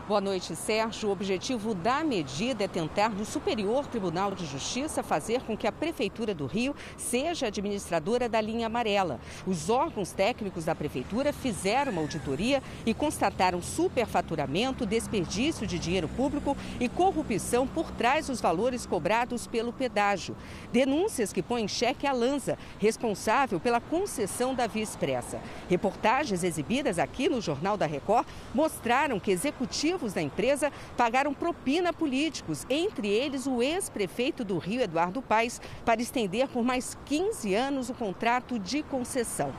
Boa 0.07 0.21
noite, 0.21 0.55
Sérgio. 0.55 1.09
O 1.09 1.13
objetivo 1.13 1.75
da 1.75 2.05
medida 2.05 2.65
é 2.65 2.69
tentar, 2.69 3.09
no 3.09 3.25
Superior 3.25 3.87
Tribunal 3.87 4.33
de 4.33 4.45
Justiça, 4.45 5.03
fazer 5.03 5.41
com 5.41 5.57
que 5.57 5.67
a 5.67 5.73
Prefeitura 5.73 6.35
do 6.35 6.45
Rio 6.45 6.77
seja 6.99 7.47
administradora 7.47 8.29
da 8.29 8.39
linha 8.39 8.67
amarela. 8.67 9.19
Os 9.47 9.71
órgãos 9.71 10.13
técnicos 10.13 10.67
da 10.67 10.75
Prefeitura 10.75 11.33
fizeram 11.33 11.91
uma 11.91 12.03
auditoria 12.03 12.63
e 12.85 12.93
constataram 12.93 13.63
superfaturamento, 13.63 14.85
desperdício 14.85 15.67
de 15.67 15.79
dinheiro 15.79 16.07
público 16.09 16.55
e 16.79 16.87
corrupção 16.87 17.67
por 17.67 17.91
trás 17.91 18.27
dos 18.27 18.43
valores 18.43 18.85
cobrados 18.85 19.47
pelo 19.47 19.73
pedágio. 19.73 20.37
Denúncias 20.71 21.33
que 21.33 21.43
põem 21.43 21.65
em 21.65 21.69
xeque 21.69 22.07
a 22.07 22.13
Lanza, 22.13 22.59
responsável 22.79 23.59
pela 23.59 23.81
concessão 23.81 24.55
da 24.55 24.67
via 24.67 24.83
expressa. 24.83 25.41
Reportagens 25.67 26.45
exibidas 26.45 26.99
aqui 26.99 27.27
no 27.27 27.41
Jornal 27.41 27.79
da 27.79 27.87
Record 27.87 28.27
mostraram 28.55 29.19
que 29.19 29.31
executivos 29.31 29.94
executivos 29.95 30.13
da 30.13 30.23
empresa 30.23 30.73
pagaram 30.97 31.33
propina 31.33 31.91
a 31.91 31.93
políticos, 31.93 32.67
entre 32.69 33.09
eles 33.09 33.47
o 33.47 33.63
ex-prefeito 33.63 34.45
do 34.45 34.59
Rio, 34.59 34.83
Eduardo 34.83 35.23
Paes, 35.23 35.61
para 35.85 36.03
estender 36.03 36.49
por 36.49 36.65
mais 36.65 36.97
15 37.07 37.55
anos 37.55 37.91
o 37.91 37.95
contrato 37.95 38.59
de 38.59 38.83
concessão. 38.83 39.53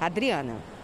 Adriana. 0.00 0.77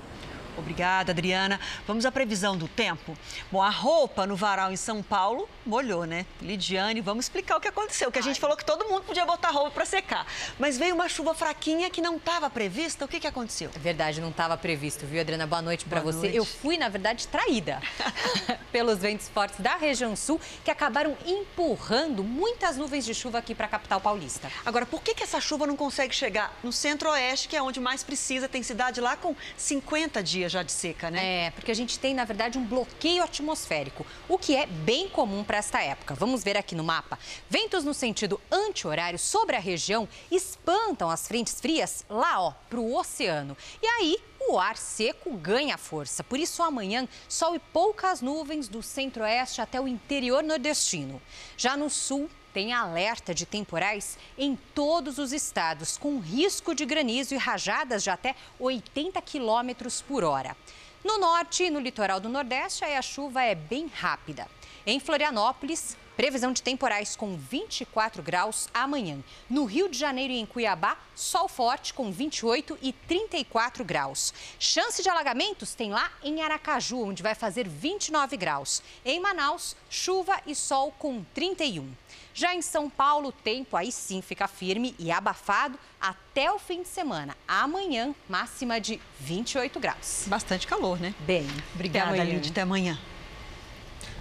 Obrigada, 0.56 1.12
Adriana. 1.12 1.60
Vamos 1.86 2.04
à 2.06 2.12
previsão 2.12 2.56
do 2.56 2.68
tempo. 2.68 3.16
Bom, 3.50 3.62
a 3.62 3.70
roupa 3.70 4.26
no 4.26 4.36
varal 4.36 4.72
em 4.72 4.76
São 4.76 5.02
Paulo 5.02 5.48
molhou, 5.64 6.04
né? 6.04 6.26
Lidiane, 6.40 7.00
vamos 7.00 7.26
explicar 7.26 7.56
o 7.56 7.60
que 7.60 7.68
aconteceu. 7.68 8.10
Que 8.10 8.18
a 8.18 8.22
gente 8.22 8.40
falou 8.40 8.56
que 8.56 8.64
todo 8.64 8.84
mundo 8.86 9.02
podia 9.02 9.24
botar 9.26 9.50
roupa 9.50 9.70
para 9.70 9.84
secar. 9.84 10.26
Mas 10.58 10.78
veio 10.78 10.94
uma 10.94 11.08
chuva 11.08 11.34
fraquinha 11.34 11.90
que 11.90 12.00
não 12.00 12.16
estava 12.16 12.48
prevista. 12.48 13.04
O 13.04 13.08
que, 13.08 13.20
que 13.20 13.26
aconteceu? 13.26 13.70
É 13.74 13.78
verdade, 13.78 14.20
não 14.20 14.30
estava 14.30 14.56
previsto, 14.56 15.06
viu, 15.06 15.20
Adriana? 15.20 15.46
Boa 15.46 15.62
noite 15.62 15.84
para 15.84 16.00
você. 16.00 16.18
noite. 16.18 16.36
Eu 16.36 16.44
fui, 16.44 16.76
na 16.76 16.88
verdade, 16.88 17.26
traída 17.28 17.80
pelos 18.70 18.98
ventos 18.98 19.28
fortes 19.28 19.60
da 19.60 19.76
região 19.76 20.14
sul 20.16 20.40
que 20.64 20.70
acabaram 20.70 21.16
empurrando 21.26 22.22
muitas 22.22 22.76
nuvens 22.76 23.04
de 23.04 23.14
chuva 23.14 23.38
aqui 23.38 23.54
para 23.54 23.66
a 23.66 23.68
capital 23.68 24.00
paulista. 24.00 24.50
Agora, 24.64 24.86
por 24.86 25.02
que, 25.02 25.14
que 25.14 25.22
essa 25.22 25.40
chuva 25.40 25.66
não 25.66 25.76
consegue 25.76 26.14
chegar 26.14 26.52
no 26.62 26.72
centro-oeste, 26.72 27.48
que 27.48 27.56
é 27.56 27.62
onde 27.62 27.80
mais 27.80 28.02
precisa? 28.02 28.48
Tem 28.48 28.62
cidade 28.62 29.00
lá 29.00 29.16
com 29.16 29.34
50 29.56 30.22
dias 30.22 30.43
já 30.48 30.62
de 30.62 30.72
seca, 30.72 31.10
né? 31.10 31.46
É, 31.46 31.50
porque 31.50 31.70
a 31.70 31.74
gente 31.74 31.98
tem, 31.98 32.14
na 32.14 32.24
verdade, 32.24 32.58
um 32.58 32.64
bloqueio 32.64 33.22
atmosférico, 33.22 34.06
o 34.28 34.38
que 34.38 34.54
é 34.56 34.66
bem 34.66 35.08
comum 35.08 35.44
para 35.44 35.58
esta 35.58 35.82
época. 35.82 36.14
Vamos 36.14 36.42
ver 36.44 36.56
aqui 36.56 36.74
no 36.74 36.84
mapa. 36.84 37.18
Ventos 37.48 37.84
no 37.84 37.94
sentido 37.94 38.40
anti-horário 38.50 39.18
sobre 39.18 39.56
a 39.56 39.60
região 39.60 40.08
espantam 40.30 41.10
as 41.10 41.26
frentes 41.26 41.60
frias 41.60 42.04
lá, 42.08 42.40
ó, 42.40 42.52
para 42.68 42.80
o 42.80 42.96
oceano. 42.96 43.56
E 43.82 43.86
aí, 43.86 44.18
o 44.48 44.58
ar 44.58 44.76
seco 44.76 45.32
ganha 45.36 45.78
força. 45.78 46.22
Por 46.22 46.38
isso, 46.38 46.62
amanhã, 46.62 47.08
sol 47.28 47.54
e 47.54 47.58
poucas 47.58 48.20
nuvens 48.20 48.68
do 48.68 48.82
centro-oeste 48.82 49.60
até 49.60 49.80
o 49.80 49.88
interior 49.88 50.42
nordestino. 50.42 51.20
Já 51.56 51.76
no 51.76 51.88
sul, 51.88 52.28
tem 52.54 52.72
alerta 52.72 53.34
de 53.34 53.44
temporais 53.44 54.16
em 54.38 54.56
todos 54.74 55.18
os 55.18 55.32
estados, 55.32 55.98
com 55.98 56.20
risco 56.20 56.72
de 56.72 56.86
granizo 56.86 57.34
e 57.34 57.36
rajadas 57.36 58.04
de 58.04 58.10
até 58.10 58.36
80 58.60 59.20
quilômetros 59.20 60.00
por 60.00 60.22
hora. 60.22 60.56
No 61.02 61.18
norte 61.18 61.64
e 61.64 61.70
no 61.70 61.80
litoral 61.80 62.20
do 62.20 62.28
Nordeste, 62.28 62.84
a 62.84 63.02
chuva 63.02 63.42
é 63.42 63.56
bem 63.56 63.88
rápida. 63.92 64.48
Em 64.86 65.00
Florianópolis, 65.00 65.96
previsão 66.16 66.52
de 66.52 66.62
temporais 66.62 67.16
com 67.16 67.36
24 67.36 68.22
graus 68.22 68.68
amanhã. 68.72 69.18
No 69.50 69.64
Rio 69.64 69.88
de 69.88 69.98
Janeiro 69.98 70.32
e 70.32 70.38
em 70.38 70.46
Cuiabá, 70.46 70.96
sol 71.14 71.48
forte 71.48 71.92
com 71.92 72.12
28 72.12 72.78
e 72.80 72.92
34 72.92 73.84
graus. 73.84 74.32
Chance 74.58 75.02
de 75.02 75.08
alagamentos 75.08 75.74
tem 75.74 75.90
lá 75.90 76.10
em 76.22 76.40
Aracaju, 76.40 77.08
onde 77.08 77.22
vai 77.22 77.34
fazer 77.34 77.68
29 77.68 78.36
graus. 78.36 78.82
Em 79.04 79.20
Manaus, 79.20 79.76
chuva 79.90 80.40
e 80.46 80.54
sol 80.54 80.92
com 80.98 81.24
31. 81.34 81.92
Já 82.36 82.52
em 82.52 82.60
São 82.60 82.90
Paulo, 82.90 83.28
o 83.28 83.32
tempo 83.32 83.76
aí 83.76 83.92
sim 83.92 84.20
fica 84.20 84.48
firme 84.48 84.92
e 84.98 85.12
abafado 85.12 85.78
até 86.00 86.50
o 86.50 86.58
fim 86.58 86.82
de 86.82 86.88
semana. 86.88 87.36
Amanhã, 87.46 88.12
máxima 88.28 88.80
de 88.80 89.00
28 89.20 89.78
graus. 89.78 90.24
Bastante 90.26 90.66
calor, 90.66 90.98
né? 90.98 91.14
Bem, 91.20 91.46
Obrigada, 91.76 92.10
até 92.10 92.20
amanhã. 92.22 92.34
Lid. 92.34 92.50
Até 92.50 92.60
amanhã. 92.62 92.98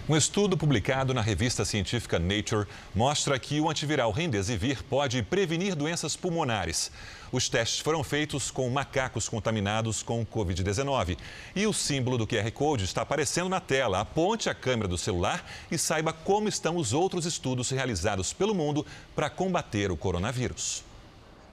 Um 0.08 0.16
estudo 0.16 0.56
publicado 0.56 1.12
na 1.12 1.22
revista 1.22 1.66
científica 1.66 2.20
Nature 2.20 2.68
mostra 2.94 3.40
que 3.40 3.60
o 3.60 3.68
antiviral 3.68 4.12
Remdesivir 4.12 4.84
pode 4.84 5.24
prevenir 5.24 5.76
doenças 5.76 6.16
pulmonares. 6.16 6.92
Os 7.34 7.50
testes 7.50 7.80
foram 7.80 8.04
feitos 8.04 8.52
com 8.52 8.70
macacos 8.70 9.28
contaminados 9.28 10.04
com 10.04 10.24
Covid-19. 10.24 11.18
E 11.56 11.66
o 11.66 11.74
símbolo 11.74 12.16
do 12.16 12.28
QR 12.28 12.52
Code 12.52 12.84
está 12.84 13.02
aparecendo 13.02 13.50
na 13.50 13.60
tela. 13.60 14.02
Aponte 14.02 14.52
a 14.52 14.54
câmera 14.54 14.88
do 14.88 15.00
celular 15.00 15.44
e 15.72 15.76
saiba 15.76 16.14
como 16.14 16.48
estão 16.48 16.78
os 16.78 16.94
outros 16.94 17.26
estudos 17.26 17.72
realizados 17.72 18.32
pelo 18.34 18.54
mundo 18.54 18.86
para 19.16 19.32
combater 19.32 19.90
o 19.90 19.98
coronavírus. 19.98 20.84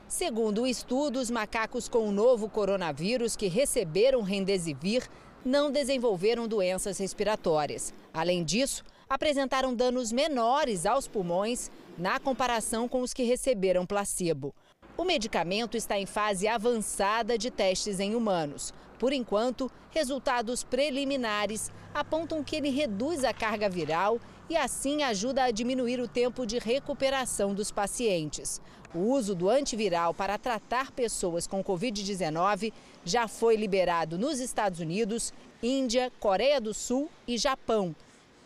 Segundo 0.06 0.62
o 0.62 0.66
estudo, 0.66 1.18
os 1.18 1.30
macacos 1.30 1.88
com 1.88 2.06
o 2.06 2.12
novo 2.12 2.46
coronavírus 2.50 3.34
que 3.34 3.48
receberam 3.48 4.20
Remdesivir 4.20 5.08
não 5.42 5.72
desenvolveram 5.72 6.46
doenças 6.46 6.98
respiratórias. 6.98 7.94
Além 8.12 8.44
disso, 8.44 8.84
apresentaram 9.08 9.74
danos 9.74 10.12
menores 10.12 10.84
aos 10.84 11.08
pulmões 11.08 11.70
na 11.96 12.20
comparação 12.20 12.86
com 12.86 13.00
os 13.00 13.14
que 13.14 13.22
receberam 13.22 13.86
placebo. 13.86 14.54
O 15.00 15.04
medicamento 15.06 15.78
está 15.78 15.98
em 15.98 16.04
fase 16.04 16.46
avançada 16.46 17.38
de 17.38 17.50
testes 17.50 18.00
em 18.00 18.14
humanos. 18.14 18.74
Por 18.98 19.14
enquanto, 19.14 19.72
resultados 19.88 20.62
preliminares 20.62 21.70
apontam 21.94 22.44
que 22.44 22.54
ele 22.54 22.68
reduz 22.68 23.24
a 23.24 23.32
carga 23.32 23.66
viral 23.66 24.20
e 24.46 24.58
assim 24.58 25.02
ajuda 25.02 25.44
a 25.44 25.50
diminuir 25.50 26.00
o 26.00 26.06
tempo 26.06 26.44
de 26.44 26.58
recuperação 26.58 27.54
dos 27.54 27.72
pacientes. 27.72 28.60
O 28.94 28.98
uso 28.98 29.34
do 29.34 29.48
antiviral 29.48 30.12
para 30.12 30.36
tratar 30.36 30.90
pessoas 30.90 31.46
com 31.46 31.64
Covid-19 31.64 32.70
já 33.02 33.26
foi 33.26 33.56
liberado 33.56 34.18
nos 34.18 34.38
Estados 34.38 34.80
Unidos, 34.80 35.32
Índia, 35.62 36.12
Coreia 36.20 36.60
do 36.60 36.74
Sul 36.74 37.08
e 37.26 37.38
Japão. 37.38 37.96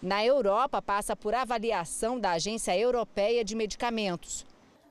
Na 0.01 0.25
Europa, 0.25 0.81
passa 0.81 1.17
por 1.17 1.35
avaliação 1.35 2.17
da 2.17 2.31
Agência 2.31 2.79
Europeia 2.79 3.45
de 3.45 3.57
Medicamentos. 3.57 4.47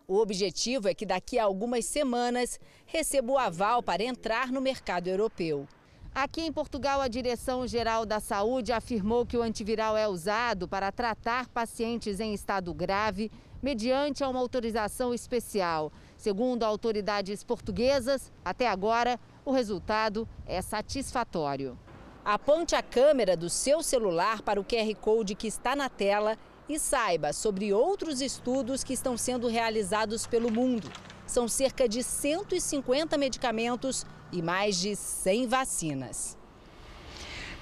O 0.08 0.18
objetivo 0.18 0.90
é 0.90 0.94
que 0.94 1.06
daqui 1.06 1.40
a 1.40 1.46
algumas 1.46 1.86
semanas 1.86 2.60
receba 2.86 3.32
o 3.32 3.38
aval 3.38 3.82
para 3.82 4.04
entrar 4.04 4.52
no 4.52 4.60
mercado 4.60 5.08
europeu. 5.08 5.66
Aqui 6.14 6.42
em 6.42 6.52
Portugal, 6.52 7.02
a 7.02 7.08
Direção-Geral 7.08 8.06
da 8.06 8.20
Saúde 8.20 8.72
afirmou 8.72 9.26
que 9.26 9.38
o 9.38 9.42
antiviral 9.42 9.96
é 9.98 10.08
usado 10.08 10.68
para 10.68 10.92
tratar 10.92 11.48
pacientes 11.48 12.20
em 12.20 12.34
estado 12.34 12.74
grave 12.74 13.32
mediante 13.64 14.24
uma 14.24 14.40
autorização 14.40 15.14
especial. 15.14 15.92
Segundo 16.18 16.64
autoridades 16.64 17.44
portuguesas, 17.44 18.32
até 18.44 18.68
agora, 18.68 19.18
o 19.46 19.52
resultado 19.52 20.28
é 20.46 20.62
satisfatório. 20.62 21.80
Aponte 22.26 22.76
a 22.76 22.84
câmera 22.84 23.36
do 23.36 23.50
seu 23.50 23.82
celular 23.82 24.42
para 24.42 24.60
o 24.60 24.64
QR 24.64 24.94
Code 25.02 25.34
que 25.34 25.48
está 25.48 25.76
na 25.76 25.90
tela 25.90 26.38
e 26.68 26.80
saiba 26.80 27.34
sobre 27.34 27.74
outros 27.74 28.22
estudos 28.22 28.84
que 28.84 28.94
estão 28.94 29.18
sendo 29.18 29.48
realizados 29.48 30.26
pelo 30.26 30.52
mundo. 30.52 30.90
São 31.26 31.48
cerca 31.48 31.88
de 31.88 32.04
150 32.04 33.18
medicamentos 33.18 34.06
e 34.32 34.42
mais 34.42 34.78
de 34.78 34.96
100 34.96 35.48
vacinas. 35.48 36.43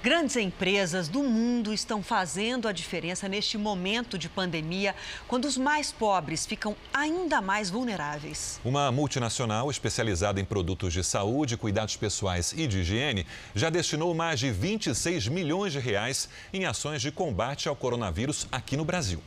Grandes 0.02 0.34
empresas 0.34 1.06
do 1.06 1.22
mundo 1.22 1.72
estão 1.72 2.02
fazendo 2.02 2.66
a 2.66 2.72
diferença 2.72 3.28
neste 3.28 3.56
momento 3.56 4.18
de 4.18 4.28
pandemia, 4.28 4.96
quando 5.28 5.44
os 5.44 5.56
mais 5.56 5.92
pobres 5.92 6.44
ficam 6.44 6.74
ainda 6.92 7.40
mais 7.40 7.70
vulneráveis. 7.70 8.60
Uma 8.64 8.90
multinacional 8.90 9.70
especializada 9.70 10.40
em 10.40 10.44
produtos 10.44 10.92
de 10.92 11.04
saúde, 11.04 11.56
cuidados 11.56 11.94
pessoais 11.94 12.52
e 12.52 12.66
de 12.66 12.80
higiene 12.80 13.24
já 13.54 13.70
destinou 13.70 14.12
mais 14.12 14.40
de 14.40 14.50
26 14.50 15.28
milhões 15.28 15.72
de 15.72 15.78
reais 15.78 16.28
em 16.52 16.64
ações 16.64 17.00
de 17.00 17.12
combate 17.12 17.68
ao 17.68 17.76
coronavírus 17.76 18.48
aqui 18.50 18.76
no 18.76 18.84
Brasil. 18.84 19.22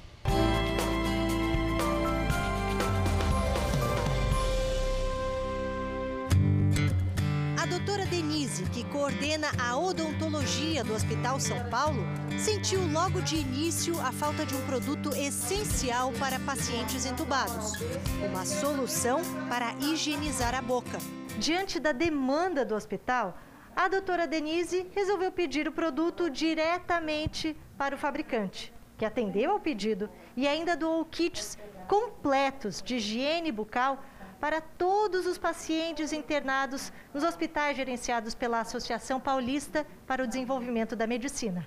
Do 10.84 10.94
Hospital 10.94 11.40
São 11.40 11.58
Paulo, 11.70 12.04
sentiu 12.38 12.86
logo 12.92 13.22
de 13.22 13.38
início 13.38 14.00
a 14.02 14.12
falta 14.12 14.46
de 14.46 14.56
um 14.56 14.66
produto 14.66 15.10
essencial 15.16 16.12
para 16.14 16.40
pacientes 16.40 17.06
entubados: 17.06 17.74
uma 18.28 18.46
solução 18.46 19.22
para 19.48 19.74
higienizar 19.80 20.54
a 20.54 20.62
boca. 20.62 20.98
Diante 21.38 21.80
da 21.80 21.92
demanda 21.92 22.66
do 22.66 22.76
hospital, 22.76 23.38
a 23.76 23.88
doutora 23.88 24.28
Denise 24.28 24.88
resolveu 24.94 25.32
pedir 25.32 25.68
o 25.68 25.72
produto 25.72 26.30
diretamente 26.30 27.56
para 27.78 27.96
o 27.96 27.98
fabricante, 27.98 28.74
que 28.98 29.06
atendeu 29.06 29.52
ao 29.52 29.60
pedido 29.60 30.10
e 30.36 30.48
ainda 30.48 30.76
doou 30.76 31.06
kits 31.06 31.58
completos 31.88 32.82
de 32.82 32.96
higiene 32.96 33.52
bucal 33.52 34.04
para 34.40 34.62
todos 34.62 35.26
os 35.26 35.38
pacientes 35.38 36.14
internados 36.14 36.92
nos 37.14 37.24
hospitais 37.24 37.78
gerenciados 37.78 38.36
pela 38.36 38.62
Associação 38.62 39.20
Paulista 39.20 39.86
para 40.06 40.24
o 40.24 40.28
Desenvolvimento 40.28 40.96
da 40.96 41.08
Medicina. 41.08 41.66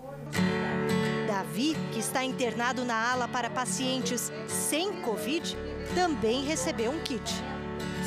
Davi, 1.26 1.76
que 1.92 1.98
está 1.98 2.24
internado 2.24 2.84
na 2.84 3.10
ala 3.12 3.28
para 3.28 3.50
pacientes 3.50 4.32
sem 4.46 5.00
Covid, 5.02 5.56
também 5.94 6.44
recebeu 6.44 6.90
um 6.90 7.00
kit. 7.00 7.34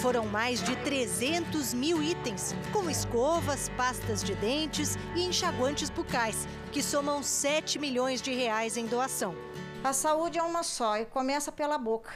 Foram 0.02 0.26
mais 0.26 0.64
de 0.64 0.76
300 0.78 1.74
mil 1.74 2.02
itens, 2.02 2.56
como 2.74 2.90
escovas, 2.90 3.70
pastas 3.78 4.24
de 4.24 4.34
dentes 4.36 4.98
e 5.16 5.24
enxaguantes 5.24 5.90
bucais, 5.90 6.48
que 6.72 6.82
somam 6.82 7.22
7 7.22 7.78
milhões 7.78 8.22
de 8.22 8.34
reais 8.34 8.78
em 8.78 8.88
doação. 8.88 9.36
A 9.84 9.94
saúde 9.94 10.40
é 10.40 10.44
uma 10.44 10.64
só 10.64 10.98
e 10.98 11.06
começa 11.06 11.52
pela 11.52 11.78
boca. 11.78 12.12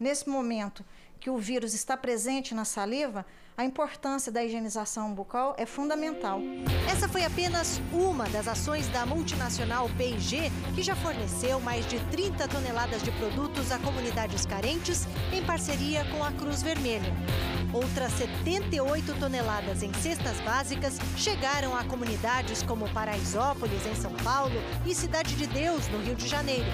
Nesse 0.00 0.28
momento 0.28 0.84
que 1.18 1.30
o 1.30 1.38
vírus 1.38 1.74
está 1.74 1.96
presente 1.96 2.54
na 2.54 2.64
saliva, 2.64 3.26
a 3.56 3.64
importância 3.64 4.30
da 4.30 4.44
higienização 4.44 5.12
bucal 5.12 5.54
é 5.58 5.66
fundamental. 5.66 6.40
Essa 6.88 7.08
foi 7.08 7.24
apenas 7.24 7.80
uma 7.92 8.28
das 8.28 8.46
ações 8.46 8.86
da 8.88 9.04
multinacional 9.04 9.90
P&G, 9.98 10.50
que 10.76 10.82
já 10.82 10.94
forneceu 10.94 11.58
mais 11.58 11.84
de 11.86 11.98
30 12.06 12.46
toneladas 12.46 13.02
de 13.02 13.10
produtos 13.10 13.72
a 13.72 13.78
comunidades 13.80 14.46
carentes 14.46 15.06
em 15.32 15.44
parceria 15.44 16.04
com 16.04 16.22
a 16.22 16.30
Cruz 16.30 16.62
Vermelha. 16.62 17.12
Outras 17.72 18.12
78 18.12 19.14
toneladas 19.18 19.82
em 19.82 19.92
cestas 19.94 20.40
básicas 20.40 20.98
chegaram 21.16 21.76
a 21.76 21.82
comunidades 21.82 22.62
como 22.62 22.88
Paraisópolis, 22.90 23.84
em 23.86 23.94
São 23.96 24.12
Paulo, 24.22 24.54
e 24.86 24.94
Cidade 24.94 25.34
de 25.34 25.46
Deus, 25.48 25.88
no 25.88 25.98
Rio 25.98 26.14
de 26.14 26.28
Janeiro. 26.28 26.66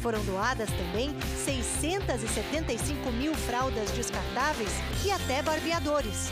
Foram 0.00 0.24
doadas 0.24 0.68
também 0.70 1.14
675 1.44 3.10
mil 3.12 3.34
fraldas 3.34 3.90
descartáveis 3.90 4.70
e 5.04 5.10
até 5.10 5.42
barbeadores. 5.42 6.30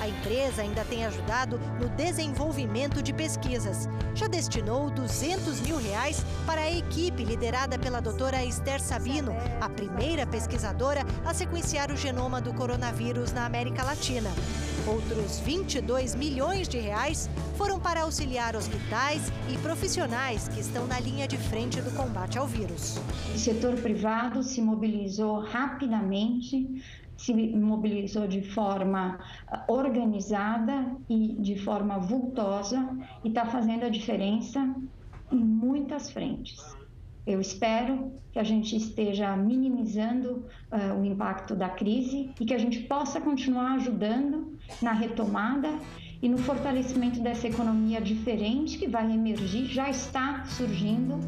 A 0.00 0.08
empresa 0.08 0.62
ainda 0.62 0.84
tem 0.84 1.04
ajudado 1.06 1.58
no 1.80 1.88
desenvolvimento 1.88 3.02
de 3.02 3.12
pesquisas. 3.12 3.88
Já 4.14 4.26
destinou 4.26 4.90
200 4.90 5.60
mil 5.60 5.78
reais 5.78 6.24
para 6.44 6.62
a 6.62 6.70
equipe 6.70 7.24
liderada 7.24 7.78
pela 7.78 8.00
doutora 8.00 8.44
Esther 8.44 8.80
Sabino, 8.80 9.32
a 9.60 9.68
primeira 9.68 10.26
pesquisadora 10.26 11.04
a 11.24 11.32
sequenciar 11.32 11.90
o 11.90 11.96
genoma 11.96 12.40
do 12.40 12.52
coronavírus 12.52 13.32
na 13.32 13.46
América 13.46 13.82
Latina. 13.84 14.30
Outros 14.86 15.40
22 15.40 16.14
milhões 16.14 16.68
de 16.68 16.78
reais 16.78 17.30
foram 17.56 17.80
para 17.80 18.02
auxiliar 18.02 18.54
hospitais 18.54 19.32
e 19.50 19.56
profissionais 19.58 20.46
que 20.48 20.60
estão 20.60 20.86
na 20.86 21.00
linha 21.00 21.26
de 21.26 21.38
frente 21.38 21.80
do 21.80 21.90
combate 21.96 22.36
ao 22.36 22.46
vírus. 22.46 23.00
O 23.34 23.38
setor 23.38 23.76
privado 23.76 24.42
se 24.42 24.60
mobilizou 24.60 25.40
rapidamente 25.40 26.82
se 27.16 27.32
mobilizou 27.32 28.26
de 28.26 28.42
forma 28.42 29.18
ah, 29.46 29.64
organizada 29.68 30.94
e 31.08 31.36
de 31.38 31.56
forma 31.56 31.98
vultosa 31.98 32.86
e 33.22 33.28
está 33.28 33.46
fazendo 33.46 33.84
a 33.84 33.88
diferença 33.88 34.74
em 35.30 35.38
muitas 35.38 36.10
frentes. 36.10 36.60
Eu 37.26 37.40
espero 37.40 38.12
que 38.32 38.38
a 38.38 38.44
gente 38.44 38.76
esteja 38.76 39.34
minimizando 39.36 40.44
uh, 40.70 41.00
o 41.00 41.04
impacto 41.04 41.54
da 41.54 41.68
crise 41.68 42.30
e 42.38 42.44
que 42.44 42.52
a 42.52 42.58
gente 42.58 42.80
possa 42.80 43.20
continuar 43.20 43.74
ajudando 43.76 44.58
na 44.82 44.92
retomada 44.92 45.68
e 46.20 46.28
no 46.28 46.38
fortalecimento 46.38 47.20
dessa 47.20 47.48
economia 47.48 48.00
diferente 48.00 48.78
que 48.78 48.86
vai 48.86 49.10
emergir, 49.10 49.66
já 49.66 49.88
está 49.88 50.44
surgindo 50.46 51.18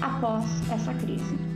após 0.00 0.44
essa 0.70 0.94
crise. 0.94 1.55